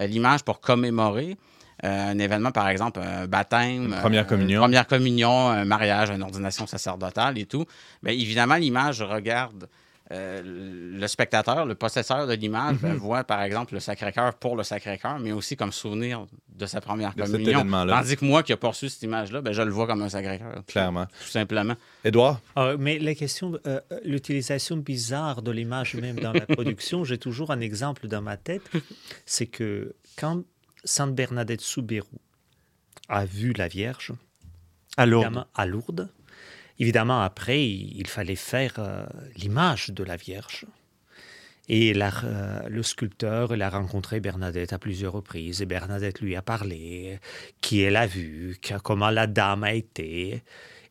euh, 0.00 0.06
l'image 0.06 0.42
pour 0.44 0.60
commémorer, 0.60 1.36
un 1.82 2.18
événement, 2.18 2.52
par 2.52 2.68
exemple, 2.68 3.00
un 3.00 3.26
baptême, 3.26 3.84
Une 3.92 3.94
première 4.00 4.24
euh, 4.24 4.28
communion. 4.28 4.60
première 4.60 4.86
communion, 4.86 5.48
un 5.50 5.64
mariage, 5.64 6.10
une 6.10 6.22
ordination 6.22 6.66
sacerdotale 6.66 7.38
et 7.38 7.46
tout, 7.46 7.64
bien 8.02 8.12
évidemment, 8.12 8.56
l'image 8.56 9.02
regarde 9.02 9.68
euh, 10.12 10.42
le 10.44 11.06
spectateur, 11.08 11.64
le 11.64 11.74
possesseur 11.74 12.26
de 12.26 12.34
l'image, 12.34 12.76
Mhm. 12.82 12.92
voit 12.96 13.24
par 13.24 13.42
exemple 13.42 13.72
le 13.72 13.80
Sacré-Cœur 13.80 14.34
pour 14.34 14.54
le 14.54 14.62
Sacré-Cœur, 14.62 15.18
mais 15.18 15.32
aussi 15.32 15.56
comme 15.56 15.72
souvenir 15.72 16.26
de 16.54 16.66
sa 16.66 16.82
première 16.82 17.14
De 17.14 17.22
communion. 17.22 17.64
Tandis 17.88 18.16
que 18.18 18.24
moi 18.26 18.42
qui 18.42 18.52
ai 18.52 18.56
pas 18.56 18.68
reçu 18.68 18.90
cette 18.90 19.02
image-là, 19.02 19.40
ben, 19.40 19.52
je 19.54 19.62
le 19.62 19.70
vois 19.70 19.86
comme 19.86 20.02
un 20.02 20.10
Sacré-Cœur. 20.10 20.62
Clairement. 20.66 21.06
Tout 21.06 21.28
simplement. 21.30 21.74
Édouard? 22.04 22.38
Ah, 22.54 22.72
mais 22.78 22.98
la 22.98 23.14
question, 23.14 23.58
euh, 23.66 23.80
l'utilisation 24.04 24.76
bizarre 24.76 25.40
de 25.40 25.50
l'image 25.50 25.94
même 25.94 26.20
dans 26.20 26.34
la 26.34 26.40
production, 26.46 27.02
j'ai 27.04 27.16
toujours 27.18 27.50
un 27.50 27.60
exemple 27.60 28.06
dans 28.06 28.20
ma 28.22 28.36
tête, 28.36 28.62
c'est 29.24 29.46
que 29.46 29.94
quand 30.18 30.42
Sainte 30.84 31.14
Bernadette 31.14 31.60
Soubérou 31.60 32.18
a 33.08 33.24
vu 33.24 33.52
la 33.52 33.68
Vierge, 33.68 34.12
À 34.96 35.06
Lourdes. 35.06 35.24
évidemment, 35.26 35.46
à 35.54 35.66
Lourdes, 35.66 36.08
évidemment 36.78 37.22
après 37.22 37.64
il 37.66 38.06
fallait 38.06 38.36
faire 38.36 38.74
euh, 38.78 39.04
l'image 39.36 39.90
de 39.90 40.04
la 40.04 40.16
Vierge. 40.16 40.66
Et 41.68 41.94
la- 41.94 42.12
euh, 42.24 42.68
le 42.68 42.82
sculpteur 42.82 43.54
il 43.54 43.62
a 43.62 43.70
rencontré 43.70 44.20
Bernadette 44.20 44.74
à 44.74 44.78
plusieurs 44.78 45.14
reprises 45.14 45.62
et 45.62 45.66
Bernadette 45.66 46.20
lui 46.20 46.36
a 46.36 46.42
parlé, 46.42 47.18
qui 47.62 47.80
elle 47.80 47.96
a 47.96 48.06
vu, 48.06 48.58
comment 48.82 49.08
la 49.10 49.26
dame 49.26 49.64
a 49.64 49.72
été. 49.72 50.42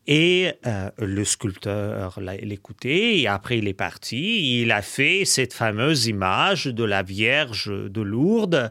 Et 0.06 0.52
euh, 0.66 0.90
le 0.98 1.24
sculpteur 1.24 2.20
l'a 2.20 2.36
l'écouté 2.36 3.22
et 3.22 3.28
après 3.28 3.60
il 3.60 3.70
est 3.70 3.74
parti. 3.74 4.62
Il 4.62 4.74
a 4.74 4.82
fait 4.82 5.24
cette 5.24 5.54
fameuse 5.54 6.08
image 6.08 6.66
de 6.66 6.84
la 6.84 7.04
Vierge 7.04 7.72
de 7.72 8.02
Lourdes, 8.02 8.70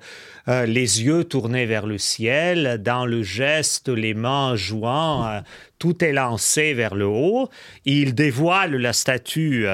euh, 0.49 0.67
les 0.67 1.03
yeux 1.03 1.25
tournés 1.25 1.65
vers 1.65 1.87
le 1.87 1.97
ciel, 1.97 2.83
dans 2.83 3.07
le 3.07 3.23
geste, 3.23 3.89
les 3.89 4.13
mains 4.13 4.57
jouant, 4.57 5.27
euh, 5.27 5.41
tout 5.79 6.05
est 6.05 6.13
lancé 6.13 6.75
vers 6.75 6.95
le 6.95 7.07
haut. 7.07 7.49
Il 7.87 8.15
dévoile 8.15 8.77
la 8.77 8.93
statue 8.93 9.67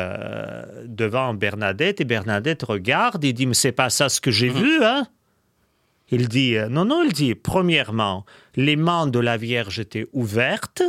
devant 0.85 1.35
Bernadette 1.35 2.01
et 2.01 2.05
Bernadette 2.05 2.63
regarde 2.63 3.25
et 3.25 3.33
dit 3.33 3.47
Mais 3.47 3.55
c'est 3.55 3.73
pas 3.73 3.91
ça 3.91 4.09
ce 4.09 4.21
que 4.21 4.31
j'ai 4.31 4.49
vu, 4.49 4.85
hein? 4.85 5.09
Il 6.11 6.29
dit 6.29 6.57
Non, 6.71 6.85
non, 6.85 7.03
il 7.05 7.13
dit 7.13 7.35
Premièrement, 7.35 8.25
les 8.55 8.77
mains 8.77 9.09
de 9.09 9.19
la 9.19 9.37
Vierge 9.37 9.81
étaient 9.81 10.07
ouvertes. 10.13 10.83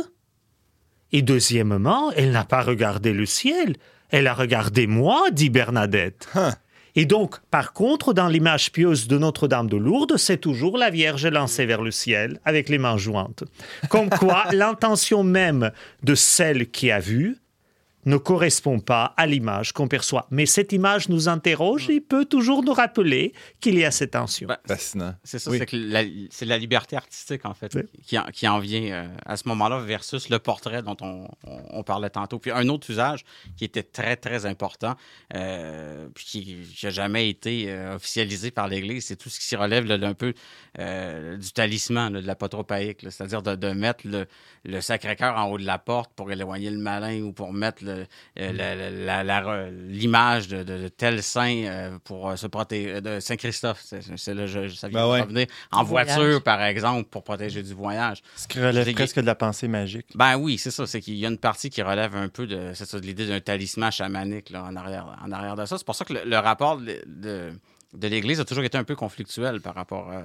Et 1.12 1.22
deuxièmement, 1.22 2.12
elle 2.12 2.30
n'a 2.30 2.44
pas 2.44 2.62
regardé 2.62 3.12
le 3.12 3.26
ciel, 3.26 3.76
elle 4.10 4.26
a 4.26 4.34
regardé 4.34 4.86
moi, 4.86 5.30
dit 5.30 5.50
Bernadette. 5.50 6.28
Et 6.96 7.04
donc, 7.04 7.38
par 7.50 7.72
contre, 7.72 8.12
dans 8.12 8.28
l'image 8.28 8.72
pieuse 8.72 9.06
de 9.06 9.18
Notre-Dame 9.18 9.68
de 9.68 9.76
Lourdes, 9.76 10.16
c'est 10.16 10.38
toujours 10.38 10.76
la 10.76 10.90
Vierge 10.90 11.26
lancée 11.26 11.66
vers 11.66 11.82
le 11.82 11.90
ciel 11.90 12.40
avec 12.44 12.68
les 12.68 12.78
mains 12.78 12.96
jointes. 12.96 13.44
Comme 13.88 14.10
quoi, 14.10 14.46
l'intention 14.52 15.22
même 15.22 15.70
de 16.02 16.14
celle 16.14 16.68
qui 16.70 16.90
a 16.90 16.98
vu 16.98 17.36
ne 18.06 18.16
correspond 18.16 18.80
pas 18.80 19.12
à 19.16 19.26
l'image 19.26 19.72
qu'on 19.72 19.88
perçoit. 19.88 20.26
Mais 20.30 20.46
cette 20.46 20.72
image 20.72 21.08
nous 21.08 21.28
interroge 21.28 21.90
et 21.90 22.00
peut 22.00 22.24
toujours 22.24 22.62
nous 22.64 22.72
rappeler 22.72 23.32
qu'il 23.60 23.74
y 23.78 23.84
a 23.84 23.90
cette 23.90 24.12
tension. 24.12 24.48
Fascinant. 24.66 25.14
C'est 25.22 25.38
ça, 25.38 25.50
Oui. 25.50 25.58
c'est 25.58 25.66
que 25.66 25.76
la, 25.76 26.02
c'est 26.30 26.46
la 26.46 26.56
liberté 26.58 26.96
artistique, 26.96 27.44
en 27.44 27.52
fait, 27.54 27.74
Oui. 27.74 27.82
qui, 28.02 28.18
en, 28.18 28.24
qui 28.32 28.48
en 28.48 28.58
vient 28.58 28.82
euh, 28.92 29.06
à 29.26 29.36
ce 29.36 29.46
moment-là 29.48 29.80
versus 29.80 30.28
le 30.30 30.38
portrait 30.38 30.82
dont 30.82 30.96
on, 31.02 31.28
on- 31.46 31.60
on 31.70 31.82
parlait 31.82 32.10
tantôt. 32.10 32.38
Puis 32.38 32.50
un 32.50 32.68
autre 32.68 32.90
usage 32.90 33.24
qui 33.56 33.64
était 33.64 33.82
très, 33.82 34.16
très 34.16 34.46
important, 34.46 34.94
euh, 35.34 36.08
puis 36.14 36.24
qui 36.24 36.56
n'a 36.82 36.90
jamais 36.90 37.28
été 37.28 37.66
euh, 37.70 37.96
officialisé 37.96 38.50
par 38.50 38.68
l'Église, 38.68 39.06
c'est 39.06 39.16
tout 39.16 39.28
ce 39.28 39.38
qui 39.38 39.46
s'y 39.46 39.56
relève 39.56 39.84
là, 39.84 39.98
d'un 39.98 40.14
peu 40.14 40.32
euh, 40.78 41.36
du 41.36 41.52
talisman, 41.52 42.12
là, 42.14 42.20
de 42.22 42.26
l'apotropaïque, 42.26 43.00
c'est-à-dire 43.02 43.42
de, 43.42 43.54
de 43.56 43.72
mettre 43.72 44.06
le, 44.06 44.26
le 44.64 44.80
Sacré-Cœur 44.80 45.36
en 45.36 45.50
haut 45.50 45.58
de 45.58 45.66
la 45.66 45.78
porte 45.78 46.12
pour 46.14 46.30
éloigner 46.32 46.70
le 46.70 46.78
malin 46.78 47.20
ou 47.22 47.32
pour 47.32 47.52
mettre 47.52 47.84
le- 47.84 47.89
euh, 48.38 49.70
l'image 49.88 50.48
de, 50.48 50.62
de- 50.62 50.82
de 50.82 50.88
tel 50.88 51.22
saint 51.22 51.64
euh, 51.64 51.98
pour 52.04 52.30
euh, 52.30 52.36
se 52.36 52.46
protéger, 52.46 53.00
de 53.00 53.20
Saint-Christophe, 53.20 53.80
c'est, 53.84 54.00
c'est 54.16 54.34
là, 54.34 54.46
je, 54.46 54.68
ça 54.68 54.88
vient 54.88 55.00
Ben 55.06 55.10
ouais. 55.12 55.20
revenir. 55.22 55.46
En 55.72 55.82
Du 55.82 55.88
voiture, 55.88 56.16
voyage. 56.16 56.40
par 56.40 56.62
exemple, 56.62 57.08
pour 57.08 57.22
protéger 57.24 57.62
du 57.62 57.74
voyage. 57.74 58.22
Ce 58.36 58.46
qui 58.48 58.58
relève 58.60 58.92
presque 58.94 59.20
de 59.20 59.26
la 59.26 59.34
pensée 59.34 59.68
magique. 59.68 60.06
Ben 60.14 60.36
oui, 60.36 60.58
c'est 60.58 60.70
ça. 60.70 60.86
C'est 60.86 61.00
qu'il 61.00 61.14
y 61.16 61.24
a 61.26 61.28
une 61.28 61.38
partie 61.38 61.70
qui 61.70 61.82
relève 61.82 62.14
un 62.16 62.28
peu 62.28 62.46
de, 62.46 62.72
c'est 62.74 62.86
ça, 62.86 62.98
de 63.00 63.06
l'idée 63.06 63.26
d'un 63.26 63.40
talisman 63.40 63.90
chamanique 63.90 64.50
là, 64.50 64.64
en, 64.64 64.76
arrière, 64.76 65.16
en 65.24 65.30
arrière 65.32 65.56
de 65.56 65.64
ça. 65.66 65.78
C'est 65.78 65.84
pour 65.86 65.94
ça 65.94 66.04
que 66.04 66.12
le, 66.14 66.20
le 66.24 66.38
rapport 66.38 66.76
de, 66.78 67.02
de- 67.06 67.52
de 67.92 68.06
l'Église 68.06 68.38
a 68.40 68.44
toujours 68.44 68.62
été 68.64 68.78
un 68.78 68.84
peu 68.84 68.94
conflictuel 68.94 69.60
par 69.60 69.74
rapport 69.74 70.10
euh, 70.12 70.22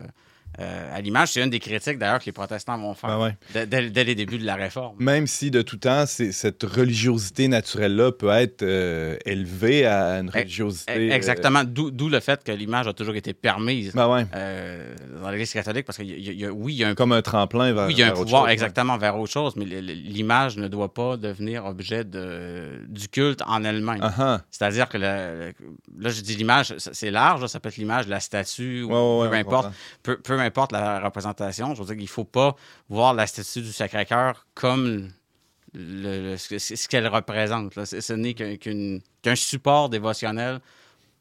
euh, 0.60 0.96
à 0.98 1.02
l'image. 1.02 1.30
C'est 1.34 1.44
une 1.44 1.50
des 1.50 1.60
critiques 1.60 1.98
d'ailleurs 1.98 2.20
que 2.20 2.26
les 2.26 2.32
protestants 2.32 2.78
vont 2.78 2.94
faire 2.94 3.18
Ben 3.20 3.36
ouais. 3.54 3.66
dès, 3.66 4.04
les 4.04 4.16
débuts 4.16 4.38
de 4.38 4.46
la 4.46 4.56
réforme. 4.56 4.96
Même 5.00 5.28
si 5.28 5.52
de 5.52 5.62
tout 5.62 5.78
temps, 5.78 6.06
cette 6.06 6.64
religiosité 6.64 7.48
naturelle-là 7.48 8.12
peut 8.12 8.30
être 8.30 8.62
euh, 8.64 9.18
élevée 9.26 9.86
à 9.86 10.20
une 10.20 10.32
Eh, 10.34 10.40
religiosité. 10.40 10.94
Eh, 10.96 11.12
euh, 11.12 11.16
Exactement. 11.16 11.64
D'où 11.66 12.10
le 12.10 12.20
fait 12.20 12.44
que 12.44 12.52
l'image 12.52 12.88
a 12.88 12.94
toujours 12.94 13.16
été 13.16 13.34
permise 13.34 13.94
ben 13.94 14.08
ouais. 14.10 14.26
dans 15.22 15.30
l'Église 15.30 15.52
catholique 15.54 15.86
parce 15.86 15.98
que 15.98 16.04
y 16.04 16.30
a- 16.30 16.34
y 16.34 16.46
a- 16.46 16.52
oui, 16.52 16.74
il 16.74 16.78
y 16.78 16.84
a 16.84 16.90
un 16.90 16.96
Comme 16.96 17.12
un 17.12 17.22
tremplin 17.22 17.74
vers, 17.74 17.88
Oui, 17.88 17.94
il 17.94 18.00
y 18.00 18.04
a 18.04 18.08
un 18.08 18.12
pouvoir 18.12 18.42
chose, 18.44 18.48
ouais. 18.48 18.54
exactement 18.54 18.98
vers 18.98 19.18
autre 19.18 19.32
chose, 19.32 19.54
mais 19.56 19.66
l'image 19.66 20.58
ne 20.58 20.68
doit 20.68 20.94
pas 20.94 21.18
devenir 21.18 21.66
objet 21.66 22.04
de, 22.04 22.82
du 22.88 23.08
culte 23.10 23.42
en 23.46 23.64
elle-même. 23.64 24.00
Ah 24.02 24.14
ah. 24.18 24.42
C'est-à-dire 24.52 24.88
que 24.90 24.98
le- 24.98 25.54
là, 26.00 26.10
je 26.10 26.22
dis 26.22 26.36
l'image, 26.36 26.74
c'est 26.78 27.12
large, 27.12 27.42
là, 27.42 27.48
ça 27.48 27.60
peut 27.60 27.70
être 27.70 27.78
l'image 27.78 28.06
de 28.06 28.12
la 28.12 28.20
statue, 28.20 28.84
ou 28.84 28.90
peu, 28.90 29.34
importe, 29.36 29.66
comprend. 29.66 29.72
peu, 30.04 30.18
peu 30.18 30.40
importe 30.46 30.72
la 30.72 31.00
représentation. 31.00 31.74
Je 31.76 31.80
veux 31.82 31.86
dire 31.86 31.96
qu'il 31.96 32.04
ne 32.04 32.10
faut 32.10 32.24
pas 32.24 32.56
voir 32.90 33.14
la 33.14 33.28
statue 33.28 33.62
du 33.62 33.72
Sacré-Cœur 33.74 34.46
comme 34.54 35.10
le- 35.74 36.32
le- 36.32 36.38
ce, 36.38 36.58
ce 36.60 36.88
qu'elle 36.88 37.08
représente. 37.08 37.76
là. 37.76 37.86
Ce 37.86 38.14
n'est 38.14 38.34
qu'un 38.34 39.36
support 39.36 39.90
dévotionnel 39.90 40.60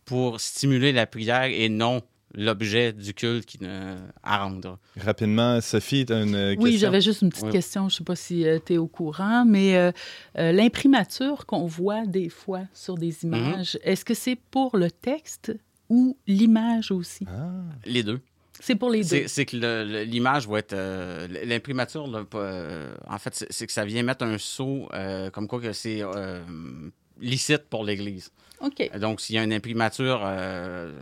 pour 0.05 0.41
stimuler 0.41 0.93
la 0.93 1.07
prière 1.07 1.45
et 1.45 1.68
non 1.68 2.03
l'objet 2.37 2.93
du 2.93 3.14
culte 3.14 3.47
qui 3.47 3.62
ne 3.62 3.97
à 4.25 4.39
rendre. 4.39 4.79
Rapidement, 5.01 5.61
Sophie, 5.61 6.05
tu 6.05 6.12
as 6.12 6.20
une 6.22 6.35
euh, 6.35 6.55
Oui, 6.59 6.72
question? 6.72 6.81
j'avais 6.89 7.01
juste 7.01 7.22
une 7.22 7.31
petite 7.31 7.45
Oui. 7.45 7.53
question. 7.53 7.89
Je 7.89 7.95
ne 7.95 7.99
sais 7.99 8.05
pas 8.05 8.16
si 8.16 8.45
tu 8.66 8.72
es 8.75 8.77
au 8.79 8.89
courant, 8.89 9.45
mais 9.47 9.77
euh, 9.77 9.93
euh, 10.39 10.51
l'imprimature 10.51 11.47
qu'on 11.47 11.66
voit 11.66 12.07
des 12.07 12.29
fois 12.29 12.62
sur 12.75 12.97
des 12.97 13.14
Mhm. 13.22 13.35
images, 13.35 13.79
est-ce 13.85 14.05
que 14.05 14.14
c'est 14.14 14.35
pour 14.51 14.77
le 14.77 14.91
texte 14.91 15.57
ou 15.89 16.16
l'image 16.27 16.91
aussi? 16.91 17.25
Ah. 17.29 17.51
Les 17.87 18.03
deux. 18.03 18.20
C'est 18.66 18.76
pour 18.76 18.90
les 18.90 19.04
deux. 19.04 19.26
C'est 19.28 19.44
que 19.44 19.56
l'image 20.04 20.48
va 20.48 20.58
être. 20.58 20.72
euh, 20.72 21.26
l'imprimature, 21.44 22.08
euh, 22.34 22.94
en 23.08 23.18
fait, 23.18 23.44
c'est 23.50 23.66
que 23.66 23.72
ça 23.72 23.84
vient 23.84 24.02
mettre 24.02 24.24
un 24.24 24.38
sceau 24.38 24.88
euh, 24.94 25.28
comme 25.30 25.46
quoi 25.48 25.60
que 25.60 25.72
c'est 25.72 26.00
euh, 26.02 26.40
licite 27.20 27.68
pour 27.68 27.84
l'Église. 27.84 28.30
OK. 28.60 28.90
Donc, 28.98 29.20
s'il 29.20 29.34
y 29.36 29.38
a 29.38 29.42
une 29.44 29.52
imprimature, 29.52 30.22
euh, 30.24 30.92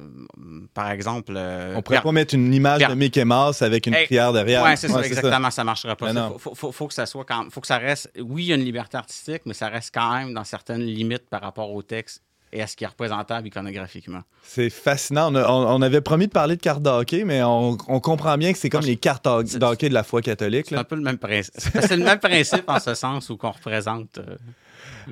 par 0.74 0.90
exemple. 0.90 1.34
euh, 1.36 1.74
On 1.76 1.82
pourrait 1.82 2.02
pas 2.02 2.10
mettre 2.10 2.34
une 2.34 2.52
image 2.52 2.80
de 2.86 2.94
Mickey 2.94 3.24
Mouse 3.24 3.62
avec 3.62 3.86
une 3.86 3.94
prière 4.06 4.32
derrière. 4.32 4.64
Ouais, 4.64 4.74
c'est 4.76 4.88
ça, 4.88 5.00
exactement, 5.04 5.50
ça. 5.50 5.62
marchera 5.62 5.94
pas. 5.94 6.12
Faut, 6.38 6.54
faut- 6.56 6.72
faut 6.72 6.88
que 6.88 6.94
ça 6.94 7.06
soit 7.06 7.24
quand, 7.24 7.48
faut 7.50 7.60
que 7.60 7.66
ça 7.68 7.78
reste. 7.78 8.10
Oui, 8.20 8.44
il 8.44 8.46
y 8.48 8.52
a 8.52 8.56
une 8.56 8.64
liberté 8.64 8.96
artistique, 8.96 9.42
mais 9.46 9.54
ça 9.54 9.68
reste 9.68 9.94
quand 9.94 10.12
même 10.12 10.34
dans 10.34 10.44
certaines 10.44 10.82
limites 10.84 11.28
par 11.30 11.42
rapport 11.42 11.70
au 11.72 11.82
texte 11.82 12.22
et 12.52 12.60
à 12.62 12.66
ce 12.66 12.76
qui 12.76 12.84
est 12.84 12.86
représentable 12.86 13.46
iconographiquement. 13.48 14.20
C'est 14.42 14.70
fascinant. 14.70 15.32
On, 15.32 15.36
a- 15.36 15.48
on- 15.50 15.74
on 15.76 15.82
avait 15.82 16.00
promis 16.00 16.26
de 16.26 16.32
parler 16.32 16.56
de 16.56 16.60
cartes 16.60 16.82
d'hockey, 16.82 17.24
mais 17.24 17.42
on, 17.42 17.76
on 17.88 18.00
comprend 18.00 18.36
bien 18.36 18.52
que 18.52 18.58
c'est 18.58 18.68
comme 18.70 18.82
Ah, 18.84 18.86
les 18.86 18.96
cartes 18.96 19.26
d'hockey 19.58 19.88
de 19.88 19.94
la 19.94 20.02
foi 20.02 20.20
catholique. 20.22 20.66
C'est 20.68 20.76
un 20.76 20.84
peu 20.84 20.96
le 20.96 21.02
même 21.02 21.18
principe. 21.18 21.54
C'est 21.80 21.96
le 21.96 22.04
même 22.04 22.18
principe 22.18 22.64
en 22.68 22.78
ce 22.80 22.94
sens 22.94 23.30
où 23.30 23.36
qu'on 23.36 23.50
représente. 23.52 24.18
euh, 24.18 24.36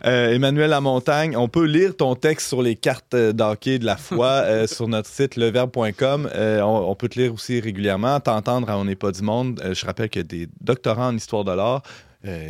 Euh, 0.05 0.31
Emmanuel 0.35 0.71
Lamontagne, 0.71 1.37
on 1.37 1.49
peut 1.49 1.65
lire 1.65 1.97
ton 1.97 2.15
texte 2.15 2.47
sur 2.47 2.63
les 2.63 2.77
cartes 2.77 3.15
euh, 3.15 3.33
d'hockey 3.33 3.79
de 3.81 3.85
la 3.87 3.97
foi 4.09 4.29
euh, 4.45 4.67
sur 4.69 4.87
notre 4.87 5.09
site 5.09 5.35
leverbe.com. 5.37 6.31
Euh, 6.33 6.61
on, 6.61 6.91
on 6.91 6.95
peut 6.95 7.09
te 7.09 7.19
lire 7.19 7.35
aussi 7.35 7.59
régulièrement, 7.61 8.21
t'entendre 8.21 8.71
à 8.71 8.79
On 8.79 8.85
n'est 8.85 8.95
pas 8.95 9.11
du 9.11 9.23
monde. 9.23 9.61
Je 9.73 9.87
rappelle 9.87 10.09
qu'il 10.09 10.21
y 10.23 10.25
a 10.25 10.29
des 10.29 10.49
doctorants 10.61 11.09
en 11.09 11.17
histoire 11.17 11.43
de 11.45 11.53
l'art, 11.53 11.83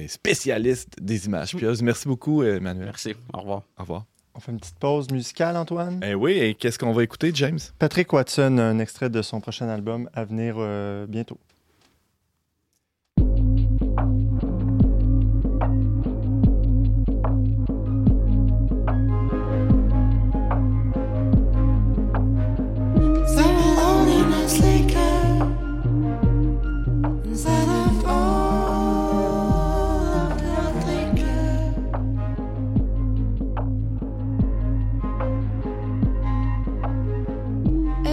spécialistes 0.09 0.97
des 1.01 1.27
images 1.27 1.55
pieuses. 1.57 1.81
Merci 1.83 2.09
beaucoup, 2.09 2.43
Emmanuel. 2.43 2.87
merci. 2.87 3.15
Au 3.33 3.39
revoir. 3.41 3.63
Au 3.79 3.83
revoir. 3.83 4.05
On 4.41 4.43
fait 4.43 4.53
une 4.53 4.59
petite 4.59 4.79
pause 4.79 5.11
musicale, 5.11 5.55
Antoine? 5.59 6.01
Eh 6.03 6.15
oui, 6.15 6.39
et 6.39 6.55
qu'est-ce 6.55 6.79
qu'on 6.79 6.95
va 6.95 7.03
écouter, 7.03 7.31
James? 7.35 7.59
Patrick 7.79 8.11
Watson, 8.11 8.57
un 8.57 8.79
extrait 8.79 9.11
de 9.11 9.21
son 9.21 9.39
prochain 9.43 9.69
album 9.69 10.09
à 10.15 10.25
venir 10.25 10.55
euh, 10.57 11.05
bientôt. 11.07 11.37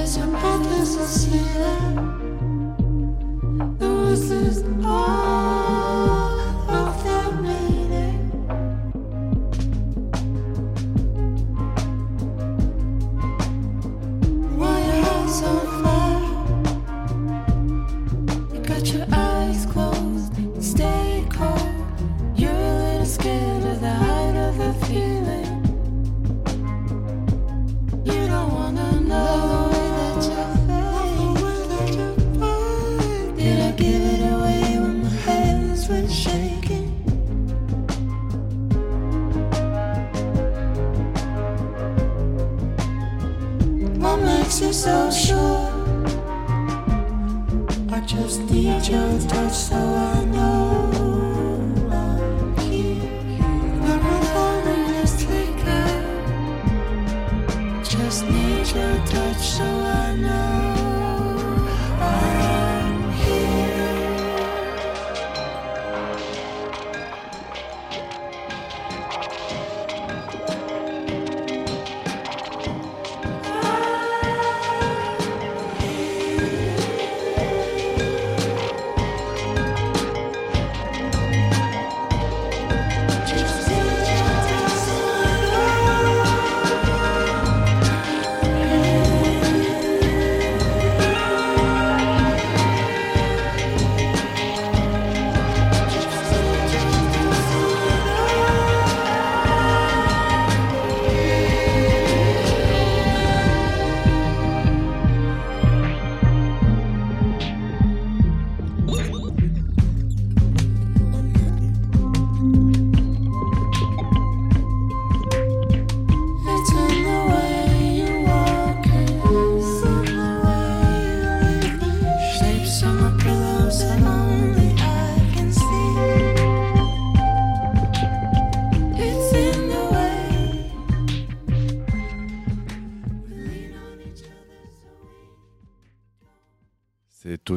As 0.08 0.16
your 0.16 0.28
breathless 0.28 1.22
ceiling, 1.22 1.96
the 2.20 2.27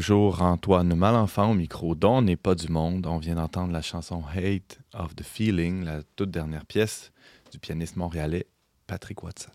toujours 0.00 0.40
Antoine 0.40 0.94
Malenfant 0.94 1.50
au 1.50 1.54
micro 1.54 1.94
dont 1.94 2.22
n'est 2.22 2.34
pas 2.34 2.54
du 2.54 2.68
monde. 2.68 3.06
On 3.06 3.18
vient 3.18 3.34
d'entendre 3.34 3.70
la 3.70 3.82
chanson 3.82 4.22
Hate 4.34 4.78
of 4.94 5.14
the 5.14 5.22
Feeling, 5.22 5.84
la 5.84 6.00
toute 6.16 6.30
dernière 6.30 6.64
pièce 6.64 7.12
du 7.52 7.58
pianiste 7.58 7.96
montréalais 7.96 8.46
Patrick 8.86 9.22
Watson. 9.22 9.50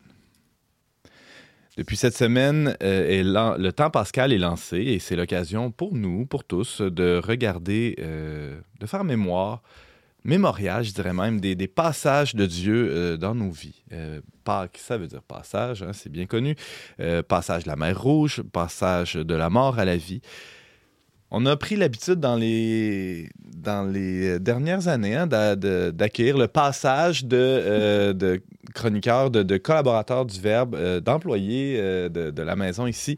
Depuis 1.77 1.97
cette 1.97 2.15
semaine, 2.15 2.77
euh, 2.83 3.57
le 3.57 3.71
temps 3.71 3.89
pascal 3.89 4.31
est 4.31 4.37
lancé 4.37 4.77
et 4.77 4.99
c'est 4.99 5.15
l'occasion 5.15 5.71
pour 5.71 5.95
nous, 5.95 6.27
pour 6.27 6.43
tous, 6.43 6.79
de 6.79 7.19
regarder, 7.25 7.95
euh, 7.97 8.61
de 8.79 8.85
faire 8.85 9.03
mémoire, 9.03 9.63
mémorial, 10.25 10.83
je 10.83 10.91
dirais 10.91 11.13
même, 11.13 11.39
des, 11.39 11.67
passages 11.67 12.35
de 12.35 12.45
Dieu 12.45 12.89
euh, 12.89 13.17
dans 13.17 13.35
nos 13.35 13.51
vies. 13.51 13.83
Euh, 13.93 14.19
Pâques, 14.43 14.77
ça 14.77 14.97
veut 14.97 15.07
dire 15.07 15.21
passage, 15.21 15.83
hein, 15.83 15.91
c'est 15.93 16.11
bien 16.11 16.25
connu. 16.25 16.55
Euh, 16.99 17.23
passage 17.23 17.63
de 17.63 17.69
la 17.69 17.75
mer 17.75 17.99
Rouge, 17.99 18.41
passage 18.51 19.13
de 19.15 19.35
la 19.35 19.49
mort 19.49 19.79
à 19.79 19.85
la 19.85 19.97
vie. 19.97 20.21
On 21.31 21.45
a 21.45 21.55
pris 21.57 21.75
l'habitude 21.75 22.19
dans 22.19 22.35
les, 22.35 23.29
dans 23.39 23.91
les 23.91 24.39
dernières 24.39 24.87
années 24.87 25.15
hein, 25.15 25.27
d'a- 25.27 25.55
de- 25.55 25.91
d'accueillir 25.91 26.37
le 26.37 26.47
passage 26.47 27.25
de, 27.25 28.41
chroniqueurs, 28.73 29.31
de, 29.31 29.57
collaborateurs 29.57 30.25
du 30.25 30.39
Verbe, 30.39 30.99
d'employés 30.99 31.77
de, 32.09 32.29
de 32.29 32.41
la 32.41 32.55
maison 32.55 32.85
ici, 32.85 33.17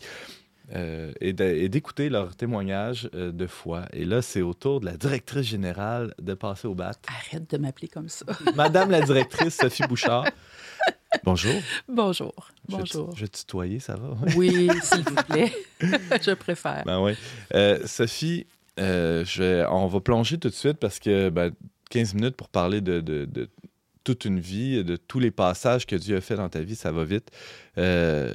euh, 0.76 1.14
et 1.22 1.34
d'écouter 1.34 2.10
leurs 2.10 2.36
témoignages 2.36 3.10
euh, 3.14 3.32
de 3.32 3.48
foi. 3.48 3.86
Et 3.94 4.04
là, 4.06 4.22
c'est 4.22 4.42
au 4.42 4.54
tour 4.54 4.80
de 4.82 4.86
la 4.86 4.98
directrice 4.98 5.46
générale 5.48 6.14
de 6.22 6.34
passer 6.34 6.68
au 6.68 6.76
bat. 6.76 6.92
Arrête 7.08 7.50
de 7.50 7.58
m'appeler 7.58 7.88
comme 7.88 8.10
ça. 8.10 8.26
Madame 8.56 8.92
la 8.92 9.02
directrice 9.02 9.56
Sophie 9.58 9.84
Bouchard. 9.88 10.26
Bonjour. 11.24 11.54
Bonjour. 11.88 12.34
Je 12.68 12.74
vais 12.76 12.80
Bonjour. 12.80 13.16
Je 13.16 13.22
vais 13.22 13.28
tutoyer, 13.30 13.80
ça 13.80 13.96
va? 13.96 14.18
Oui, 14.36 14.70
s'il 14.84 15.04
vous 15.04 15.16
plaît. 15.30 15.52
Je 15.80 16.34
préfère. 16.34 16.84
Ben 16.86 17.02
oui. 17.02 17.14
Euh, 17.54 17.80
Sophie, 17.86 18.46
euh, 18.80 19.24
je 19.26 19.42
vais- 19.44 19.66
on 19.70 19.88
va 19.88 20.00
plonger 20.02 20.38
tout 20.38 20.50
de 20.50 20.54
suite 20.54 20.78
parce 20.78 21.00
que 21.00 21.30
ben, 21.30 21.52
15 21.90 22.14
minutes 22.14 22.36
pour 22.36 22.50
parler 22.50 22.82
de, 22.82 23.00
de- 23.00 23.26
de 23.26 23.50
toute 24.04 24.26
une 24.26 24.40
vie, 24.40 24.84
de 24.84 24.96
tous 24.98 25.20
les 25.20 25.32
passages 25.32 25.86
que 25.86 25.96
Dieu 25.96 26.18
a 26.18 26.22
fait 26.22 26.36
dans 26.36 26.50
ta 26.50 26.60
vie, 26.62 26.76
ça 26.76 26.92
va 26.92 27.04
vite. 27.06 27.30
Euh, 27.78 28.34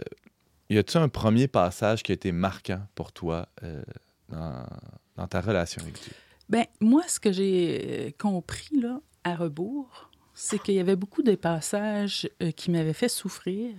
y 0.72 0.78
a-tu 0.78 0.96
un 0.96 1.08
premier 1.08 1.48
passage 1.48 2.02
qui 2.02 2.12
a 2.12 2.14
été 2.14 2.32
marquant 2.32 2.80
pour 2.94 3.12
toi 3.12 3.48
euh, 3.62 3.82
dans, 4.28 5.26
ta 5.28 5.40
relation 5.40 5.82
avec 5.82 5.94
Dieu? 5.94 6.12
Ben, 6.48 6.64
moi, 6.80 7.02
ce 7.08 7.20
que 7.20 7.32
j'ai 7.32 8.08
euh, 8.08 8.10
compris 8.18 8.80
là, 8.80 9.00
à 9.24 9.36
rebours, 9.36 10.10
c'est 10.34 10.60
qu'il 10.60 10.74
y 10.74 10.80
avait 10.80 10.96
beaucoup 10.96 11.22
de 11.22 11.34
passages 11.34 12.28
euh, 12.42 12.50
qui 12.50 12.70
m'avaient 12.70 12.92
fait 12.92 13.08
souffrir 13.08 13.70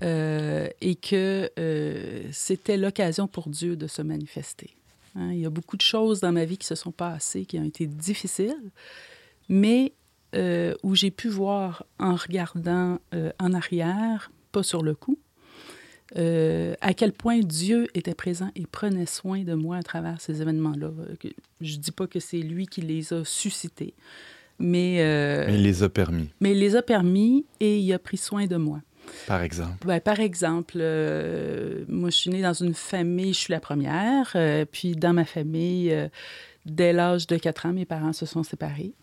et 0.00 0.96
que 0.96 1.50
c'était 2.30 2.76
l'occasion 2.76 3.26
pour 3.26 3.48
Dieu 3.48 3.74
de 3.74 3.86
se 3.86 4.02
manifester. 4.02 4.76
Hein, 5.14 5.32
il 5.32 5.38
y 5.38 5.46
a 5.46 5.50
beaucoup 5.50 5.78
de 5.78 5.82
choses 5.82 6.20
dans 6.20 6.30
ma 6.30 6.44
vie 6.44 6.58
qui 6.58 6.66
se 6.66 6.74
sont 6.74 6.92
passées, 6.92 7.46
qui 7.46 7.58
ont 7.58 7.64
été 7.64 7.86
difficiles, 7.86 8.70
mais 9.48 9.94
où 10.82 10.94
j'ai 10.94 11.10
pu 11.10 11.30
voir 11.30 11.86
en 11.98 12.16
regardant 12.16 12.98
en 13.38 13.54
arrière, 13.54 14.30
pas 14.52 14.62
sur 14.62 14.82
le 14.82 14.94
coup, 14.94 15.18
euh, 16.16 16.74
à 16.80 16.94
quel 16.94 17.12
point 17.12 17.40
Dieu 17.40 17.88
était 17.94 18.14
présent 18.14 18.50
et 18.54 18.66
prenait 18.66 19.06
soin 19.06 19.42
de 19.42 19.54
moi 19.54 19.76
à 19.76 19.82
travers 19.82 20.20
ces 20.20 20.42
événements-là. 20.42 20.90
Je 21.60 21.76
dis 21.76 21.90
pas 21.90 22.06
que 22.06 22.20
c'est 22.20 22.38
lui 22.38 22.66
qui 22.66 22.82
les 22.82 23.12
a 23.12 23.24
suscités, 23.24 23.94
mais, 24.58 24.98
euh, 25.00 25.46
Mais 25.46 25.54
il 25.54 25.62
les 25.62 25.82
a 25.82 25.88
permis, 25.88 26.30
mais 26.40 26.52
il 26.52 26.58
les 26.60 26.76
a 26.76 26.82
permis 26.82 27.46
et 27.60 27.78
il 27.78 27.92
a 27.92 27.98
pris 27.98 28.16
soin 28.16 28.46
de 28.46 28.56
moi. 28.56 28.80
par 29.26 29.42
exemple. 29.42 29.86
Ben, 29.86 30.00
par 30.00 30.20
exemple, 30.20 30.76
euh, 30.78 31.84
moi, 31.88 32.10
je 32.10 32.16
suis 32.16 32.30
née 32.30 32.42
dans 32.42 32.54
une 32.54 32.74
famille, 32.74 33.34
je 33.34 33.38
suis 33.40 33.52
la 33.52 33.60
première, 33.60 34.36
puis 34.70 34.94
dans 34.94 35.12
ma 35.12 35.24
famille, 35.24 35.92
dès 36.64 36.92
l'âge 36.92 37.26
de 37.26 37.36
4 37.36 37.66
ans, 37.66 37.72
mes 37.72 37.86
parents 37.86 38.12
se 38.12 38.26
sont 38.26 38.44
séparés. 38.44 38.94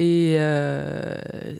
Et 0.00 0.36
euh, 0.38 1.16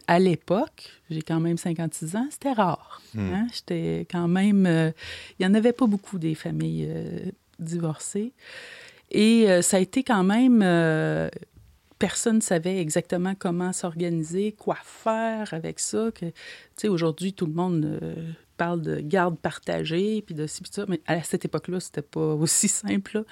à 0.06 0.20
l'époque, 0.20 0.92
j'ai 1.10 1.22
quand 1.22 1.40
même 1.40 1.58
56 1.58 2.14
ans, 2.14 2.28
c'était 2.30 2.52
rare. 2.52 3.02
Hmm. 3.12 3.32
hein. 3.34 3.46
J'étais 3.52 4.06
quand 4.08 4.28
même... 4.28 4.64
euh, 4.64 4.92
Il 5.40 5.46
n'y 5.46 5.50
en 5.52 5.54
avait 5.54 5.72
pas 5.72 5.86
beaucoup 5.88 6.20
des 6.20 6.36
familles 6.36 6.86
euh, 6.88 7.18
divorcées. 7.58 8.32
Et 9.10 9.48
ça 9.62 9.78
a 9.78 9.80
été 9.80 10.04
quand 10.04 10.22
même... 10.22 10.58
personne 11.98 12.36
ne 12.36 12.40
savait 12.42 12.78
exactement 12.78 13.34
comment 13.34 13.72
s'organiser, 13.72 14.52
quoi 14.52 14.76
faire 14.84 15.52
avec 15.52 15.80
ça. 15.80 16.10
Tu 16.14 16.30
sais, 16.76 16.86
aujourd'hui, 16.88 17.32
tout 17.32 17.46
le 17.46 17.54
monde 17.54 17.98
parle 18.58 18.82
de 18.82 19.00
garde 19.00 19.36
partagée, 19.38 20.22
puis 20.22 20.34
de 20.34 20.46
ci, 20.46 20.60
puis 20.62 20.70
ça, 20.72 20.84
mais 20.88 21.00
à 21.06 21.22
cette 21.22 21.46
époque-là, 21.46 21.80
c'était 21.80 22.02
pas 22.02 22.34
aussi 22.34 22.68
simple. 22.68 23.24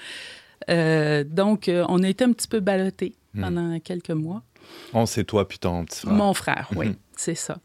là. 0.67 1.25
Donc, 1.25 1.71
on 1.71 2.03
a 2.03 2.09
été 2.09 2.25
un 2.25 2.33
petit 2.33 2.49
peu 2.49 2.61
ballottés 2.61 3.15
Hmm. 3.37 3.41
pendant 3.43 3.81
quelques 3.81 4.11
mois. 4.11 4.43
On 4.93 5.07
sait 5.07 5.25
toi 5.25 5.47
puis 5.47 5.59
ton 5.59 5.85
petit 5.85 6.01
frère. 6.01 6.13
Mon 6.13 6.33
frère, 6.35 6.69
oui, 6.77 6.89
Mhm. 6.89 6.97
c'est 7.17 7.35
ça. 7.35 7.59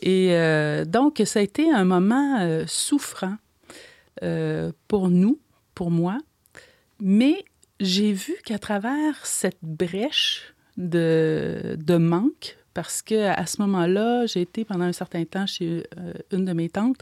Et 0.00 0.28
euh, 0.32 0.84
donc, 0.84 1.20
ça 1.24 1.40
a 1.40 1.42
été 1.42 1.70
un 1.72 1.84
moment 1.84 2.40
euh, 2.40 2.64
souffrant 2.66 3.36
euh, 4.22 4.72
pour 4.88 5.08
nous, 5.10 5.38
pour 5.74 5.90
moi, 5.90 6.18
mais 7.00 7.44
j'ai 7.80 8.12
vu 8.12 8.34
qu'à 8.44 8.58
travers 8.58 9.24
cette 9.26 9.58
brèche 9.62 10.54
de, 10.76 11.76
de 11.78 11.96
manque, 11.96 12.56
parce 12.74 13.02
que 13.02 13.26
à 13.28 13.44
ce 13.46 13.60
moment-là, 13.62 14.26
j'ai 14.26 14.40
été 14.42 14.64
pendant 14.64 14.84
un 14.84 14.92
certain 14.92 15.24
temps 15.24 15.46
chez 15.46 15.84
une 16.30 16.44
de 16.44 16.52
mes 16.52 16.68
tantes, 16.70 17.00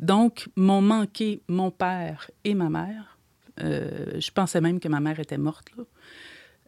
donc 0.00 0.48
m'ont 0.56 0.82
manqué 0.82 1.40
mon 1.48 1.70
père 1.70 2.30
et 2.44 2.54
ma 2.54 2.68
mère. 2.68 3.16
Je 3.58 4.30
pensais 4.32 4.60
même 4.60 4.80
que 4.80 4.88
ma 4.88 5.00
mère 5.00 5.18
était 5.18 5.38
morte. 5.38 5.68
Là. 5.76 5.84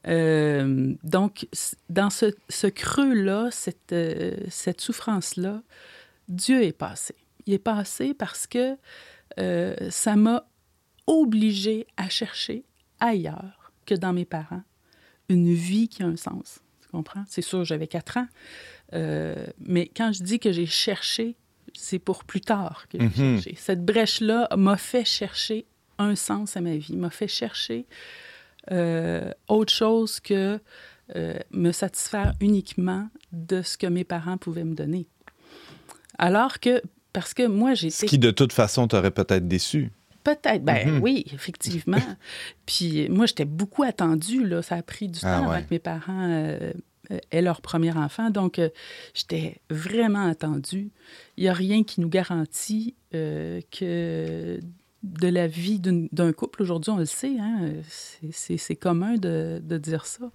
Euh, 0.06 0.94
donc, 1.02 1.46
dans 1.88 2.10
ce, 2.10 2.26
ce 2.48 2.66
creux-là, 2.66 3.48
cette, 3.50 3.92
euh, 3.92 4.34
cette 4.48 4.80
souffrance-là, 4.80 5.62
Dieu 6.28 6.62
est 6.62 6.72
passé. 6.72 7.14
Il 7.46 7.52
est 7.54 7.58
passé 7.58 8.14
parce 8.14 8.46
que 8.46 8.76
euh, 9.38 9.74
ça 9.90 10.16
m'a 10.16 10.44
obligé 11.06 11.86
à 11.96 12.08
chercher 12.08 12.64
ailleurs 13.00 13.72
que 13.86 13.94
dans 13.94 14.12
mes 14.12 14.24
parents 14.24 14.62
une 15.28 15.52
vie 15.52 15.88
qui 15.88 16.02
a 16.02 16.06
un 16.06 16.16
sens. 16.16 16.60
Tu 16.82 16.88
comprends? 16.88 17.24
C'est 17.28 17.42
sûr, 17.42 17.64
j'avais 17.64 17.86
quatre 17.86 18.16
ans. 18.16 18.26
Mais 18.92 19.88
quand 19.96 20.12
je 20.12 20.22
dis 20.22 20.38
que 20.40 20.50
j'ai 20.50 20.66
cherché, 20.66 21.36
c'est 21.74 21.98
pour 22.00 22.24
plus 22.24 22.40
tard 22.40 22.86
que 22.88 22.98
j'ai 22.98 23.04
Mhm. 23.06 23.36
cherché. 23.40 23.54
Cette 23.56 23.84
brèche-là 23.84 24.48
m'a 24.56 24.76
fait 24.76 25.04
chercher 25.04 25.66
un 25.98 26.16
sens 26.16 26.56
à 26.56 26.60
ma 26.60 26.76
vie, 26.76 26.96
m'a 26.96 27.10
fait 27.10 27.28
chercher 27.28 27.86
euh, 28.70 29.32
autre 29.48 29.72
chose 29.72 30.20
que 30.20 30.58
euh, 31.16 31.34
me 31.50 31.72
satisfaire 31.72 32.34
uniquement 32.40 33.08
de 33.32 33.62
ce 33.62 33.76
que 33.76 33.86
mes 33.86 34.04
parents 34.04 34.36
pouvaient 34.38 34.64
me 34.64 34.74
donner. 34.74 35.06
Alors 36.18 36.60
que, 36.60 36.82
parce 37.12 37.34
que 37.34 37.46
moi, 37.46 37.74
Ce 37.74 37.82
j'étais... 37.82 38.06
qui, 38.06 38.18
de 38.18 38.30
toute 38.30 38.52
façon, 38.52 38.86
t'aurait 38.88 39.10
peut-être 39.10 39.48
déçu. 39.48 39.90
Peut-être, 40.22 40.62
ben 40.62 40.86
Mhm. 40.96 41.02
oui, 41.02 41.24
effectivement. 41.32 41.96
Puis 42.66 43.08
moi, 43.08 43.26
j'étais 43.26 43.46
beaucoup 43.46 43.82
attendue, 43.82 44.46
là. 44.46 44.60
Ça 44.62 44.76
a 44.76 44.82
pris 44.82 45.08
du 45.08 45.18
temps 45.20 45.26
Ah 45.28 45.40
ouais. 45.40 45.46
avant 45.56 45.60
que 45.62 45.68
mes 45.70 45.78
parents 45.78 46.28
euh, 46.30 46.72
euh, 47.10 47.18
aient 47.30 47.40
leur 47.42 47.62
premier 47.62 47.92
enfant. 47.96 48.28
Donc, 48.30 48.58
euh, 48.58 48.68
j'étais 49.14 49.60
vraiment 49.70 50.26
attendue. 50.28 50.90
Il 51.38 51.44
n'y 51.44 51.48
a 51.48 51.54
rien 51.54 51.82
qui 51.84 52.02
nous 52.02 52.08
garantit 52.10 52.94
euh, 53.14 53.60
que 53.70 54.60
de 55.02 55.28
la 55.28 55.46
vie 55.46 55.80
d'un 55.80 56.32
couple, 56.32 56.62
aujourd'hui, 56.62 56.90
on 56.90 56.96
le 56.98 57.04
sait, 57.06 57.36
hein, 57.38 57.72
c'est- 58.30 58.76
commun 58.76 59.14
de, 59.16 59.60
de 59.64 59.78
dire 59.78 60.04
ça. 60.06 60.30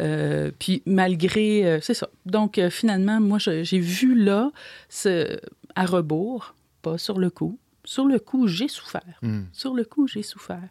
Euh, 0.00 0.50
puis 0.58 0.82
malgré, 0.86 1.66
euh, 1.66 1.78
c'est 1.82 1.92
ça. 1.94 2.08
Donc 2.24 2.56
euh, 2.58 2.70
finalement, 2.70 3.20
moi, 3.20 3.38
j'ai 3.38 3.78
vu 3.78 4.14
là, 4.14 4.50
ce, 4.88 5.38
à 5.74 5.84
rebours, 5.84 6.54
pas 6.80 6.96
sur 6.96 7.18
le 7.18 7.28
coup. 7.28 7.58
Sur 7.84 8.06
le 8.06 8.18
coup, 8.18 8.46
j'ai 8.46 8.68
souffert. 8.68 9.18
Hmm. 9.22 9.42
Sur 9.52 9.74
le 9.74 9.84
coup, 9.84 10.06
j'ai 10.06 10.22
souffert. 10.22 10.68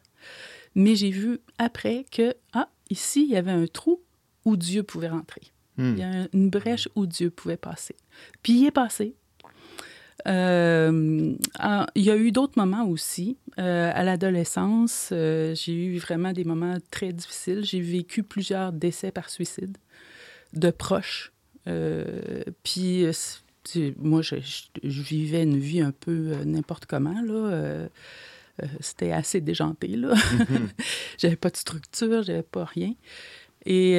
Mais 0.74 0.96
j'ai 0.96 1.12
vu 1.12 1.40
après 1.60 2.06
que, 2.12 2.34
ah, 2.54 2.70
ici, 2.90 3.24
il 3.24 3.30
y 3.30 3.36
avait 3.36 3.52
un 3.52 3.68
trou 3.68 4.00
où 4.46 4.56
Dieu 4.56 4.82
pouvait 4.82 5.10
rentrer. 5.10 5.42
Hmm. 5.78 5.94
Il 5.94 6.00
y 6.00 6.04
a 6.04 6.08
un- 6.10 6.28
une 6.34 6.50
brèche 6.50 6.90
où 6.96 7.06
Dieu 7.06 7.30
pouvait 7.30 7.58
passer. 7.58 7.96
Puis 8.42 8.54
il 8.62 8.66
est 8.66 8.72
passé. 8.72 9.14
Euh, 10.28 11.34
il 11.96 12.04
y 12.04 12.12
a 12.12 12.16
eu 12.16 12.32
d'autres 12.32 12.58
moments 12.58 12.86
aussi. 12.86 13.38
Euh, 13.60 13.92
à 13.94 14.04
l'adolescence, 14.04 15.10
euh, 15.12 15.54
j'ai 15.56 15.74
eu 15.74 15.98
vraiment 15.98 16.32
des 16.34 16.44
moments 16.44 16.78
très 16.92 17.12
difficiles. 17.14 17.64
J'ai 17.64 17.82
vécu 17.82 18.24
plusieurs 18.24 18.72
décès 18.72 19.12
par 19.12 19.30
suicide 19.30 19.78
de 20.54 20.70
proches. 20.72 21.32
Puis 22.64 23.06
moi, 23.98 24.22
je, 24.22 24.36
je- 24.42 24.64
je 24.90 25.02
vivais 25.02 25.44
une 25.44 25.58
vie 25.60 25.82
un 25.82 25.92
peu 25.92 26.36
n'importe 26.46 26.86
comment. 26.86 27.22
Là. 27.22 27.88
C'était 28.80 29.12
assez 29.12 29.42
déjanté, 29.42 29.88
là. 29.90 30.14
j'avais 31.18 31.36
pas 31.36 31.50
de 31.50 31.58
structure, 31.58 32.22
j'avais 32.24 32.44
pas 32.44 32.66
rien. 32.66 32.94
Et, 33.66 33.96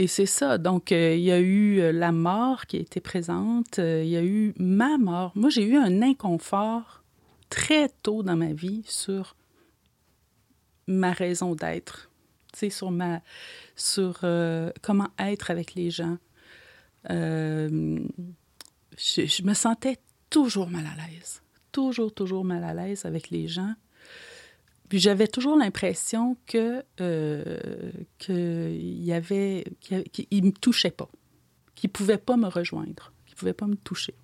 et 0.00 0.06
c'est 0.06 0.24
ça. 0.24 0.56
Donc, 0.56 0.92
euh, 0.92 1.14
il 1.14 1.20
y 1.20 1.30
a 1.30 1.38
eu 1.40 1.78
euh, 1.78 1.92
la 1.92 2.10
mort 2.10 2.64
qui 2.64 2.78
a 2.78 2.80
été 2.80 3.00
présente. 3.00 3.78
euh, 3.78 4.02
il 4.02 4.08
y 4.08 4.16
a 4.16 4.24
eu 4.24 4.54
ma 4.56 4.96
mort. 4.96 5.32
Moi, 5.34 5.50
j'ai 5.50 5.62
eu 5.62 5.76
un 5.76 6.00
inconfort 6.00 7.02
très 7.50 7.90
tôt 8.02 8.22
dans 8.22 8.34
ma 8.34 8.54
vie 8.54 8.82
sur 8.86 9.36
ma 10.86 11.12
raison 11.12 11.54
d'être. 11.54 12.10
Sur 12.54 12.90
ma... 12.90 13.20
sur 13.76 14.20
comment 14.80 15.08
être 15.18 15.50
avec 15.50 15.74
les 15.74 15.90
gens. 15.90 16.16
Je 17.04 18.00
me 19.44 19.54
sentais 19.54 19.98
toujours 20.30 20.70
mal 20.70 20.86
à 20.86 20.96
l'aise. 20.96 21.42
Toujours, 21.72 22.12
toujours 22.12 22.44
mal 22.44 22.64
à 22.64 22.72
l'aise 22.72 23.04
avec 23.04 23.28
les 23.28 23.48
gens. 23.48 23.74
Puis 24.90 24.98
j'avais 24.98 25.28
toujours 25.28 25.56
l'impression 25.56 26.36
que 26.46 26.82
euh, 27.00 27.60
qu'il 28.18 29.02
y 29.04 29.12
avait 29.12 29.64
qu'il 29.80 30.44
me 30.44 30.50
touchait 30.50 30.90
pas, 30.90 31.08
qu'il 31.76 31.90
pouvait 31.90 32.18
pas 32.18 32.36
me 32.36 32.48
rejoindre, 32.48 33.12
qu'il 33.24 33.36
pouvait 33.36 33.54
pas 33.54 33.68
me 33.68 33.76
toucher. 33.76 34.14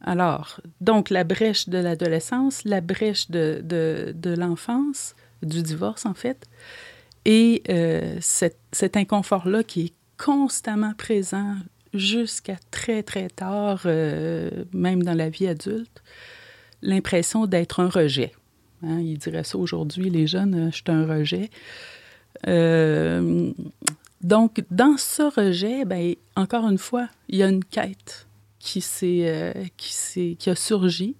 Alors, 0.00 0.60
donc 0.80 1.10
la 1.10 1.24
brèche 1.24 1.68
de 1.68 1.76
l'adolescence, 1.76 2.64
la 2.64 2.80
brèche 2.80 3.30
de, 3.30 3.60
de, 3.62 4.30
l'enfance, 4.30 5.14
du 5.42 5.62
divorce 5.62 6.06
en 6.06 6.14
fait, 6.14 6.46
et 7.26 7.62
euh, 7.68 8.16
cet, 8.22 8.58
cet 8.72 8.96
inconfort-là 8.96 9.62
qui 9.62 9.86
est 9.86 9.94
constamment 10.16 10.94
présent 10.94 11.56
jusqu'à 11.92 12.56
très 12.70 13.02
très 13.02 13.28
tard, 13.28 13.82
euh, 13.84 14.64
même 14.72 15.02
dans 15.02 15.14
la 15.14 15.28
vie 15.28 15.48
adulte, 15.48 16.02
l'impression 16.80 17.46
d'être 17.46 17.80
un 17.80 17.90
rejet. 17.90 18.32
Hein, 18.82 19.00
ils 19.00 19.18
diraient 19.18 19.44
ça 19.44 19.58
aujourd'hui, 19.58 20.10
les 20.10 20.26
jeunes, 20.26 20.54
euh, 20.54 20.70
je 20.70 20.76
suis 20.76 20.84
un 20.88 21.06
rejet. 21.06 21.50
Euh, 22.46 23.52
donc, 24.20 24.62
dans 24.70 24.96
ce 24.96 25.22
rejet, 25.22 25.84
ben, 25.84 26.14
encore 26.36 26.68
une 26.68 26.78
fois, 26.78 27.08
il 27.28 27.38
y 27.38 27.42
a 27.42 27.48
une 27.48 27.64
quête 27.64 28.26
qui, 28.58 28.84
euh, 29.02 29.52
qui, 29.76 30.36
qui 30.36 30.50
a 30.50 30.54
surgi 30.54 31.16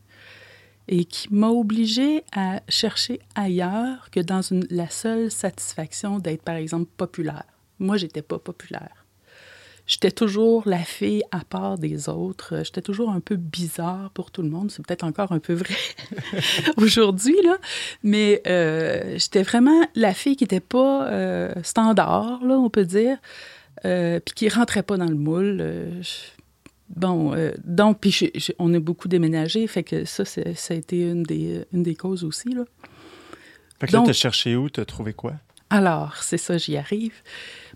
et 0.89 1.05
qui 1.05 1.33
m'a 1.33 1.49
obligée 1.49 2.25
à 2.33 2.61
chercher 2.69 3.21
ailleurs 3.35 4.11
que 4.11 4.21
dans 4.21 4.41
la 4.71 4.89
seule 4.89 5.31
satisfaction 5.31 6.19
d'être, 6.19 6.43
par 6.43 6.57
exemple, 6.57 6.91
populaire. 6.97 7.45
Moi, 7.79 7.97
j'étais 7.97 8.23
pas 8.23 8.39
populaire. 8.39 8.98
J'étais 9.89 10.11
toujours 10.11 10.63
la 10.67 10.79
fille 10.79 11.23
à 11.33 11.41
part 11.49 11.79
des 11.79 12.11
autres. 12.11 12.63
J'étais 12.63 12.83
toujours 12.83 13.11
un 13.11 13.21
peu 13.21 13.37
bizarre 13.37 14.11
pour 14.11 14.31
tout 14.31 14.43
le 14.43 14.51
monde. 14.51 14.71
C'est 14.71 14.85
peut-être 14.87 15.03
encore 15.03 15.33
un 15.33 15.39
peu 15.39 15.55
vrai 15.55 15.75
aujourd'hui, 16.77 17.37
là. 17.43 17.57
Mais 18.03 18.43
euh, 18.47 19.15
j'étais 19.19 19.43
vraiment 19.43 19.81
la 19.95 20.13
fille 20.13 20.37
qui 20.37 20.45
n'était 20.45 20.61
pas 20.61 21.09
euh, 21.09 21.55
standard, 21.63 22.45
là, 22.45 22.59
on 22.59 22.69
peut 22.69 22.85
dire, 22.85 23.17
euh, 23.87 24.21
puis 24.21 24.35
qui 24.35 24.49
rentrait 24.51 24.83
pas 24.83 24.99
dans 24.99 25.09
le 25.09 25.15
moule. 25.17 25.65
Bon, 26.91 27.35
donc, 27.65 28.01
puis 28.01 28.31
on 28.59 28.73
a 28.75 28.79
beaucoup 28.81 29.09
déménagé, 29.09 29.67
fait 29.67 29.83
que 29.85 30.05
ça, 30.05 30.25
ça 30.27 30.43
a 30.43 30.75
été 30.75 31.01
une 31.01 31.23
des, 31.23 31.65
une 31.73 31.83
des 31.83 31.95
causes 31.95 32.25
aussi, 32.25 32.51
là. 32.51 32.65
Fait 33.81 33.87
que 33.87 33.93
là, 33.93 33.99
Donc- 34.01 34.09
t'as 34.09 34.13
cherché 34.13 34.55
où? 34.57 34.69
T'as 34.69 34.85
trouvé 34.85 35.13
quoi? 35.15 35.35
Alors, 35.71 36.17
c'est 36.23 36.39
ça, 36.39 36.57
j'y 36.57 36.77
arrive. 36.77 37.15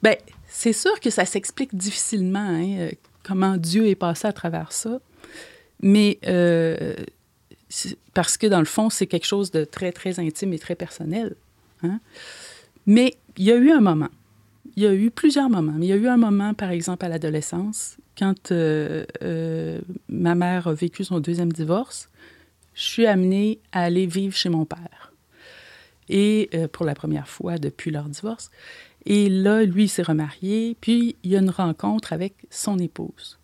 Bien, 0.03 0.15
c'est 0.49 0.73
sûr 0.73 0.99
que 1.01 1.11
ça 1.11 1.25
s'explique 1.25 1.75
difficilement, 1.75 2.39
hein, 2.39 2.77
euh, 2.79 2.91
comment 3.23 3.57
Dieu 3.57 3.87
est 3.87 3.95
passé 3.95 4.27
à 4.27 4.33
travers 4.33 4.73
ça. 4.73 5.01
Mais 5.81 6.19
euh, 6.27 6.95
parce 8.15 8.37
que 8.37 8.47
dans 8.47 8.61
le 8.61 8.65
fond, 8.65 8.91
c'est 8.91 9.07
quelque 9.07 9.27
chose 9.27 9.51
de 9.51 9.65
très, 9.65 9.93
très 9.93 10.19
intime 10.21 10.53
et 10.53 10.59
très 10.59 10.75
personnel. 10.75 11.35
hein. 11.83 12.01
Mais 12.87 13.15
il 13.37 13.45
y 13.45 13.53
a 13.53 13.57
eu 13.57 13.71
un 13.71 13.81
moment. 13.81 14.11
Il 14.77 14.83
y 14.83 14.87
a 14.87 14.95
eu 14.95 15.11
plusieurs 15.11 15.51
moments. 15.51 15.75
Il 15.79 15.85
y 15.85 15.93
a 15.93 15.97
eu 15.97 16.09
un 16.09 16.17
moment, 16.17 16.55
par 16.55 16.71
exemple, 16.71 17.05
à 17.05 17.09
l'adolescence, 17.09 17.97
quand 18.17 18.53
euh, 18.53 19.05
ma 20.09 20.35
mère 20.35 20.67
a 20.69 20.75
vécu 20.75 21.05
son 21.05 21.21
deuxième 21.21 21.53
divorce, 21.53 22.09
je 22.75 22.83
suis 22.83 23.07
amenée 23.07 23.59
à 23.73 23.83
aller 23.83 24.07
vivre 24.07 24.35
chez 24.35 24.49
mon 24.49 24.65
père 24.65 25.12
et 26.13 26.51
euh, 26.55 26.69
pour 26.69 26.85
la 26.85 26.95
première 26.95 27.27
fois 27.27 27.59
depuis 27.59 27.91
leur 27.91 28.05
divorce. 28.05 28.51
Et 29.07 29.29
là, 29.29 29.65
lui, 29.65 29.89
s'est 29.89 30.03
remarié, 30.03 30.77
puis 30.81 31.17
il 31.25 31.31
y 31.33 31.37
a 31.37 31.41
une 31.41 31.51
rencontre 31.51 32.13
avec 32.13 32.35
son 32.51 32.79
épouse. 32.79 33.41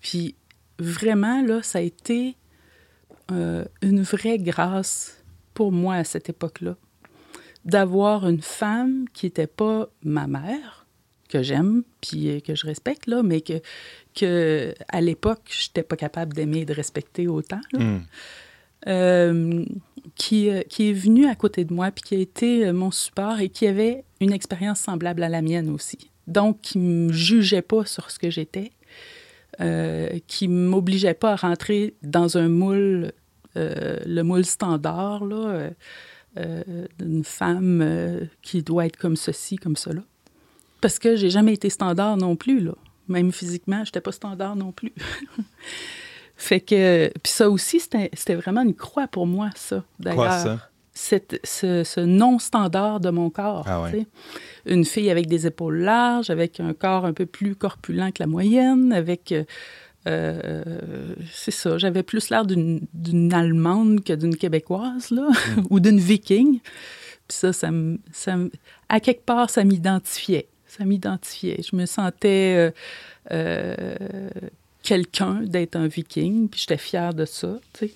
Puis 0.00 0.36
vraiment, 0.78 1.42
là, 1.42 1.62
ça 1.62 1.80
a 1.80 1.82
été 1.82 2.36
euh, 3.30 3.64
une 3.82 4.02
vraie 4.02 4.38
grâce 4.38 5.22
pour 5.52 5.70
moi 5.72 5.96
à 5.96 6.04
cette 6.04 6.30
époque-là, 6.30 6.76
d'avoir 7.66 8.26
une 8.26 8.40
femme 8.40 9.04
qui 9.12 9.26
n'était 9.26 9.46
pas 9.46 9.88
ma 10.02 10.26
mère, 10.26 10.86
que 11.28 11.42
j'aime, 11.42 11.82
puis 12.00 12.30
euh, 12.30 12.40
que 12.40 12.54
je 12.54 12.66
respecte, 12.66 13.06
là, 13.06 13.22
mais 13.22 13.42
que, 13.42 14.74
à 14.88 15.00
l'époque, 15.00 15.42
je 15.50 15.68
n'étais 15.68 15.82
pas 15.82 15.96
capable 15.96 16.32
d'aimer 16.32 16.60
et 16.60 16.64
de 16.64 16.72
respecter 16.72 17.26
autant. 17.26 17.60
Hmm. 17.72 17.98
Euh, 18.88 19.64
qui, 20.16 20.50
euh, 20.50 20.62
qui 20.62 20.90
est 20.90 20.92
venu 20.92 21.26
à 21.26 21.34
côté 21.34 21.64
de 21.64 21.72
moi, 21.72 21.90
puis 21.90 22.02
qui 22.02 22.14
a 22.16 22.18
été 22.18 22.66
euh, 22.66 22.72
mon 22.72 22.90
support 22.90 23.38
et 23.38 23.48
qui 23.48 23.66
avait 23.66 24.04
une 24.20 24.32
expérience 24.32 24.80
semblable 24.80 25.22
à 25.22 25.28
la 25.28 25.40
mienne 25.40 25.70
aussi. 25.70 26.10
Donc, 26.26 26.60
qui 26.62 26.78
ne 26.78 27.06
me 27.06 27.12
jugeait 27.12 27.62
pas 27.62 27.84
sur 27.84 28.10
ce 28.10 28.18
que 28.18 28.30
j'étais, 28.30 28.72
qui 30.26 30.48
ne 30.48 30.68
m'obligeait 30.68 31.14
pas 31.14 31.32
à 31.32 31.36
rentrer 31.36 31.94
dans 32.02 32.38
un 32.38 32.48
moule, 32.48 33.12
le 33.54 34.22
moule 34.22 34.44
standard, 34.44 35.24
là, 35.24 35.70
d'une 36.98 37.24
femme 37.24 38.28
qui 38.40 38.62
doit 38.62 38.86
être 38.86 38.96
comme 38.96 39.16
ceci, 39.16 39.56
comme 39.56 39.76
cela. 39.76 40.02
Parce 40.80 40.98
que 40.98 41.16
j'ai 41.16 41.30
jamais 41.30 41.54
été 41.54 41.70
standard 41.70 42.16
non 42.16 42.36
plus, 42.36 42.60
là. 42.60 42.74
Même 43.08 43.32
physiquement, 43.32 43.84
je 43.84 43.90
n'étais 43.90 44.00
pas 44.00 44.12
standard 44.12 44.56
non 44.56 44.72
plus. 44.72 44.92
Fait 46.42 46.58
que, 46.60 47.06
puis 47.22 47.32
ça 47.32 47.48
aussi, 47.48 47.78
c'était 47.78 48.34
vraiment 48.34 48.62
une 48.62 48.74
croix 48.74 49.06
pour 49.06 49.28
moi, 49.28 49.50
ça, 49.54 49.84
d'ailleurs. 50.00 50.68
Cette- 50.92 51.38
ce, 51.44 51.84
ce 51.84 52.00
non-standard 52.00 52.98
de 52.98 53.10
mon 53.10 53.30
corps. 53.30 53.64
Ah 53.68 53.80
ouais. 53.82 54.06
Une 54.66 54.84
fille 54.84 55.08
avec 55.08 55.26
des 55.28 55.46
épaules 55.46 55.78
larges, 55.78 56.30
avec 56.30 56.58
un 56.58 56.74
corps 56.74 57.04
un 57.06 57.12
peu 57.12 57.26
plus 57.26 57.54
corpulent 57.54 58.10
que 58.12 58.20
la 58.22 58.26
moyenne, 58.26 58.92
avec... 58.92 59.30
euh, 59.30 59.44
euh, 60.08 61.14
c'est 61.32 61.52
ça, 61.52 61.78
j'avais 61.78 62.02
plus 62.02 62.28
l'air 62.28 62.44
d'une 62.44 62.80
d'une 62.92 63.32
Allemande 63.32 64.02
que 64.02 64.12
d'une 64.12 64.34
Québécoise, 64.36 65.10
là, 65.12 65.28
Mm. 65.56 65.62
ou 65.70 65.78
d'une 65.78 66.00
Viking. 66.00 66.58
Puis 66.58 67.38
ça, 67.38 67.52
ça, 67.52 67.70
me- 67.70 68.00
ça 68.12 68.36
me- 68.36 68.50
à 68.88 68.98
quelque 68.98 69.24
part, 69.24 69.48
ça 69.48 69.62
m'identifiait. 69.62 70.48
Ça 70.66 70.84
m'identifiait. 70.84 71.60
Je 71.62 71.76
me 71.76 71.86
sentais 71.86 72.72
euh, 73.30 74.28
quelqu'un 74.82 75.40
d'être 75.42 75.76
un 75.76 75.86
Viking, 75.86 76.48
puis 76.48 76.60
j'étais 76.60 76.76
fière 76.78 77.14
de 77.14 77.24
ça, 77.24 77.58
tu 77.72 77.86
sais. 77.88 77.94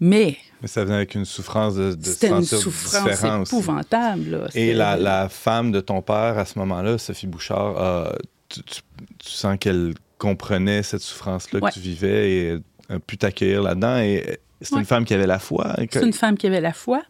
Mais 0.00 0.36
Mais 0.60 0.68
ça 0.68 0.82
venait 0.84 0.96
avec 0.96 1.14
une 1.14 1.24
souffrance 1.24 1.76
de, 1.76 1.96
c'était 2.02 2.28
une 2.30 2.42
souffrance 2.44 3.48
épouvantable. 3.52 4.30
là. 4.30 4.48
Et 4.54 4.72
la, 4.72 4.96
la 4.96 5.28
femme 5.28 5.70
de 5.70 5.80
ton 5.80 6.02
père, 6.02 6.38
à 6.38 6.44
ce 6.44 6.58
moment-là, 6.58 6.98
Sophie 6.98 7.28
Bouchard, 7.28 7.80
euh, 7.80 8.12
tu, 8.48 8.62
tu- 8.64 8.80
tu 9.18 9.30
sens 9.30 9.56
qu'elle 9.60 9.94
comprenait 10.18 10.82
cette 10.82 11.02
souffrance-là 11.02 11.60
Ouais. 11.60 11.70
que 11.70 11.74
tu 11.74 11.80
vivais 11.80 12.32
et 12.32 12.58
a 12.88 12.98
pu 12.98 13.16
t'accueillir 13.16 13.62
là-dedans. 13.62 13.98
Et 13.98 14.38
c'est 14.60 14.74
Ouais. 14.74 14.80
une 14.80 14.86
femme 14.86 15.04
qui 15.04 15.14
avait 15.14 15.26
la 15.26 15.38
foi. 15.38 15.74
et 15.80 15.86
que- 15.86 16.00
C'est 16.00 16.06
une 16.06 16.12
femme 16.12 16.36
qui 16.36 16.46
avait 16.48 16.60
la 16.60 16.72
foi. 16.72 17.02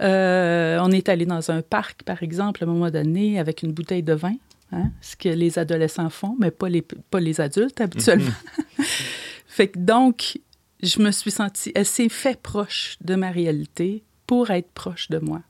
Euh, 0.00 0.78
on 0.82 0.90
est 0.92 1.08
allé 1.08 1.24
dans 1.26 1.50
un 1.50 1.62
parc, 1.62 2.02
par 2.02 2.22
exemple, 2.22 2.62
à 2.62 2.66
un 2.66 2.70
moment 2.70 2.90
donné, 2.90 3.38
avec 3.38 3.62
une 3.62 3.72
bouteille 3.72 4.02
de 4.02 4.12
vin, 4.14 4.34
hein, 4.72 4.90
ce 5.00 5.16
que 5.16 5.28
les 5.28 5.58
adolescents 5.58 6.10
font, 6.10 6.36
mais 6.38 6.50
pas 6.50 6.68
les, 6.68 6.82
pas 6.82 7.20
les 7.20 7.40
adultes 7.40 7.80
habituellement. 7.80 8.32
fait 9.46 9.68
que 9.68 9.78
donc, 9.78 10.38
je 10.82 11.00
me 11.00 11.10
suis 11.10 11.30
sentie, 11.30 11.72
s'est 11.84 12.08
fait 12.08 12.40
proche 12.40 12.96
de 13.00 13.14
ma 13.14 13.30
réalité 13.30 14.02
pour 14.26 14.50
être 14.50 14.70
proche 14.72 15.08
de 15.08 15.18
moi. 15.18 15.42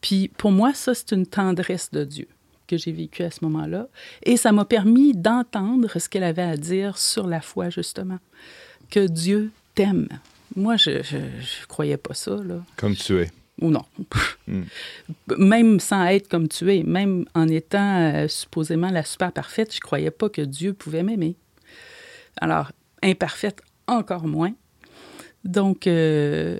Puis 0.00 0.28
pour 0.28 0.52
moi, 0.52 0.72
ça, 0.74 0.94
c'est 0.94 1.12
une 1.12 1.26
tendresse 1.26 1.90
de 1.90 2.04
Dieu 2.04 2.28
que 2.66 2.76
j'ai 2.76 2.92
vécue 2.92 3.24
à 3.24 3.30
ce 3.30 3.44
moment-là. 3.44 3.88
Et 4.22 4.36
ça 4.36 4.52
m'a 4.52 4.64
permis 4.64 5.12
d'entendre 5.12 5.98
ce 5.98 6.08
qu'elle 6.08 6.22
avait 6.22 6.42
à 6.42 6.56
dire 6.56 6.98
sur 6.98 7.26
la 7.26 7.40
foi, 7.40 7.68
justement. 7.68 8.18
Que 8.90 9.08
Dieu 9.08 9.50
t'aime. 9.74 10.08
Moi, 10.54 10.76
je 10.76 10.90
ne 10.90 11.66
croyais 11.66 11.96
pas 11.96 12.14
ça, 12.14 12.36
là. 12.36 12.64
Comme 12.76 12.94
tu 12.94 13.18
es. 13.20 13.30
Ou 13.60 13.70
non. 13.70 13.84
Mm. 14.46 14.62
Même 15.36 15.80
sans 15.80 16.04
être 16.06 16.28
comme 16.28 16.48
tu 16.48 16.72
es, 16.74 16.82
même 16.82 17.26
en 17.34 17.46
étant 17.48 17.98
euh, 18.14 18.28
supposément 18.28 18.90
la 18.90 19.04
super 19.04 19.32
parfaite, 19.32 19.74
je 19.74 19.80
croyais 19.80 20.10
pas 20.10 20.28
que 20.28 20.42
Dieu 20.42 20.72
pouvait 20.72 21.02
m'aimer. 21.02 21.36
Alors, 22.40 22.72
imparfaite, 23.02 23.60
encore 23.86 24.26
moins. 24.26 24.52
Donc, 25.44 25.86
euh, 25.86 26.58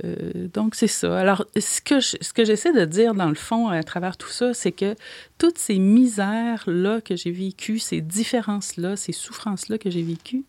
donc 0.55 0.75
c'est 0.75 0.87
ça. 0.87 1.19
Alors, 1.19 1.45
ce 1.59 1.81
que, 1.83 2.01
je- 2.01 2.17
ce 2.21 2.33
que 2.33 2.45
j'essaie 2.47 2.73
de 2.73 2.85
dire, 2.87 3.15
dans 3.15 3.29
le 3.29 3.35
fond, 3.35 3.69
à 3.69 3.83
travers 3.83 4.17
tout 4.17 4.31
ça, 4.31 4.55
c'est 4.55 4.73
que 4.73 4.95
toutes 5.39 5.59
ces 5.59 5.79
misères-là 5.79 7.01
que 7.03 7.15
j'ai 7.15 7.31
vécues, 7.31 7.79
ces 7.79 8.01
différences-là, 8.01 8.97
ces 8.97 9.13
souffrances-là 9.13 9.77
que 9.79 9.91
j'ai 9.91 10.03
vécues, 10.03 10.45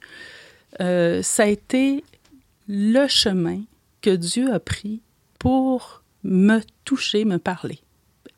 euh, 0.79 1.21
ça 1.21 1.43
a 1.43 1.47
été 1.47 2.03
le 2.69 3.07
chemin 3.07 3.61
que 4.01 4.15
Dieu 4.15 4.53
a 4.53 4.59
pris 4.61 5.01
pour 5.37 6.00
me 6.23 6.61
toucher, 6.85 7.25
me 7.25 7.37
parler 7.37 7.79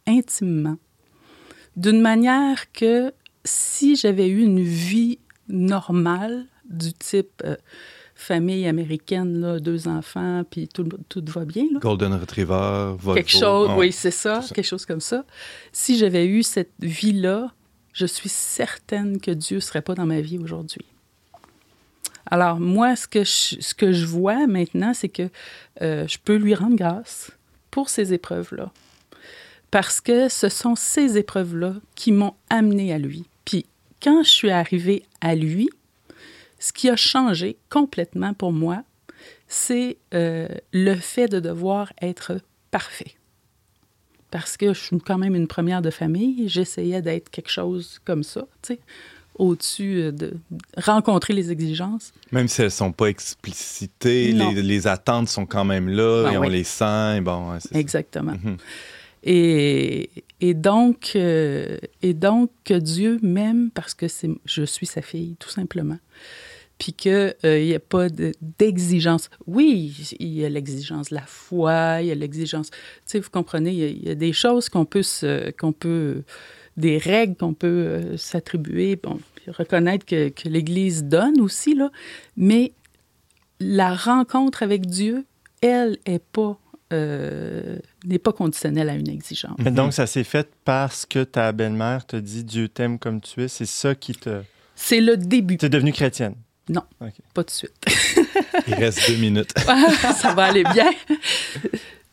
intimement, 0.07 0.77
d'une 1.75 2.01
manière 2.01 2.71
que 2.71 3.13
si 3.45 3.95
j'avais 3.95 4.27
eu 4.27 4.41
une 4.41 4.61
vie 4.61 5.19
normale 5.47 6.45
du 6.65 6.93
type 6.93 7.41
euh, 7.43 7.55
famille 8.15 8.67
américaine, 8.67 9.39
là, 9.39 9.59
deux 9.59 9.87
enfants, 9.87 10.43
puis 10.49 10.67
tout, 10.67 10.87
tout 11.09 11.23
va 11.27 11.45
bien, 11.45 11.65
là, 11.73 11.79
Golden 11.79 12.13
Retriever, 12.13 12.95
Volvo. 12.97 13.15
quelque 13.15 13.31
chose, 13.31 13.69
oui, 13.77 13.91
c'est 13.91 14.11
ça, 14.11 14.41
quelque 14.53 14.65
chose 14.65 14.85
comme 14.85 15.01
ça. 15.01 15.25
Si 15.71 15.97
j'avais 15.97 16.25
eu 16.25 16.43
cette 16.43 16.73
vie-là, 16.79 17.51
je 17.91 18.05
suis 18.05 18.29
certaine 18.29 19.19
que 19.19 19.31
Dieu 19.31 19.57
ne 19.57 19.61
serait 19.61 19.81
pas 19.81 19.95
dans 19.95 20.05
ma 20.05 20.21
vie 20.21 20.39
aujourd'hui. 20.39 20.85
Alors, 22.25 22.59
moi, 22.59 22.95
ce 22.95 23.07
que 23.07 23.23
je, 23.23 23.59
ce 23.59 23.73
que 23.73 23.91
je 23.91 24.05
vois 24.05 24.47
maintenant, 24.47 24.93
c'est 24.93 25.09
que 25.09 25.29
euh, 25.81 26.07
je 26.07 26.17
peux 26.23 26.35
lui 26.35 26.55
rendre 26.55 26.75
grâce 26.75 27.31
pour 27.73 27.89
ces 27.89 28.13
épreuves-là. 28.13 28.71
Parce 29.71 29.99
que 29.99 30.29
ce 30.29 30.47
sont 30.47 30.75
ces 30.75 31.17
épreuves-là 31.17 31.73
qui 31.95 32.11
m'ont 32.11 32.35
amené 32.51 32.93
à 32.93 32.99
lui. 32.99 33.25
Puis, 33.45 33.65
quand 33.99 34.21
je 34.21 34.29
suis 34.29 34.51
arrivée 34.51 35.03
à 35.21 35.33
lui, 35.33 35.71
ce 36.59 36.71
qui 36.71 36.87
a 36.87 36.95
changé 36.95 37.57
complètement 37.71 38.35
pour 38.35 38.53
moi, 38.53 38.83
c'est 39.47 39.97
euh, 40.13 40.47
le 40.71 40.93
fait 40.93 41.27
de 41.27 41.39
devoir 41.39 41.91
être 41.99 42.41
parfait. 42.69 43.15
Parce 44.29 44.55
que 44.55 44.71
je 44.71 44.79
suis 44.79 44.99
quand 44.99 45.17
même 45.17 45.33
une 45.33 45.47
première 45.47 45.81
de 45.81 45.89
famille, 45.89 46.47
j'essayais 46.47 47.01
d'être 47.01 47.31
quelque 47.31 47.49
chose 47.49 47.99
comme 48.05 48.21
ça, 48.21 48.41
tu 48.61 48.75
sais, 48.75 48.79
au-dessus 49.35 49.95
euh, 49.97 50.11
de 50.11 50.33
rencontrer 50.77 51.33
les 51.33 51.51
exigences. 51.51 52.11
Même 52.31 52.47
si 52.47 52.61
elles 52.61 52.71
sont 52.71 52.91
pas 52.91 53.07
explicitées, 53.07 54.31
les, 54.31 54.61
les 54.61 54.87
attentes 54.87 55.27
sont 55.29 55.45
quand 55.45 55.65
même 55.65 55.89
là 55.89 56.25
Ah 56.27 56.33
et 56.33 56.37
on 56.37 56.43
les 56.43 56.63
sent. 56.63 57.17
Et 57.17 57.21
bon, 57.21 57.51
ouais, 57.51 57.57
c'est 57.59 57.73
ça. 57.73 57.79
Exactement. 57.79 58.33
Mhm. 58.33 58.57
Et, 59.25 60.09
et 60.41 60.53
donc, 60.53 61.11
euh, 61.15 61.77
et 62.01 62.13
donc 62.13 62.51
que 62.65 62.73
Dieu 62.73 63.19
m'aime 63.21 63.69
parce 63.71 63.93
que 63.93 64.07
c'est, 64.07 64.29
je 64.45 64.63
suis 64.63 64.85
sa 64.85 65.01
fille, 65.01 65.35
tout 65.39 65.49
simplement. 65.49 65.97
Puis 66.77 66.91
qu'il 66.91 67.33
n'y 67.43 67.73
a 67.73 67.79
pas 67.79 68.09
de- 68.09 68.33
d'exigence. 68.59 69.29
Oui, 69.47 69.95
il 70.19 70.27
y 70.33 70.43
a 70.43 70.49
l'exigence 70.49 71.09
de 71.09 71.15
la 71.15 71.25
foi, 71.25 71.99
il 72.01 72.07
y 72.07 72.11
a 72.11 72.15
l'exigence. 72.15 72.71
Tu 72.71 72.77
sais, 73.05 73.19
vous 73.19 73.29
comprenez, 73.29 73.71
il 73.71 73.77
y 73.79 73.83
a, 73.83 73.87
il 73.87 74.03
y 74.03 74.09
a 74.09 74.15
des 74.15 74.33
choses 74.33 74.67
qu'on 74.67 74.83
peut, 74.83 75.03
se- 75.03 75.51
qu'on 75.51 75.71
peut 75.71 76.23
des 76.77 76.97
règles 76.97 77.35
qu'on 77.35 77.53
peut 77.53 77.67
euh, 77.67 78.17
s'attribuer, 78.17 78.95
bon, 78.95 79.19
reconnaître 79.47 80.05
que, 80.05 80.29
que 80.29 80.49
l'Église 80.49 81.03
donne 81.03 81.39
aussi, 81.41 81.75
là. 81.75 81.91
Mais 82.37 82.73
la 83.59 83.93
rencontre 83.95 84.63
avec 84.63 84.85
Dieu, 84.85 85.25
elle, 85.61 85.97
pas, 86.31 86.59
euh, 86.91 87.77
n'est 88.05 88.19
pas 88.19 88.33
conditionnelle 88.33 88.89
à 88.89 88.95
une 88.95 89.09
exigence. 89.09 89.57
Mais 89.59 89.71
donc, 89.71 89.93
ça 89.93 90.07
s'est 90.07 90.23
fait 90.23 90.49
parce 90.65 91.05
que 91.05 91.23
ta 91.23 91.51
belle-mère 91.51 92.05
te 92.05 92.15
dit 92.15 92.43
Dieu 92.43 92.67
t'aime 92.67 92.99
comme 92.99 93.21
tu 93.21 93.43
es. 93.43 93.47
C'est 93.47 93.65
ça 93.65 93.95
qui 93.95 94.13
te. 94.13 94.41
C'est 94.75 95.01
le 95.01 95.17
début, 95.17 95.57
Tu 95.57 95.65
es 95.65 95.69
devenue 95.69 95.93
chrétienne? 95.93 96.35
pas 97.33 97.43
de 97.43 97.49
suite. 97.49 97.73
Il 98.67 98.73
reste 98.75 99.09
deux 99.09 99.17
minutes. 99.17 99.53
ça 100.15 100.33
va 100.33 100.45
aller 100.45 100.63
bien. 100.63 100.89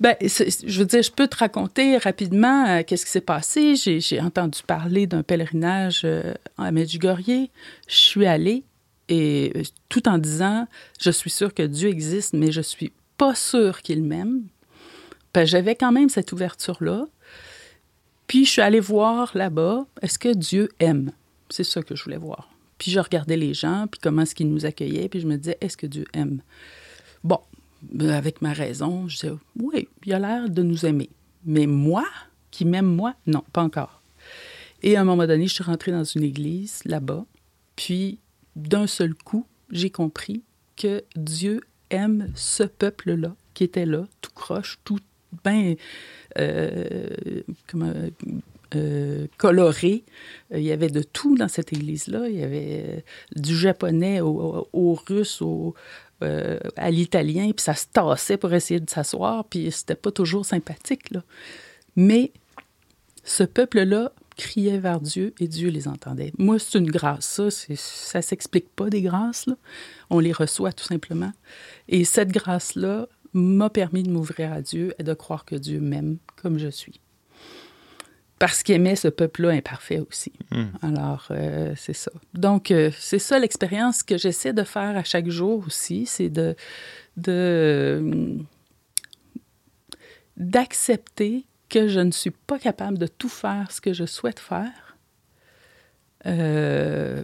Ben, 0.00 0.16
je 0.22 0.78
veux 0.78 0.86
dire, 0.86 1.02
je 1.02 1.12
peux 1.12 1.28
te 1.28 1.36
raconter 1.36 1.98
rapidement 1.98 2.66
euh, 2.66 2.82
qu'est-ce 2.86 3.04
qui 3.04 3.10
s'est 3.10 3.20
passé. 3.20 3.76
J'ai 3.76 4.20
entendu 4.20 4.60
parler 4.66 5.06
d'un 5.06 5.22
pèlerinage 5.22 6.02
euh, 6.04 6.32
à 6.56 6.72
Medjugorje. 6.72 7.48
Je 7.86 7.94
suis 7.94 8.24
allée 8.24 8.64
et 9.10 9.52
euh, 9.56 9.62
tout 9.90 10.08
en 10.08 10.16
disant, 10.16 10.66
je 11.00 11.10
suis 11.10 11.28
sûre 11.28 11.52
que 11.52 11.62
Dieu 11.62 11.90
existe, 11.90 12.32
mais 12.32 12.50
je 12.50 12.62
suis 12.62 12.92
pas 13.18 13.34
sûre 13.34 13.82
qu'il 13.82 14.02
m'aime. 14.02 14.44
Ben, 15.34 15.44
J'avais 15.44 15.74
quand 15.74 15.92
même 15.92 16.08
cette 16.08 16.32
ouverture-là. 16.32 17.06
Puis 18.26 18.46
je 18.46 18.50
suis 18.52 18.62
allée 18.62 18.80
voir 18.80 19.32
là-bas, 19.34 19.84
est-ce 20.00 20.18
que 20.18 20.32
Dieu 20.32 20.70
aime? 20.78 21.10
C'est 21.50 21.64
ça 21.64 21.82
que 21.82 21.94
je 21.94 22.04
voulais 22.04 22.16
voir. 22.16 22.48
Puis 22.78 22.90
je 22.90 23.00
regardais 23.00 23.36
les 23.36 23.52
gens, 23.52 23.86
puis 23.90 24.00
comment 24.02 24.22
est-ce 24.22 24.34
qu'ils 24.34 24.48
nous 24.48 24.64
accueillaient, 24.64 25.08
puis 25.08 25.20
je 25.20 25.26
me 25.26 25.36
disais, 25.36 25.58
est-ce 25.60 25.76
que 25.76 25.86
Dieu 25.86 26.06
aime? 26.14 26.40
Bon, 27.24 27.40
avec 28.00 28.42
ma 28.42 28.52
raison, 28.52 29.08
je 29.08 29.14
disais, 29.20 29.32
oui, 29.60 29.88
il 30.04 30.12
a 30.12 30.18
l'air 30.18 30.48
de 30.50 30.62
nous 30.62 30.84
aimer. 30.86 31.10
Mais 31.44 31.66
moi, 31.66 32.04
qui 32.50 32.64
m'aime 32.64 32.86
moi, 32.94 33.14
non, 33.26 33.42
pas 33.52 33.62
encore. 33.62 34.02
Et 34.82 34.96
à 34.96 35.00
un 35.00 35.04
moment 35.04 35.26
donné, 35.26 35.46
je 35.46 35.54
suis 35.54 35.64
rentrée 35.64 35.92
dans 35.92 36.04
une 36.04 36.22
église 36.22 36.80
là-bas, 36.84 37.24
puis 37.76 38.18
d'un 38.56 38.86
seul 38.86 39.14
coup, 39.14 39.46
j'ai 39.70 39.90
compris 39.90 40.42
que 40.76 41.02
Dieu 41.16 41.60
aime 41.90 42.30
ce 42.34 42.62
peuple-là, 42.62 43.34
qui 43.54 43.64
était 43.64 43.86
là, 43.86 44.06
tout 44.20 44.30
croche, 44.34 44.78
tout 44.84 44.98
bien 45.44 45.74
comment, 47.66 47.92
euh, 48.76 49.26
coloré. 49.36 50.04
Euh, 50.52 50.58
Il 50.58 50.64
y 50.64 50.72
avait 50.72 50.88
de 50.90 51.02
tout 51.02 51.36
dans 51.36 51.48
cette 51.48 51.72
église-là. 51.72 52.28
Il 52.28 52.36
y 52.36 52.42
avait 52.42 52.84
euh, 52.86 53.00
du 53.40 53.56
japonais 53.56 54.20
au- 54.20 54.68
au 54.72 54.94
russe, 54.94 55.42
au, 55.42 55.74
euh, 56.22 56.58
à 56.76 56.90
l'italien, 56.90 57.50
puis 57.52 57.62
ça 57.62 57.74
se 57.74 57.86
tassait 57.92 58.36
pour 58.36 58.52
essayer 58.52 58.80
de 58.80 58.88
s'asseoir, 58.90 59.44
puis 59.44 59.70
c'était 59.72 59.94
pas 59.94 60.10
toujours 60.10 60.44
sympathique. 60.44 61.10
Là. 61.10 61.22
Mais 61.96 62.32
ce 63.24 63.44
peuple-là 63.44 64.12
criait 64.36 64.78
vers 64.78 65.00
Dieu 65.00 65.34
et 65.38 65.48
Dieu 65.48 65.68
les 65.68 65.86
entendait. 65.86 66.32
Moi, 66.38 66.58
c'est 66.58 66.78
une 66.78 66.90
grâce, 66.90 67.26
ça. 67.26 67.48
Ça 67.50 68.22
s'explique 68.22 68.68
pas 68.74 68.88
des 68.88 69.02
grâces, 69.02 69.46
là. 69.46 69.56
On 70.08 70.18
les 70.18 70.32
reçoit 70.32 70.72
tout 70.72 70.84
simplement. 70.84 71.32
Et 71.88 72.04
cette 72.04 72.30
grâce-là 72.30 73.08
m'a 73.32 73.70
permis 73.70 74.02
de 74.02 74.10
m'ouvrir 74.10 74.52
à 74.52 74.62
Dieu 74.62 74.94
et 74.98 75.02
de 75.02 75.14
croire 75.14 75.44
que 75.44 75.56
Dieu 75.56 75.80
m'aime 75.80 76.18
comme 76.36 76.58
je 76.58 76.68
suis. 76.68 77.00
Parce 78.40 78.62
qu'il 78.62 78.74
aimait 78.74 78.96
ce 78.96 79.08
peuple-là 79.08 79.50
imparfait 79.50 79.98
aussi. 80.00 80.32
Hmm. 80.50 80.68
Alors, 80.80 81.26
euh, 81.30 81.74
c'est 81.76 81.92
ça. 81.92 82.10
Donc, 82.32 82.70
euh, 82.70 82.90
c'est 82.98 83.18
ça 83.18 83.38
l'expérience 83.38 84.02
que 84.02 84.16
j'essaie 84.16 84.54
de 84.54 84.64
faire 84.64 84.96
à 84.96 85.04
chaque 85.04 85.28
jour 85.28 85.62
aussi, 85.66 86.06
c'est 86.06 86.30
de, 86.30 86.56
de 87.18 87.98
hum, 88.00 88.46
d'accepter 90.38 91.44
que 91.68 91.86
je 91.86 92.00
ne 92.00 92.10
suis 92.10 92.30
pas 92.30 92.58
capable 92.58 92.96
de 92.96 93.06
tout 93.06 93.28
faire 93.28 93.70
ce 93.70 93.82
que 93.82 93.92
je 93.92 94.06
souhaite 94.06 94.40
faire 94.40 94.96
euh, 96.24 97.22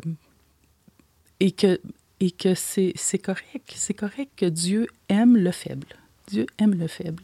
et 1.40 1.50
que, 1.50 1.80
et 2.20 2.30
que 2.30 2.54
c'est 2.54 2.92
c'est 2.94 3.18
correct. 3.18 3.72
C'est 3.74 3.94
correct 3.94 4.32
que 4.36 4.46
Dieu 4.46 4.86
aime 5.08 5.38
le 5.38 5.50
faible. 5.50 5.88
Dieu 6.28 6.44
aime 6.58 6.78
le 6.78 6.88
faible. 6.88 7.22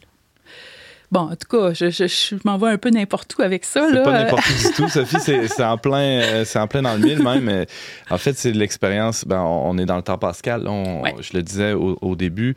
Bon, 1.13 1.29
en 1.29 1.35
tout 1.35 1.47
cas, 1.47 1.73
je, 1.73 1.91
je, 1.91 2.07
je 2.07 2.35
m'en 2.43 2.57
vais 2.57 2.69
un 2.69 2.77
peu 2.79 2.89
n'importe 2.89 3.35
où 3.37 3.43
avec 3.43 3.65
ça. 3.65 3.87
C'est 3.91 4.01
pas 4.03 4.11
n'importe 4.23 4.43
où 4.49 4.67
du 4.67 4.73
tout, 4.73 4.89
Sophie. 4.89 5.17
C'est 5.21 5.63
en 5.63 5.77
plein, 5.77 6.21
euh, 6.23 6.43
c'est 6.43 6.57
en 6.57 6.67
plein 6.67 6.81
dans 6.81 6.95
le 6.95 6.99
mille 7.05 7.21
même. 7.21 7.43
mais 7.43 7.67
En 8.09 8.17
fait, 8.17 8.35
c'est 8.35 8.51
de 8.51 8.57
l'expérience. 8.57 9.23
Ben, 9.23 9.39
on 9.41 9.77
est 9.77 9.85
dans 9.85 9.95
le 9.97 10.01
temps 10.01 10.17
pascal. 10.17 10.67
On- 10.67 11.03
Ouais. 11.03 11.13
Je 11.19 11.37
le 11.37 11.43
disais 11.43 11.73
au, 11.73 11.97
au 12.01 12.15
début. 12.15 12.55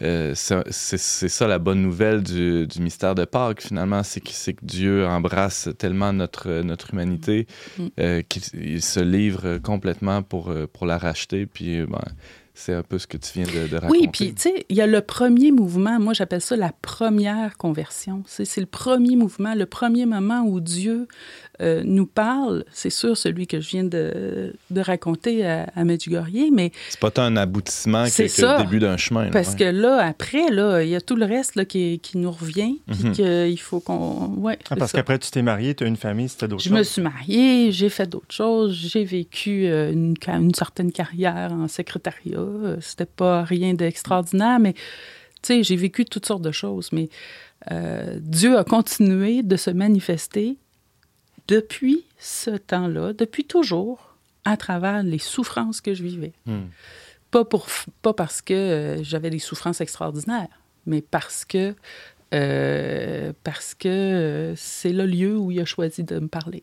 euh, 0.00 0.32
c'est 0.34 1.28
ça 1.28 1.46
la 1.46 1.58
bonne 1.58 1.82
nouvelle 1.82 2.22
du, 2.22 2.66
du 2.66 2.80
mystère 2.80 3.14
de 3.14 3.24
Pâques. 3.26 3.60
Finalement, 3.62 4.02
c'est 4.02 4.20
que, 4.20 4.30
Dieu 4.62 5.06
embrasse 5.06 5.68
tellement 5.78 6.12
notre 6.14 6.62
notre 6.62 6.94
humanité 6.94 7.46
Mm. 7.78 7.86
euh, 8.00 8.22
qu'il 8.28 8.42
il 8.54 8.82
se 8.82 9.00
livre 9.00 9.58
complètement 9.58 10.22
pour 10.22 10.50
pour 10.72 10.86
la 10.86 10.96
racheter. 10.96 11.44
Puis, 11.46 11.84
ben, 11.86 12.00
c'est 12.58 12.74
un 12.74 12.82
peu 12.82 12.98
ce 12.98 13.06
que 13.06 13.16
tu 13.16 13.40
viens 13.40 13.46
de, 13.46 13.68
de 13.68 13.76
raconter. 13.76 14.00
Oui, 14.00 14.08
puis 14.08 14.34
tu 14.34 14.42
sais, 14.42 14.66
il 14.68 14.76
y 14.76 14.80
a 14.80 14.86
le 14.88 15.00
premier 15.00 15.52
mouvement, 15.52 16.00
moi 16.00 16.12
j'appelle 16.12 16.40
ça 16.40 16.56
la 16.56 16.72
première 16.72 17.56
conversion. 17.56 18.24
C'est 18.26 18.44
c'est 18.44 18.60
le 18.60 18.66
premier 18.66 19.14
mouvement, 19.14 19.54
le 19.54 19.64
premier 19.64 20.06
moment 20.06 20.42
où 20.42 20.58
Dieu 20.58 21.06
euh, 21.60 21.82
nous 21.84 22.06
parle. 22.06 22.64
C'est 22.72 22.90
sûr, 22.90 23.16
celui 23.16 23.46
que 23.46 23.60
je 23.60 23.68
viens 23.70 23.84
de, 23.84 24.54
de 24.70 24.80
raconter 24.80 25.44
à, 25.46 25.64
à 25.74 25.84
Medjugorje, 25.84 26.50
mais 26.52 26.70
C'est 26.88 27.00
pas 27.00 27.10
tant 27.10 27.22
un 27.24 27.36
aboutissement 27.36 28.04
que, 28.04 28.28
ça. 28.28 28.58
le 28.58 28.64
début 28.64 28.78
d'un 28.78 28.96
chemin. 28.96 29.24
là, 29.24 29.30
parce 29.30 29.50
ouais. 29.50 29.56
que 29.56 29.64
là, 29.64 29.98
après, 30.06 30.50
là, 30.50 30.82
il 30.82 30.88
y 30.88 30.94
a 30.96 31.00
tout 31.00 31.16
le 31.16 31.24
reste 31.26 31.56
là, 31.56 31.64
qui, 31.64 31.98
qui 32.00 32.18
nous 32.18 32.30
revient, 32.30 32.78
puis 32.86 33.04
Mhm. 33.04 33.12
qu'il 33.12 33.60
faut 33.60 33.80
qu'on... 33.80 34.34
Ouais, 34.36 34.58
Ah, 34.70 34.76
parce 34.76 34.92
qu'après, 34.92 35.18
tu 35.18 35.30
t'es 35.30 35.42
marié, 35.42 35.74
tu 35.74 35.84
as 35.84 35.86
une 35.88 35.96
famille, 35.96 36.28
c'était 36.28 36.48
d'autres 36.48 36.62
Je 36.62 36.70
me 36.70 36.78
choses. 36.78 36.88
suis 36.88 37.02
mariée, 37.02 37.72
j'ai 37.72 37.88
fait 37.88 38.06
d'autres 38.08 38.34
choses, 38.34 38.72
j'ai 38.74 39.04
vécu 39.04 39.66
euh, 39.66 39.92
une, 39.92 40.14
une 40.26 40.54
certaine 40.54 40.92
carrière 40.92 41.52
en 41.52 41.66
secrétariat. 41.68 42.38
Euh, 42.38 42.76
C'était 42.80 43.04
pas 43.06 43.42
rien 43.42 43.74
d'extraordinaire, 43.74 44.58
mais 44.60 44.74
tu 44.74 44.80
sais, 45.42 45.62
j'ai 45.62 45.76
vécu 45.76 46.04
toutes 46.04 46.26
sortes 46.26 46.42
de 46.42 46.50
choses. 46.52 46.90
Mais 46.92 47.08
euh, 47.72 48.18
Dieu 48.20 48.56
a 48.56 48.64
continué 48.64 49.42
de 49.42 49.56
se 49.56 49.70
manifester 49.70 50.56
depuis 51.48 52.04
ce 52.18 52.50
temps-là, 52.50 53.12
depuis 53.14 53.44
toujours, 53.44 54.16
à 54.44 54.56
travers 54.56 55.02
les 55.02 55.18
souffrances 55.18 55.80
que 55.80 55.94
je 55.94 56.02
vivais. 56.02 56.32
Hmm. 56.46 56.66
Pas, 57.30 57.44
pour, 57.44 57.66
pas 58.02 58.14
parce 58.14 58.40
que 58.40 58.54
euh, 58.54 59.02
j'avais 59.02 59.30
des 59.30 59.38
souffrances 59.38 59.80
extraordinaires, 59.80 60.48
mais 60.86 61.02
parce 61.02 61.44
que, 61.44 61.74
euh, 62.34 63.32
parce 63.44 63.74
que 63.74 63.88
euh, 63.88 64.56
c'est 64.56 64.92
le 64.92 65.04
lieu 65.04 65.36
où 65.36 65.50
il 65.50 65.60
a 65.60 65.64
choisi 65.64 66.04
de 66.04 66.18
me 66.18 66.28
parler. 66.28 66.62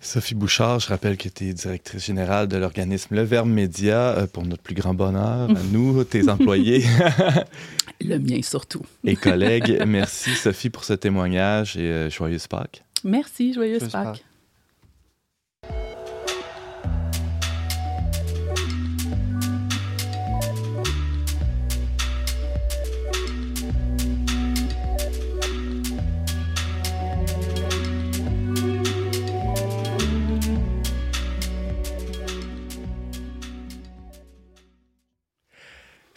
Sophie 0.00 0.34
Bouchard, 0.34 0.80
je 0.80 0.88
rappelle 0.88 1.16
que 1.16 1.28
tu 1.28 1.48
es 1.48 1.54
directrice 1.54 2.04
générale 2.04 2.48
de 2.48 2.56
l'organisme 2.56 3.14
Le 3.14 3.22
Verbe 3.22 3.48
Média 3.48 4.26
pour 4.32 4.44
notre 4.44 4.62
plus 4.62 4.74
grand 4.74 4.94
bonheur, 4.94 5.48
à 5.48 5.62
nous, 5.72 6.02
tes 6.02 6.28
employés 6.28 6.84
Le 8.00 8.18
mien 8.18 8.42
surtout. 8.42 8.82
et 9.04 9.14
collègues. 9.14 9.80
Merci 9.86 10.30
Sophie 10.34 10.70
pour 10.70 10.84
ce 10.84 10.94
témoignage 10.94 11.76
et 11.76 12.10
joyeuse 12.10 12.48
Pâques. 12.48 12.82
Merci, 13.04 13.52
joyeuse 13.52 13.88
Pâques. 13.88 14.24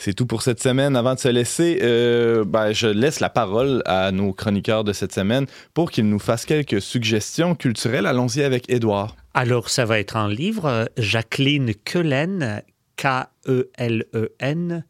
C'est 0.06 0.14
tout 0.14 0.28
pour 0.28 0.44
cette 0.44 0.62
semaine. 0.62 0.96
Avant 0.96 1.16
de 1.16 1.20
se 1.20 1.30
laisser, 1.30 1.80
euh, 1.82 2.46
ben, 2.46 2.74
je 2.74 2.86
laisse 2.86 3.20
la 3.22 3.32
parole 3.32 3.82
à 3.88 4.12
nos 4.12 4.34
chroniqueurs 4.34 4.84
de 4.84 4.94
cette 4.94 5.12
semaine 5.12 5.48
pour 5.74 5.90
qu'ils 5.90 6.08
nous 6.08 6.20
fassent 6.20 6.46
quelques 6.46 6.80
suggestions 6.80 7.56
culturelles. 7.56 8.06
Allons-y 8.06 8.44
avec 8.44 8.70
Édouard. 8.70 9.16
Alors, 9.34 9.72
ça 9.72 9.84
va 9.84 9.98
être 9.98 10.16
un 10.16 10.30
livre, 10.30 10.66
euh, 10.66 10.86
Jacqueline 10.98 11.74
Kelen, 11.74 12.62
K-E-L-E-N, 12.98 14.86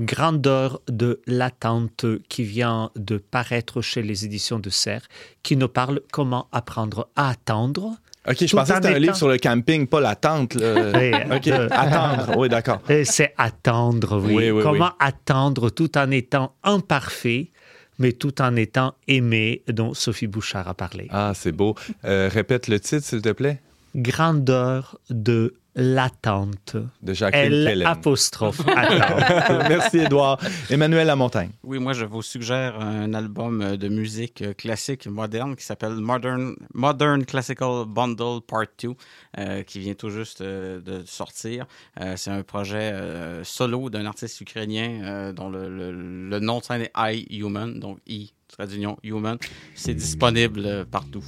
Grandeur 0.00 0.80
de 0.88 1.20
l'attente, 1.26 2.06
qui 2.30 2.44
vient 2.44 2.90
de 2.96 3.18
paraître 3.18 3.82
chez 3.82 4.00
les 4.00 4.24
éditions 4.24 4.60
de 4.60 4.70
Serre, 4.70 5.06
qui 5.42 5.58
nous 5.58 5.68
parle 5.68 6.00
comment 6.10 6.48
apprendre 6.52 7.10
à 7.16 7.28
attendre. 7.28 7.98
OK, 8.28 8.46
je 8.46 8.56
pensais 8.56 8.72
que 8.72 8.82
c'était 8.82 8.94
un 8.94 8.98
livre 8.98 9.16
sur 9.16 9.28
le 9.28 9.36
camping, 9.38 9.86
pas 9.86 10.00
la 10.00 10.14
tente. 10.16 10.54
là. 10.54 10.74
Oui, 10.98 11.12
OK, 11.36 11.44
de- 11.44 11.68
attendre. 11.72 12.36
Oui, 12.38 12.48
d'accord. 12.48 12.80
Et 12.88 13.04
C'est 13.04 13.34
attendre, 13.36 14.18
oui. 14.20 14.34
Oui, 14.34 14.50
oui, 14.50 14.62
comment 14.62 14.86
oui. 14.86 15.06
attendre 15.06 15.68
tout 15.70 15.96
en 15.98 16.10
étant 16.10 16.54
imparfait, 16.62 17.50
mais 17.98 18.12
tout 18.12 18.40
en 18.40 18.56
étant 18.56 18.94
aimé, 19.08 19.62
dont 19.68 19.92
Sophie 19.94 20.26
Bouchard 20.26 20.66
a 20.68 20.74
parlé. 20.74 21.06
Ah, 21.10 21.32
c'est 21.34 21.52
beau. 21.52 21.74
Euh, 22.04 22.28
répète 22.32 22.68
le 22.68 22.80
titre, 22.80 23.04
s'il 23.04 23.20
te 23.22 23.30
plaît, 23.32 23.60
Grandeur 23.94 24.98
de 25.10 25.54
l'attente. 25.76 26.76
de 27.02 27.12
Jacqueline 27.12 27.52
L 27.52 27.64
Kellen. 27.68 27.86
apostrophe 27.86 28.60
attente. 28.76 29.68
Merci, 29.68 29.98
Édouard. 29.98 30.38
Emmanuel 30.70 31.06
Lamontagne. 31.06 31.50
Oui, 31.62 31.78
moi, 31.78 31.92
je 31.92 32.04
vous 32.04 32.22
suggère 32.22 32.80
un 32.80 33.12
album 33.14 33.76
de 33.76 33.88
musique 33.88 34.56
classique 34.56 35.06
moderne 35.06 35.56
qui 35.56 35.64
s'appelle 35.64 35.94
Modern, 35.94 36.54
Modern 36.74 37.24
Classical 37.24 37.84
Bundle 37.86 38.40
Part 38.46 38.66
2, 38.82 38.90
euh, 39.38 39.62
qui 39.62 39.80
vient 39.80 39.94
tout 39.94 40.10
juste 40.10 40.40
euh, 40.40 40.80
de 40.80 41.02
sortir. 41.06 41.66
Euh, 42.00 42.14
c'est 42.16 42.30
un 42.30 42.42
projet 42.42 42.92
euh, 42.92 43.44
solo 43.44 43.90
d'un 43.90 44.06
artiste 44.06 44.40
ukrainien 44.40 45.00
euh, 45.04 45.32
dont 45.32 45.48
le, 45.48 45.68
le- 45.68 45.92
le 46.28 46.38
nom 46.40 46.58
de 46.58 46.64
scène 46.64 46.82
est 46.82 46.92
I 46.96 47.26
Human, 47.38 47.78
donc 47.78 47.98
I, 48.06 48.32
trait 48.56 48.66
d'union, 48.66 48.96
Human. 49.02 49.36
C'est 49.74 49.94
disponible 49.94 50.62
euh, 50.64 50.84
partout. 50.88 51.24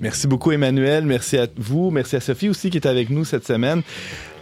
Merci 0.00 0.26
beaucoup, 0.26 0.52
Emmanuel. 0.52 1.04
Merci 1.04 1.36
à 1.36 1.46
vous. 1.56 1.90
Merci 1.90 2.16
à 2.16 2.20
Sophie 2.20 2.48
aussi 2.48 2.70
qui 2.70 2.78
est 2.78 2.86
avec 2.86 3.10
nous 3.10 3.24
cette 3.24 3.46
semaine. 3.46 3.82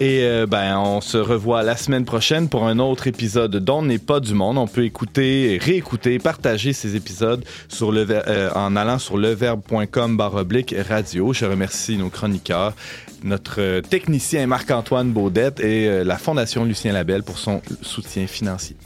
Et 0.00 0.22
euh, 0.22 0.46
ben, 0.46 0.78
on 0.78 1.00
se 1.00 1.18
revoit 1.18 1.62
la 1.62 1.76
semaine 1.76 2.06
prochaine 2.06 2.48
pour 2.48 2.66
un 2.66 2.78
autre 2.78 3.06
épisode 3.06 3.56
d'On 3.56 3.82
n'est 3.82 3.98
pas 3.98 4.20
du 4.20 4.32
monde. 4.32 4.56
On 4.56 4.66
peut 4.66 4.84
écouter, 4.84 5.58
réécouter, 5.60 6.18
partager 6.18 6.72
ces 6.72 6.96
épisodes 6.96 7.44
sur 7.68 7.92
le, 7.92 8.06
euh, 8.08 8.50
en 8.54 8.76
allant 8.76 8.98
sur 8.98 9.18
leverbe.com 9.18 10.16
baroblique 10.16 10.74
radio. 10.88 11.34
Je 11.34 11.44
remercie 11.44 11.98
nos 11.98 12.08
chroniqueurs, 12.08 12.74
notre 13.24 13.60
euh, 13.60 13.80
technicien 13.82 14.46
Marc-Antoine 14.46 15.12
Baudette 15.12 15.60
et 15.60 16.04
la 16.04 16.16
Fondation 16.16 16.64
Lucien 16.64 16.92
Labelle 16.92 17.22
pour 17.22 17.38
son 17.38 17.60
soutien 17.82 18.26
financier. 18.26 18.76